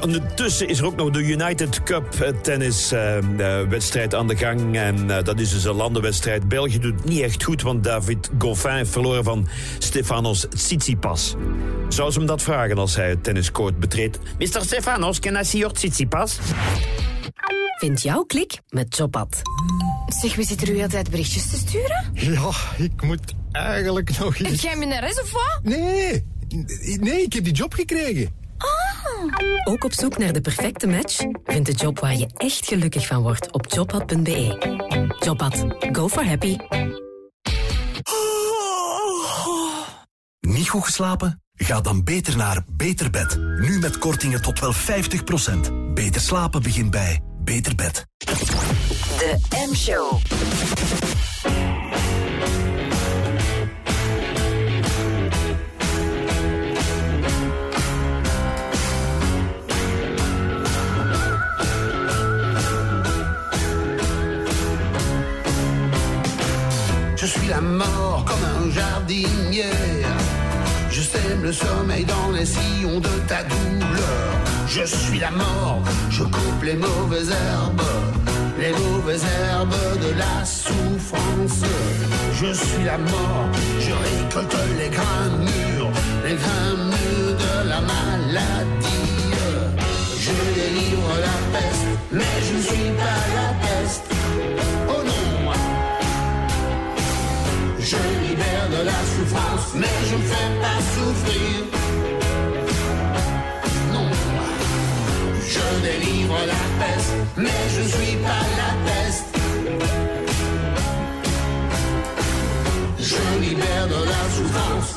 Ondertussen 0.00 0.68
is 0.68 0.78
er 0.78 0.86
ook 0.86 0.96
nog 0.96 1.10
de 1.10 1.22
United 1.22 1.82
Cup 1.82 2.14
eh, 2.14 2.28
tennis 2.28 2.92
eh, 2.92 3.16
eh, 3.16 3.68
wedstrijd 3.68 4.14
aan 4.14 4.28
de 4.28 4.36
gang. 4.36 4.76
En 4.76 5.10
eh, 5.10 5.24
dat 5.24 5.40
is 5.40 5.50
dus 5.50 5.64
een 5.64 5.74
landenwedstrijd. 5.74 6.48
België 6.48 6.78
doet 6.78 6.94
het 6.94 7.04
niet 7.04 7.20
echt 7.20 7.42
goed, 7.42 7.62
want 7.62 7.84
David 7.84 8.30
Goffin 8.38 8.70
heeft 8.70 8.90
verloren 8.90 9.24
van 9.24 9.48
Stefanos 9.78 10.46
Tsitsipas. 10.50 11.34
Zou 11.88 12.10
ze 12.10 12.18
hem 12.18 12.26
dat 12.26 12.42
vragen 12.42 12.78
als 12.78 12.96
hij 12.96 13.08
het 13.08 13.24
tenniscourt 13.24 13.78
betreedt? 13.78 14.18
Mr. 14.38 14.60
Stefanos, 14.60 15.18
can 15.18 15.34
I 15.34 15.44
see 15.44 15.60
your 15.60 15.74
Tsitsipas? 15.74 16.38
Vind 17.78 18.02
jouw 18.02 18.22
klik 18.22 18.60
met 18.68 18.96
Jobat. 18.96 19.42
Zeg, 20.20 20.34
wie 20.34 20.46
zit 20.46 20.62
er 20.62 20.70
u 20.70 20.82
altijd 20.82 21.10
berichtjes 21.10 21.50
te 21.50 21.56
sturen? 21.56 22.10
Ja, 22.12 22.50
ik 22.76 23.02
moet 23.02 23.34
eigenlijk 23.52 24.18
nog 24.18 24.38
Heb 24.38 24.46
eens... 24.46 24.62
jij 24.62 24.76
minnares 24.76 25.20
of 25.20 25.32
wat? 25.32 25.60
Nee, 25.62 26.24
nee, 27.00 27.22
ik 27.22 27.32
heb 27.32 27.44
die 27.44 27.52
job 27.52 27.72
gekregen. 27.72 28.42
Ook 29.64 29.84
op 29.84 29.92
zoek 29.92 30.18
naar 30.18 30.32
de 30.32 30.40
perfecte 30.40 30.86
match? 30.86 31.16
Vind 31.44 31.66
de 31.66 31.72
job 31.72 31.98
waar 31.98 32.16
je 32.16 32.28
echt 32.36 32.66
gelukkig 32.66 33.06
van 33.06 33.22
wordt 33.22 33.52
op 33.52 33.66
jobhad.be. 33.72 35.16
Jobhad. 35.24 35.64
Go 35.92 36.08
for 36.08 36.24
happy. 36.24 36.56
Niet 40.40 40.68
goed 40.68 40.84
geslapen? 40.84 41.42
Ga 41.54 41.80
dan 41.80 42.04
beter 42.04 42.36
naar 42.36 42.64
Beter 42.72 43.10
Bed. 43.10 43.36
Nu 43.38 43.78
met 43.78 43.98
kortingen 43.98 44.42
tot 44.42 44.60
wel 44.60 44.74
50%. 44.74 44.78
Beter 45.94 46.20
slapen 46.20 46.62
begint 46.62 46.90
bij 46.90 47.20
Beter 47.44 47.74
Bed. 47.74 48.06
M-show. 49.24 50.20
Je 67.16 67.26
suis 67.26 67.48
la 67.48 67.60
mort 67.62 68.24
comme 68.26 68.36
un 68.44 68.70
jardinier. 68.70 69.64
Je 70.90 71.00
sème 71.00 71.42
le 71.42 71.52
sommeil 71.52 72.04
dans 72.04 72.30
les 72.32 72.44
sillons 72.44 73.00
de 73.00 73.08
ta 73.26 73.42
douleur. 73.44 74.34
Je 74.66 74.84
suis 74.84 75.18
la 75.18 75.30
mort, 75.30 75.82
je 76.10 76.24
coupe 76.24 76.62
les 76.62 76.74
mauvaises 76.74 77.30
herbes, 77.30 77.82
les 78.64 78.72
mauvaises 78.72 79.24
herbes 79.24 79.98
de 80.00 80.10
la 80.18 80.44
souffrance. 80.44 81.62
Je 82.32 82.52
suis 82.52 82.84
la 82.84 82.98
mort, 82.98 83.48
je 83.78 83.92
récolte 83.92 84.56
les 84.78 84.88
grains 84.88 85.32
les 86.24 86.34
grains 86.34 86.76
de 87.42 87.68
la 87.68 87.80
maladie. 87.80 89.10
Je 90.24 90.32
délivre 90.58 91.12
la 91.26 91.36
peste, 91.54 91.88
mais 92.12 92.36
je 92.46 92.54
ne 92.56 92.62
suis 92.62 92.90
pas 93.02 93.20
la 93.38 93.48
peste. 93.64 94.06
Oh 94.88 95.02
non! 95.10 95.52
Je 97.80 97.96
libère 98.26 98.68
de 98.76 98.82
la 98.90 99.00
souffrance, 99.12 99.74
mais 99.74 99.96
je 100.08 100.14
ne 100.16 100.22
fais 100.22 100.50
pas 100.62 100.80
souffrir. 100.94 101.63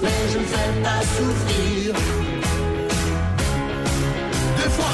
Mais 0.02 0.10
je 0.32 0.38
ne 0.38 0.44
fais 0.44 0.82
pas 0.84 1.02
souffrir. 1.02 1.94
Deux 4.57 4.69
fois. 4.69 4.86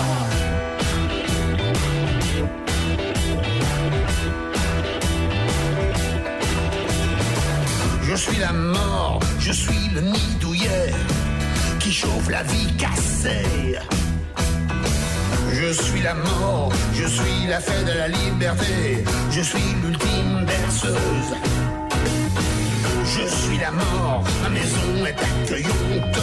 Je 8.04 8.16
suis 8.16 8.38
la 8.38 8.54
mort, 8.54 9.20
je 9.40 9.52
suis 9.52 9.90
le 9.96 10.02
nid 10.02 10.34
qui 11.80 11.92
chauffe 11.92 12.30
la 12.30 12.44
vie 12.44 12.72
cassée. 12.78 13.78
Je 15.52 15.74
suis 15.74 16.02
la 16.02 16.14
mort, 16.14 16.72
je 16.94 17.06
suis 17.06 17.48
la 17.50 17.60
fête 17.60 17.86
de 17.86 17.98
la 17.98 18.08
liberté, 18.08 19.04
je 19.32 19.42
suis 19.42 19.76
l'ultime 19.84 20.46
berceuse. 20.46 21.53
Je 23.15 23.27
suis 23.27 23.57
la 23.60 23.72
mort, 23.72 24.23
ma 24.41 24.49
maison 24.49 25.06
est 25.06 25.19
accueillante, 25.30 26.18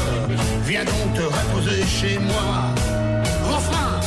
viens 0.67 0.85
donc 0.85 1.15
te 1.15 1.23
reposer 1.23 1.85
chez 1.87 2.19
moi. 2.19 2.75
Refrain, 3.45 4.01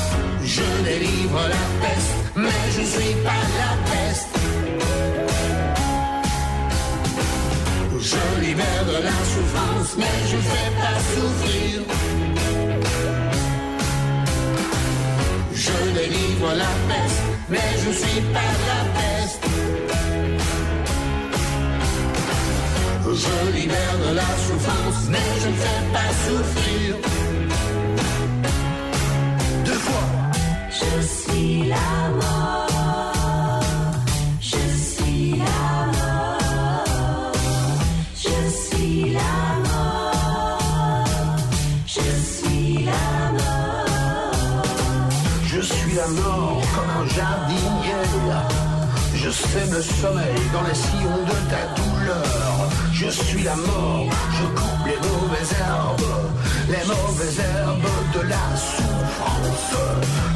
je 0.43 0.65
délivre 0.83 1.39
la 1.55 1.65
peste, 1.81 2.15
mais 2.35 2.63
je 2.75 2.81
suis 2.81 3.13
pas 3.23 3.43
la 3.61 3.73
peste. 3.89 4.27
Je 8.01 8.41
libère 8.45 8.85
de 8.85 9.03
la 9.09 9.17
souffrance, 9.31 9.95
mais 9.97 10.17
je 10.29 10.37
fais 10.49 10.71
pas 10.81 10.99
souffrir. 11.13 11.83
Je 15.55 15.93
délivre 15.99 16.49
la 16.53 16.73
peste, 16.89 17.23
mais 17.49 17.69
je 17.85 17.91
suis 17.91 18.21
pas 18.33 18.51
la 18.67 18.99
peste. 18.99 19.12
Je 23.15 23.51
libère 23.55 23.97
de 24.07 24.15
la 24.15 24.29
souffrance, 24.45 25.07
mais 25.07 25.19
je 25.41 25.47
ne 25.49 25.53
fais 25.53 25.83
pas 25.93 26.09
souffrir. 26.25 26.95
Deux 29.65 29.79
fois. 29.87 30.07
Je 30.71 31.01
suis 31.05 31.67
la 31.67 32.09
mort. 32.21 33.61
Je 34.41 34.63
suis 34.87 35.35
la 35.37 35.69
mort. 35.93 37.31
Je 38.15 38.37
suis 38.49 39.13
la 39.13 39.35
mort. 39.69 41.05
Je 41.85 42.07
suis 42.31 42.83
la 42.83 43.31
mort. 43.37 44.63
Je 45.45 45.61
suis 45.61 45.93
la 45.93 46.07
mort 46.07 46.61
comme 46.73 46.91
un 47.03 47.07
jardinier. 47.09 48.01
Je 49.13 49.29
sème 49.29 49.71
le 49.71 49.81
sommeil 49.81 50.41
dans 50.51 50.63
les 50.67 50.73
sillons 50.73 51.23
de 51.27 51.37
ta 51.51 51.61
douleur. 51.79 52.52
Je 52.93 53.09
suis 53.09 53.41
la 53.43 53.55
mort, 53.55 54.07
je 54.31 54.43
coupe 54.59 54.85
les 54.85 54.97
mauvaises 54.97 55.53
herbes, 55.59 56.15
les 56.69 56.85
mauvaises 56.87 57.39
herbes 57.39 58.13
de 58.13 58.21
la 58.29 58.55
souffrance. 58.55 59.75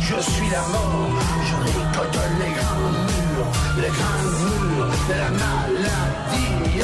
Je 0.02 0.20
suis 0.32 0.50
la 0.50 0.62
mort, 0.74 1.12
je 1.46 1.56
récolte 1.68 2.20
les 2.40 2.52
grains 2.58 2.92
mûrs, 3.08 3.50
les 3.78 3.92
grains 3.98 4.24
mûrs 4.42 4.88
de 5.08 5.14
la 5.14 5.30
maladie. 5.30 6.82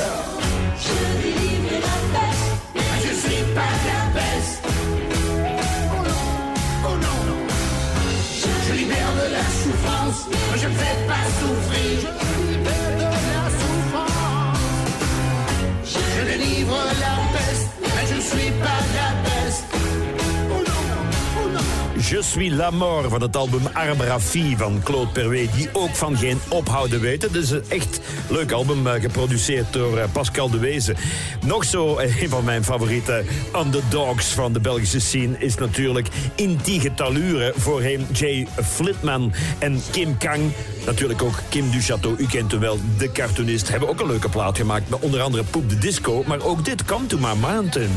Je 0.79 0.95
délivre 1.21 1.77
la 1.87 1.97
peste, 2.13 2.55
mais 2.75 2.97
je 3.05 3.13
suis 3.15 3.43
pas 3.55 3.73
la 3.89 4.01
peste. 4.19 4.63
Oh 5.91 6.03
non, 6.07 6.25
oh 6.85 6.95
non. 7.01 7.47
Je 8.67 8.73
libère 8.73 9.13
de 9.21 9.27
la 9.33 9.45
souffrance, 9.61 10.29
je 10.55 10.67
ne 10.67 10.73
fais 10.73 10.97
pas 11.07 11.25
souffrir. 11.39 12.22
Je 16.33 16.39
délivre 16.39 16.75
la 16.99 17.37
peste, 17.37 17.69
mais 17.81 18.07
je 18.09 18.15
ne 18.15 18.21
suis 18.21 18.51
pas 18.59 18.81
la 18.95 19.22
Je 22.09 22.21
suis 22.21 22.49
la 22.49 22.69
mort 22.71 23.09
van 23.09 23.21
het 23.21 23.35
album 23.35 23.61
Arbrafie 23.73 24.57
van 24.57 24.81
Claude 24.83 25.11
Perwet, 25.11 25.53
die 25.53 25.69
ook 25.73 25.95
van 25.95 26.17
geen 26.17 26.39
ophouden 26.49 26.99
weet. 26.99 27.21
Het 27.21 27.35
is 27.35 27.49
een 27.49 27.63
echt 27.67 27.99
leuk 28.29 28.51
album, 28.51 28.87
eh, 28.87 29.01
geproduceerd 29.01 29.73
door 29.73 29.97
eh, 29.97 30.11
Pascal 30.11 30.49
de 30.49 30.57
Wezen. 30.57 30.95
Nog 31.45 31.63
zo 31.63 31.97
eh, 31.97 32.21
een 32.21 32.29
van 32.29 32.43
mijn 32.43 32.63
favoriete 32.63 33.23
underdogs 33.55 34.25
van 34.25 34.53
de 34.53 34.59
Belgische 34.59 34.99
scene 34.99 35.37
is 35.37 35.55
natuurlijk 35.55 36.07
Intige 36.35 36.93
Talure, 36.93 37.53
voorheen 37.55 38.07
Jay 38.11 38.47
Flitman 38.63 39.33
en 39.59 39.81
Kim 39.91 40.17
Kang. 40.17 40.51
Natuurlijk 40.85 41.21
ook 41.21 41.39
Kim 41.49 41.71
Duchateau, 41.71 42.15
u 42.17 42.25
kent 42.25 42.51
hem 42.51 42.59
wel, 42.59 42.79
de 42.97 43.11
cartoonist. 43.11 43.69
Hebben 43.69 43.89
ook 43.89 43.99
een 43.99 44.07
leuke 44.07 44.29
plaat 44.29 44.57
gemaakt 44.57 44.89
met 44.89 44.99
onder 44.99 45.21
andere 45.21 45.43
Poep 45.43 45.69
de 45.69 45.77
Disco, 45.77 46.23
maar 46.27 46.41
ook 46.41 46.65
dit 46.65 46.85
Come 46.85 47.05
to 47.05 47.17
My 47.17 47.33
Mountain. 47.39 47.91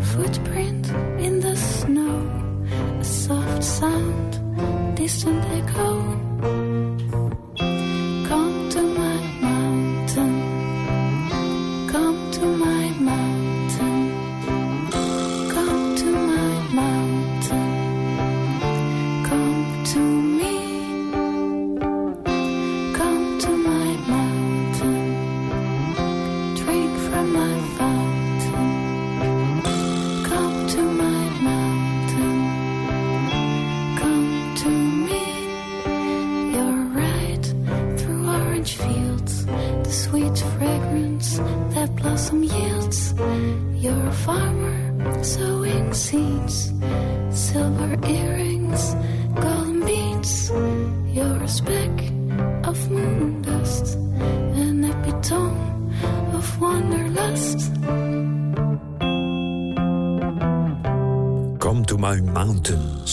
Footprint 0.00 0.90
in 1.18 1.40
the 1.40 1.56
snow, 1.56 2.64
a 3.00 3.04
soft 3.04 3.64
sound, 3.64 4.96
distant 4.96 5.44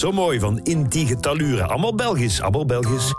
Zo 0.05 0.11
mooi 0.11 0.39
van 0.39 0.59
Intige 0.63 1.19
Talure. 1.19 1.63
Allemaal 1.63 1.95
Belgisch, 1.95 2.41
allemaal 2.41 2.65
Belgisch. 2.65 3.13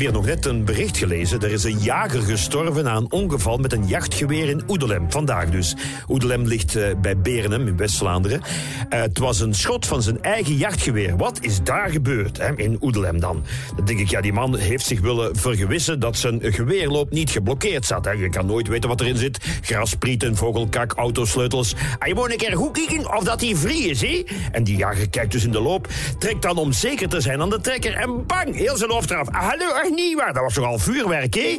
Heb 0.00 0.08
hier 0.08 0.18
nog 0.18 0.28
net 0.28 0.46
een 0.46 0.64
bericht 0.64 0.96
gelezen. 0.96 1.40
Er 1.40 1.50
is 1.50 1.64
een 1.64 1.78
jager 1.78 2.22
gestorven 2.22 2.84
na 2.84 2.96
een 2.96 3.12
ongeval 3.12 3.56
met 3.56 3.72
een 3.72 3.86
jachtgeweer 3.86 4.48
in 4.48 4.62
Oedelem. 4.68 5.10
Vandaag 5.10 5.50
dus. 5.50 5.74
Oedelem 6.08 6.46
ligt 6.46 6.76
eh, 6.76 6.94
bij 7.00 7.18
Berenem 7.18 7.66
in 7.66 7.76
West-Vlaanderen. 7.76 8.40
Eh, 8.88 9.00
het 9.00 9.18
was 9.18 9.40
een 9.40 9.54
schot 9.54 9.86
van 9.86 10.02
zijn 10.02 10.22
eigen 10.22 10.54
jachtgeweer. 10.54 11.16
Wat 11.16 11.38
is 11.40 11.62
daar 11.62 11.90
gebeurd 11.90 12.38
hè, 12.38 12.56
in 12.56 12.78
Oedelem 12.80 13.20
dan? 13.20 13.44
Dan 13.76 13.84
denk 13.84 13.98
ik, 13.98 14.10
ja, 14.10 14.20
die 14.20 14.32
man 14.32 14.56
heeft 14.56 14.86
zich 14.86 15.00
willen 15.00 15.36
vergewissen 15.36 16.00
dat 16.00 16.16
zijn 16.16 16.38
geweerloop 16.42 17.10
niet 17.10 17.30
geblokkeerd 17.30 17.86
zat. 17.86 18.04
Hè. 18.04 18.10
Je 18.10 18.28
kan 18.28 18.46
nooit 18.46 18.68
weten 18.68 18.88
wat 18.88 19.00
erin 19.00 19.16
zit. 19.16 19.38
Grasprieten, 19.60 20.36
vogelkak, 20.36 20.92
autosleutels. 20.92 21.74
En 21.98 22.08
je 22.08 22.14
moet 22.14 22.30
een 22.30 22.36
keer 22.36 22.56
goed 22.56 22.72
kijken 22.72 23.16
of 23.16 23.24
dat 23.24 23.40
hij 23.40 23.56
vrij 23.56 23.78
is, 23.78 24.00
hè? 24.00 24.24
En 24.52 24.64
die 24.64 24.76
jager 24.76 25.08
kijkt 25.08 25.32
dus 25.32 25.44
in 25.44 25.52
de 25.52 25.60
loop, 25.60 25.88
trekt 26.18 26.42
dan 26.42 26.56
om 26.56 26.72
zeker 26.72 27.08
te 27.08 27.20
zijn 27.20 27.40
aan 27.40 27.50
de 27.50 27.60
trekker 27.60 27.94
en 27.94 28.26
bang, 28.26 28.56
heel 28.56 28.76
zijn 28.76 28.90
hoofd 28.90 29.10
eraf. 29.10 29.28
Hallo, 29.30 29.89
niet 29.90 30.16
waar. 30.16 30.32
Dat 30.32 30.42
was 30.42 30.54
toch 30.54 30.64
al 30.64 30.78
vuurwerk, 30.78 31.34
hè? 31.34 31.56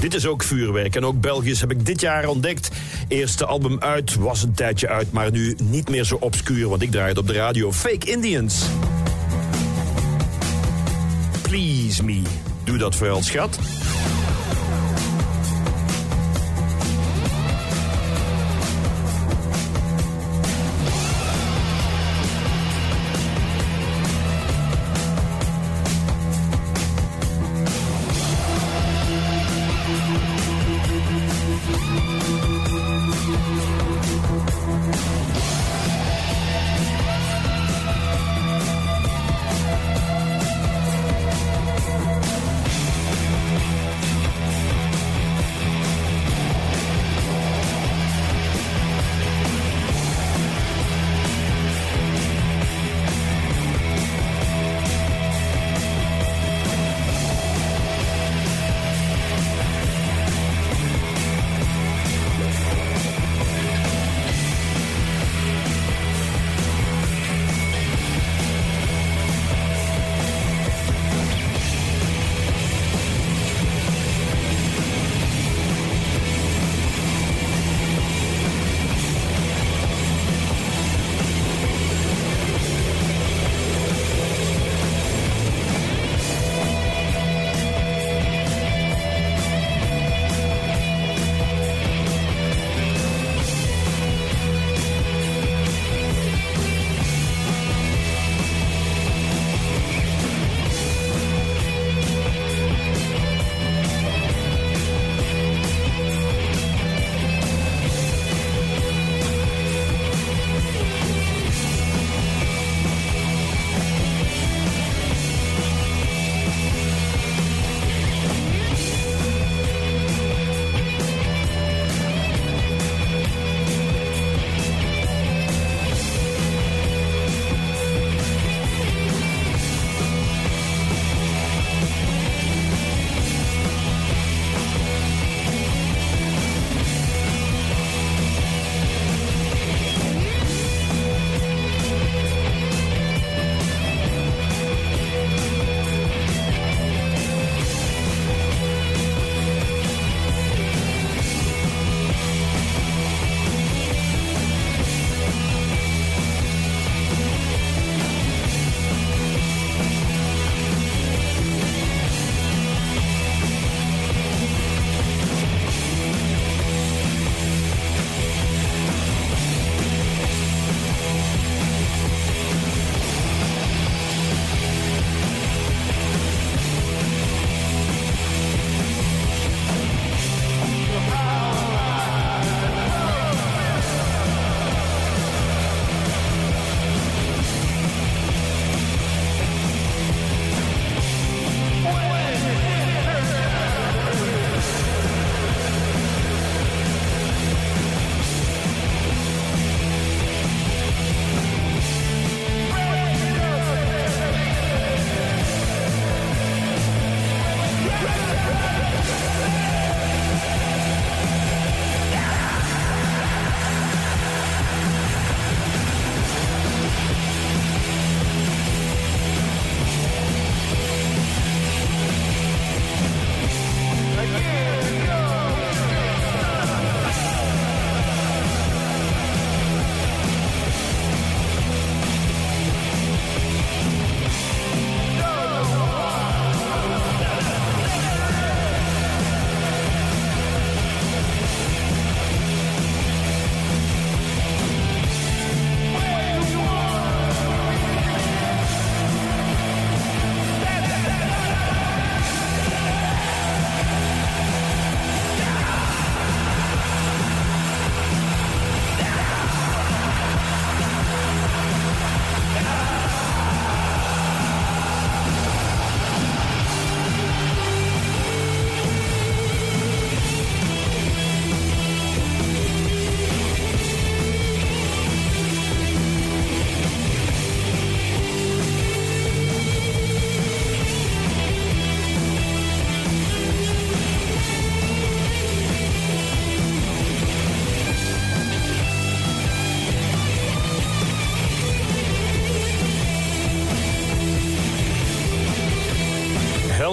Dit 0.00 0.14
is 0.14 0.26
ook 0.26 0.42
vuurwerk 0.42 0.96
en 0.96 1.04
ook 1.04 1.20
Belgisch 1.20 1.60
heb 1.60 1.70
ik 1.70 1.86
dit 1.86 2.00
jaar 2.00 2.28
ontdekt. 2.28 2.70
Eerste 3.08 3.46
album 3.46 3.80
uit, 3.80 4.14
was 4.14 4.42
een 4.42 4.54
tijdje 4.54 4.88
uit, 4.88 5.12
maar 5.12 5.30
nu 5.30 5.56
niet 5.62 5.88
meer 5.88 6.04
zo 6.04 6.16
obscuur, 6.20 6.68
want 6.68 6.82
ik 6.82 6.90
draai 6.90 7.08
het 7.08 7.18
op 7.18 7.26
de 7.26 7.32
radio. 7.32 7.72
Fake 7.72 8.10
Indians. 8.10 8.64
Please 11.42 12.04
me. 12.04 12.22
Doe 12.64 12.78
dat 12.78 12.94
vooral, 12.94 13.22
schat. 13.22 13.58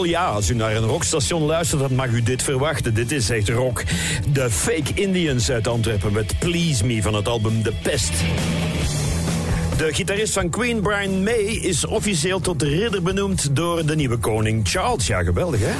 Ja, 0.05 0.25
als 0.25 0.49
u 0.49 0.55
naar 0.55 0.75
een 0.75 0.85
rockstation 0.85 1.41
luistert, 1.41 1.81
dan 1.81 1.95
mag 1.95 2.07
u 2.07 2.23
dit 2.23 2.43
verwachten. 2.43 2.93
Dit 2.93 3.11
is 3.11 3.29
echt 3.29 3.49
rock. 3.49 3.83
De 4.33 4.49
Fake 4.49 4.93
Indians 4.93 5.51
uit 5.51 5.67
Antwerpen 5.67 6.13
met 6.13 6.39
Please 6.39 6.85
Me 6.85 7.01
van 7.01 7.13
het 7.13 7.27
album 7.27 7.63
The 7.63 7.73
Pest. 7.81 8.11
De 9.77 9.93
gitarist 9.93 10.33
van 10.33 10.49
Queen, 10.49 10.81
Brian 10.81 11.23
May, 11.23 11.43
is 11.61 11.85
officieel 11.85 12.39
tot 12.39 12.61
ridder 12.61 13.01
benoemd 13.01 13.55
door 13.55 13.85
de 13.85 13.95
nieuwe 13.95 14.17
koning 14.17 14.67
Charles. 14.67 15.07
Ja, 15.07 15.23
geweldig 15.23 15.59
hè? 15.59 15.73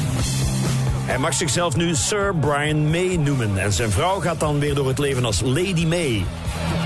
Hij 1.05 1.17
mag 1.17 1.33
zichzelf 1.33 1.75
nu 1.75 1.95
Sir 1.95 2.35
Brian 2.35 2.89
May 2.89 3.15
noemen. 3.15 3.57
En 3.57 3.73
zijn 3.73 3.91
vrouw 3.91 4.19
gaat 4.19 4.39
dan 4.39 4.59
weer 4.59 4.75
door 4.75 4.87
het 4.87 4.99
leven 4.99 5.25
als 5.25 5.41
Lady 5.41 5.85
May. 5.85 6.23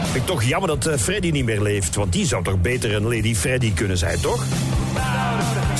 Vind 0.03 0.15
ik 0.15 0.25
toch 0.25 0.43
jammer 0.43 0.69
dat 0.69 0.85
eh, 0.85 0.97
Freddy 0.97 1.29
niet 1.29 1.45
meer 1.45 1.61
leeft. 1.61 1.95
Want 1.95 2.13
die 2.13 2.25
zou 2.25 2.43
toch 2.43 2.61
beter 2.61 2.95
een 2.95 3.03
Lady 3.03 3.35
Freddy 3.35 3.73
kunnen 3.73 3.97
zijn, 3.97 4.19
toch? 4.19 4.45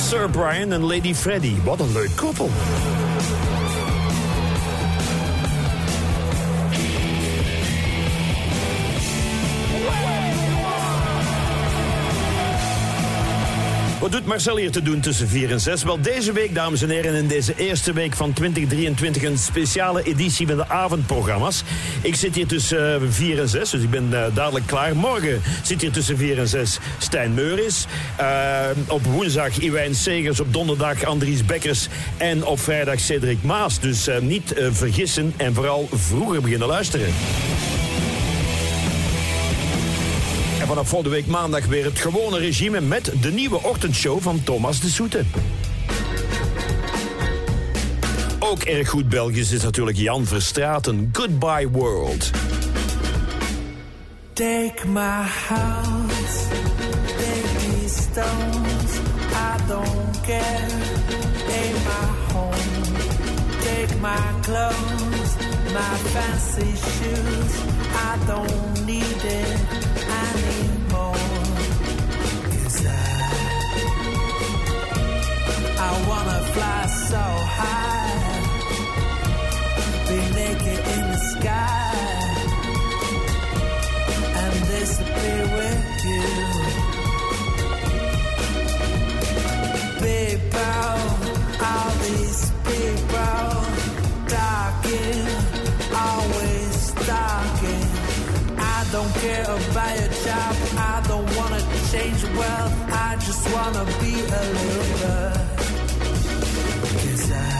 Sir 0.04 0.28
Brian 0.28 0.72
en 0.72 0.84
Lady 0.84 1.14
Freddy. 1.14 1.54
Wat 1.64 1.80
een 1.80 1.92
leuk 1.92 2.16
koppel. 2.16 2.50
Wat 14.04 14.12
doet 14.12 14.26
Marcel 14.26 14.56
hier 14.56 14.70
te 14.70 14.82
doen 14.82 15.00
tussen 15.00 15.28
4 15.28 15.50
en 15.50 15.60
6? 15.60 15.82
Wel, 15.82 16.00
deze 16.00 16.32
week, 16.32 16.54
dames 16.54 16.82
en 16.82 16.88
heren, 16.88 17.14
in 17.14 17.26
deze 17.26 17.54
eerste 17.56 17.92
week 17.92 18.16
van 18.16 18.32
2023 18.32 19.22
een 19.22 19.38
speciale 19.38 20.02
editie 20.02 20.46
van 20.46 20.56
de 20.56 20.68
avondprogramma's. 20.68 21.62
Ik 22.02 22.14
zit 22.14 22.34
hier 22.34 22.46
tussen 22.46 23.12
4 23.12 23.40
en 23.40 23.48
6, 23.48 23.70
dus 23.70 23.82
ik 23.82 23.90
ben 23.90 24.08
eh, 24.12 24.34
dadelijk 24.34 24.66
klaar. 24.66 24.96
Morgen 24.96 25.42
zit 25.62 25.80
hier 25.80 25.92
tussen 25.92 26.16
4 26.16 26.38
en 26.38 26.48
6 26.48 26.78
Stijn 26.98 27.34
Meuris. 27.34 27.86
Eh, 28.16 28.66
op 28.88 29.04
woensdag 29.04 29.58
Iwijn 29.58 29.94
Segers, 29.94 30.40
op 30.40 30.52
donderdag 30.52 31.04
Andries 31.04 31.44
Bekkers 31.44 31.88
en 32.16 32.44
op 32.44 32.60
vrijdag 32.60 33.00
Cedric 33.00 33.42
Maas. 33.42 33.80
Dus 33.80 34.06
eh, 34.06 34.18
niet 34.18 34.52
eh, 34.52 34.66
vergissen 34.70 35.34
en 35.36 35.54
vooral 35.54 35.88
vroeger 35.92 36.40
beginnen 36.40 36.68
luisteren. 36.68 37.06
Vanaf 40.74 40.88
volgende 40.88 41.16
week 41.16 41.26
maandag 41.26 41.66
weer 41.66 41.84
het 41.84 41.98
gewone 41.98 42.38
regime 42.38 42.80
met 42.80 43.12
de 43.20 43.30
nieuwe 43.30 43.62
ochtendshow 43.62 44.20
van 44.20 44.42
Thomas 44.44 44.80
de 44.80 44.88
Soete. 44.88 45.24
Ook 48.38 48.62
erg 48.62 48.88
goed 48.88 49.08
Belgisch 49.08 49.52
is 49.52 49.62
natuurlijk 49.62 49.96
Jan 49.96 50.26
Verstraeten. 50.26 51.08
Goodbye 51.12 51.68
World. 51.70 52.30
Take 54.32 54.86
my 54.86 55.22
house, 55.48 56.48
take 57.06 57.58
these 57.58 58.02
stones, 58.02 58.98
I 59.32 59.66
don't 59.68 60.20
care. 60.26 60.68
Take 61.46 61.76
my 61.84 62.32
home, 62.32 62.82
take 63.60 64.00
my 64.00 64.40
clothes, 64.42 65.36
my 65.72 65.96
fancy 66.12 66.76
shoes, 66.76 67.54
I 67.94 68.26
don't 68.26 68.86
need 68.86 69.24
it 69.24 69.93
I, 72.86 72.90
wanna 76.08 76.40
fly 76.54 76.86
so 77.10 77.24
high, 77.58 78.40
be 80.08 80.18
naked 80.34 80.80
in 80.94 81.02
the 81.12 81.18
sky 81.32 81.94
and 84.40 84.54
disappear 84.74 85.42
with 85.58 85.84
you. 86.10 86.28
People, 90.04 90.98
all 91.68 91.90
these 92.06 92.40
people 92.68 93.48
talking, 94.28 95.26
always 95.94 96.76
talking. 97.12 97.88
I 98.58 98.60
don't 98.92 99.12
care 99.24 99.44
about 99.44 99.92
your 99.98 100.12
job, 100.24 100.54
I 100.76 101.02
don't 101.08 101.13
change 101.94 102.20
the 102.22 102.28
world, 102.40 102.72
I 103.06 103.16
just 103.26 103.44
wanna 103.54 103.84
be 104.02 104.12
a 104.40 104.42
little 104.58 104.98
bird. 105.02 105.48
'Cause 107.00 107.26
I, 107.30 107.54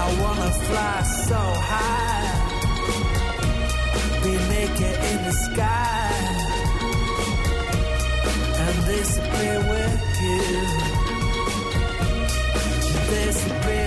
I 0.00 0.02
wanna 0.22 0.50
fly 0.66 0.96
so 1.28 1.40
high 1.72 2.28
be 4.22 4.32
naked 4.54 4.96
in 5.10 5.18
the 5.28 5.34
sky 5.46 6.10
and 8.64 8.76
disappear 8.94 9.56
with 9.72 10.00
you. 10.24 10.44
Disappear 13.14 13.85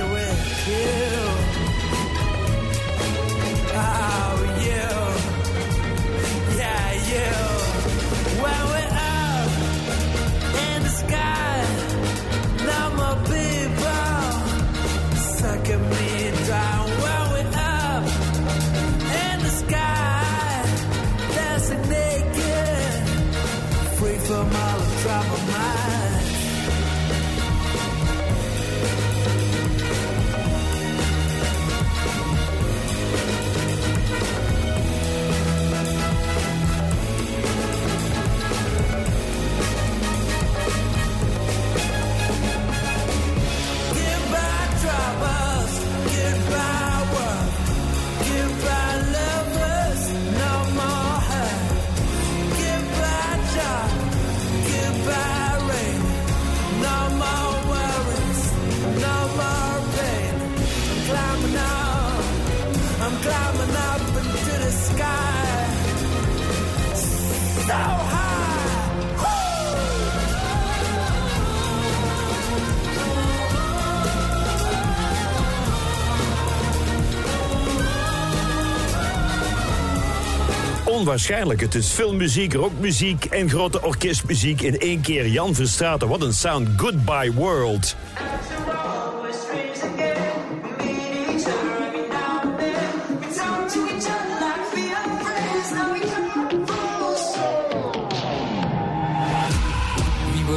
Onwaarschijnlijk, 80.99 81.61
het 81.61 81.75
is 81.75 81.87
filmmuziek, 81.87 82.53
rockmuziek 82.53 83.25
en 83.25 83.49
grote 83.49 83.81
orkestmuziek 83.81 84.61
in 84.61 84.79
één 84.79 85.01
keer. 85.01 85.27
Jan 85.27 85.55
Verstraeten, 85.55 86.07
wat 86.07 86.21
een 86.21 86.33
sound. 86.33 86.67
Goodbye 86.77 87.33
World. 87.33 87.95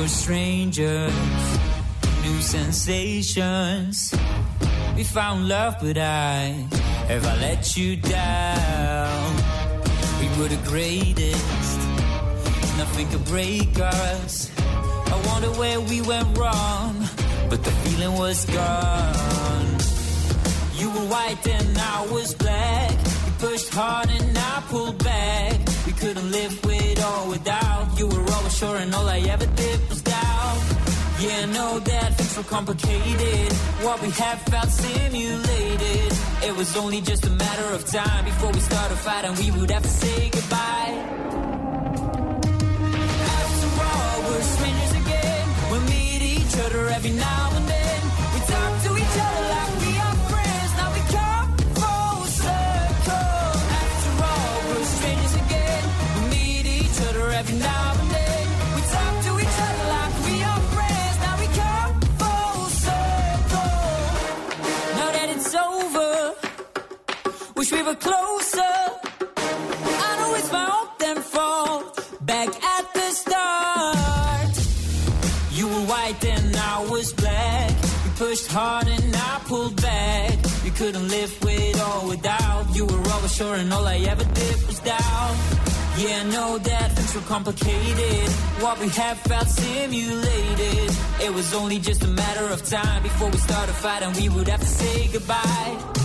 Strangers, 0.06 1.12
new 2.22 2.40
sensations. 2.40 4.14
We 4.94 5.04
found 5.04 5.48
love, 5.48 5.76
but 5.80 5.96
I 5.96 6.66
have 7.08 7.24
I 7.26 7.36
let 7.40 7.76
you 7.76 7.96
down. 7.96 9.41
We 10.32 10.42
were 10.42 10.48
the 10.48 10.68
greatest, 10.68 11.78
nothing 12.78 13.08
could 13.08 13.24
break 13.26 13.78
us. 13.78 14.50
I 14.58 15.22
wonder 15.26 15.50
where 15.58 15.80
we 15.80 16.00
went 16.00 16.38
wrong, 16.38 16.94
but 17.50 17.62
the 17.62 17.70
feeling 17.70 18.18
was 18.18 18.44
gone. 18.46 19.76
You 20.78 20.88
were 20.90 21.06
white 21.14 21.46
and 21.46 21.78
I 21.78 22.06
was 22.10 22.34
black. 22.34 22.90
You 23.26 23.32
pushed 23.38 23.74
hard 23.74 24.08
and 24.10 24.38
I 24.38 24.62
pulled 24.68 25.02
back. 25.04 25.60
We 25.86 25.92
couldn't 25.92 26.30
live 26.30 26.64
with 26.64 27.04
or 27.04 27.28
without. 27.28 27.98
You 27.98 28.06
were 28.06 28.24
always 28.32 28.56
sure 28.56 28.76
and 28.76 28.94
all 28.94 29.08
I 29.08 29.20
ever 29.20 29.46
did 29.46 29.88
was 29.90 30.02
doubt. 30.02 30.91
Yeah, 31.22 31.46
know 31.46 31.78
that 31.78 32.16
things 32.16 32.36
were 32.36 32.42
complicated. 32.42 33.52
What 33.86 34.02
we 34.02 34.10
had 34.10 34.38
felt 34.50 34.70
simulated. 34.70 36.12
It 36.48 36.56
was 36.56 36.76
only 36.76 37.00
just 37.00 37.24
a 37.26 37.30
matter 37.30 37.74
of 37.76 37.86
time 37.86 38.24
before 38.24 38.50
we 38.50 38.58
started 38.58 38.98
fighting. 38.98 39.34
We 39.36 39.52
would 39.56 39.70
have 39.70 39.84
to 39.84 39.88
say 39.88 40.30
goodbye. 40.30 40.94
After 43.38 43.68
all, 43.88 44.16
we're 44.28 44.42
strangers 44.42 44.92
again. 45.02 45.48
We 45.70 45.78
meet 45.94 46.22
each 46.22 46.54
other 46.58 46.88
Wish 46.88 47.71
we 67.72 67.82
were 67.82 67.94
closer. 67.94 68.74
I 70.06 70.10
know 70.18 70.34
it's 70.34 70.52
my 70.52 70.66
own 70.78 70.88
damn 70.98 71.22
fault. 71.22 71.84
Back 72.20 72.48
at 72.76 72.84
the 72.94 73.08
start, 73.22 74.54
you 75.52 75.66
were 75.66 75.84
white 75.92 76.24
and 76.24 76.56
I 76.56 76.86
was 76.90 77.12
black. 77.14 77.70
You 78.04 78.10
pushed 78.16 78.48
hard 78.48 78.86
and 78.88 79.16
I 79.16 79.40
pulled 79.46 79.80
back. 79.80 80.38
You 80.64 80.70
couldn't 80.72 81.08
live 81.08 81.32
with 81.44 81.80
or 81.88 82.08
without. 82.08 82.76
You 82.76 82.84
were 82.86 83.02
always 83.12 83.34
sure 83.34 83.54
and 83.54 83.72
all 83.72 83.86
I 83.86 83.98
ever 84.12 84.24
did 84.24 84.66
was 84.66 84.78
doubt. 84.80 85.36
Yeah, 85.98 86.20
I 86.20 86.24
know 86.24 86.58
that 86.58 86.92
things 86.92 87.14
were 87.14 87.28
complicated. 87.34 88.28
What 88.64 88.78
we 88.80 88.88
had 88.88 89.16
felt 89.18 89.48
simulated. 89.48 90.90
It 91.20 91.34
was 91.34 91.54
only 91.54 91.78
just 91.78 92.02
a 92.04 92.08
matter 92.08 92.46
of 92.46 92.64
time 92.64 93.02
before 93.02 93.30
we 93.30 93.38
started 93.38 93.74
fighting. 93.74 94.12
We 94.20 94.28
would 94.28 94.48
have 94.48 94.60
to 94.60 94.66
say 94.66 95.08
goodbye. 95.12 96.01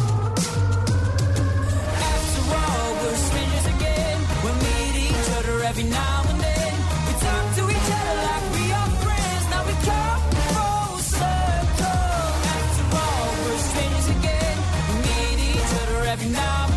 Every 5.69 5.83
now 5.83 6.23
and 6.29 6.39
then. 6.39 6.73
We 7.07 7.13
talk 7.25 7.45
to 7.57 7.63
each 7.75 7.89
other 7.97 8.17
like 8.27 8.45
we 8.55 8.65
are 8.79 8.89
friends. 9.03 9.43
Now 9.51 9.63
we 9.69 9.75
come 9.89 10.21
full 10.53 10.97
circle. 11.15 12.15
After 12.55 12.85
all, 13.03 13.27
we're 13.43 13.61
strangers 13.69 14.07
again. 14.17 14.57
We 14.87 14.95
meet 15.07 15.39
each 15.51 15.71
other 15.81 15.99
every 16.13 16.29
now 16.29 16.63
and 16.63 16.71
then. 16.71 16.76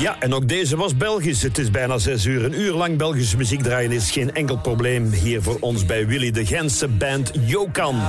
Ja, 0.00 0.16
en 0.18 0.34
ook 0.34 0.48
deze 0.48 0.76
was 0.76 0.96
Belgisch. 0.96 1.42
Het 1.42 1.58
is 1.58 1.70
bijna 1.70 1.98
zes 1.98 2.24
uur. 2.24 2.44
Een 2.44 2.60
uur 2.60 2.72
lang 2.72 2.96
Belgische 2.96 3.36
muziek 3.36 3.62
draaien 3.62 3.92
is 3.92 4.10
geen 4.10 4.34
enkel 4.34 4.58
probleem 4.58 5.10
hier 5.12 5.42
voor 5.42 5.56
ons 5.60 5.86
bij 5.86 6.06
Willy 6.06 6.30
de 6.30 6.46
Gentse 6.46 6.88
band 6.88 7.30
Jokan. 7.40 8.00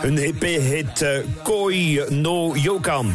Hun 0.00 0.18
EP 0.18 0.42
heet 0.42 1.02
eh, 1.02 1.18
Koi 1.42 2.02
no 2.08 2.56
Jokan. 2.56 3.12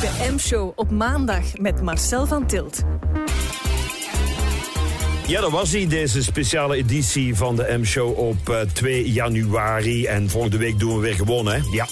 De 0.00 0.28
M-show 0.32 0.72
op 0.74 0.90
maandag 0.90 1.58
met 1.58 1.82
Marcel 1.82 2.26
van 2.26 2.46
Tilt. 2.46 2.82
Ja, 5.30 5.40
dat 5.40 5.50
was 5.50 5.72
hij, 5.72 5.86
deze 5.86 6.22
speciale 6.22 6.76
editie 6.76 7.34
van 7.34 7.56
de 7.56 7.76
M-show 7.78 8.18
op 8.18 8.48
eh, 8.48 8.60
2 8.72 9.10
januari. 9.12 10.06
En 10.06 10.30
volgende 10.30 10.56
week 10.56 10.78
doen 10.78 10.94
we 10.94 11.00
weer 11.00 11.14
gewoon, 11.14 11.46
hè? 11.46 11.58
Ja. 11.72 11.86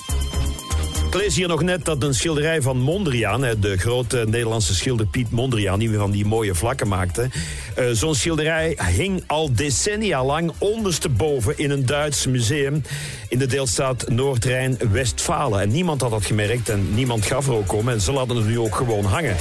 Ik 1.06 1.14
lees 1.14 1.36
hier 1.36 1.48
nog 1.48 1.62
net 1.62 1.84
dat 1.84 2.02
een 2.02 2.14
schilderij 2.14 2.62
van 2.62 2.78
Mondriaan, 2.78 3.40
de 3.40 3.76
grote 3.76 4.24
Nederlandse 4.28 4.74
schilder 4.74 5.06
Piet 5.06 5.30
Mondriaan, 5.30 5.78
die 5.78 5.96
van 5.96 6.10
die 6.10 6.26
mooie 6.26 6.54
vlakken 6.54 6.88
maakte. 6.88 7.28
eh, 7.74 7.84
Zo'n 7.92 8.14
schilderij 8.14 8.78
hing 8.96 9.22
al 9.26 9.52
decennia 9.52 10.24
lang 10.24 10.52
ondersteboven 10.58 11.58
in 11.58 11.70
een 11.70 11.86
Duits 11.86 12.26
museum 12.26 12.82
in 13.28 13.38
de 13.38 13.46
deelstaat 13.46 14.08
Noord-Rijn-Westfalen. 14.08 15.60
En 15.60 15.70
niemand 15.70 16.00
had 16.00 16.10
dat 16.10 16.24
gemerkt 16.26 16.68
en 16.68 16.94
niemand 16.94 17.26
gaf 17.26 17.46
er 17.46 17.54
ook 17.54 17.72
om. 17.72 17.88
En 17.88 18.00
ze 18.00 18.12
laten 18.12 18.36
het 18.36 18.46
nu 18.46 18.58
ook 18.58 18.74
gewoon 18.74 19.04
hangen. 19.04 19.36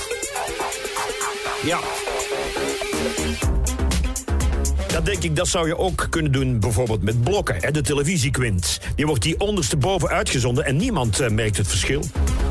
Ja. 1.63 1.79
Denk 5.07 5.23
ik, 5.23 5.35
dat 5.35 5.47
zou 5.47 5.67
je 5.67 5.77
ook 5.77 6.07
kunnen 6.09 6.31
doen 6.31 6.59
bijvoorbeeld 6.59 7.03
met 7.03 7.23
blokken. 7.23 7.55
Hè, 7.59 7.71
de 7.71 7.81
televisiequint. 7.81 8.79
Die 8.95 9.05
wordt 9.05 9.21
die 9.21 9.39
ondersteboven 9.39 10.09
uitgezonden 10.09 10.65
en 10.65 10.77
niemand 10.77 11.19
eh, 11.19 11.29
merkt 11.29 11.57
het 11.57 11.67
verschil. 11.67 12.03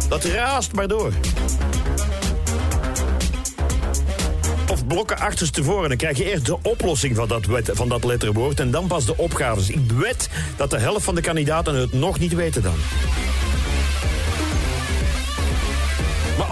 Dat 0.09 0.25
raast 0.25 0.73
maar 0.73 0.89
door. 0.89 1.13
Of 4.71 4.87
blokken 4.87 5.19
achterstevoren. 5.19 5.89
Dan 5.89 5.99
krijg 5.99 6.19
je 6.19 6.31
eerst 6.31 6.47
de 6.47 6.59
oplossing 6.63 7.17
van 7.17 7.29
dat, 7.29 7.47
van 7.73 7.89
dat 7.89 8.05
letterwoord 8.05 8.61
en 8.61 8.71
dan 8.71 8.87
pas 8.87 9.07
de 9.07 9.17
opgaves. 9.17 9.71
Ik 9.71 9.93
wed 9.93 10.29
dat 10.57 10.71
de 10.71 10.79
helft 10.79 11.05
van 11.05 11.15
de 11.15 11.21
kandidaten 11.21 11.75
het 11.75 11.93
nog 11.93 12.19
niet 12.19 12.35
weten 12.35 12.63
dan. 12.63 12.77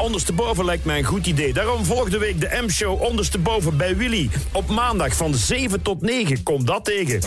Ondersteboven 0.05 0.65
lijkt 0.65 0.85
mij 0.85 0.99
een 0.99 1.05
goed 1.05 1.27
idee. 1.27 1.53
Daarom 1.53 1.85
volgende 1.85 2.19
week 2.19 2.41
de 2.41 2.63
M-show 2.67 3.03
ondersteboven 3.03 3.77
bij 3.77 3.97
Willy. 3.97 4.31
Op 4.53 4.69
maandag 4.69 5.17
van 5.17 5.35
7 5.35 5.83
tot 5.83 6.01
9. 6.01 6.43
Kom 6.43 6.65
dat 6.65 6.85
tegen. 6.85 7.21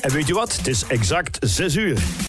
En 0.00 0.12
weet 0.12 0.26
je 0.26 0.34
wat? 0.34 0.56
Het 0.56 0.66
is 0.66 0.84
exact 0.86 1.38
6 1.40 1.76
uur. 1.76 2.26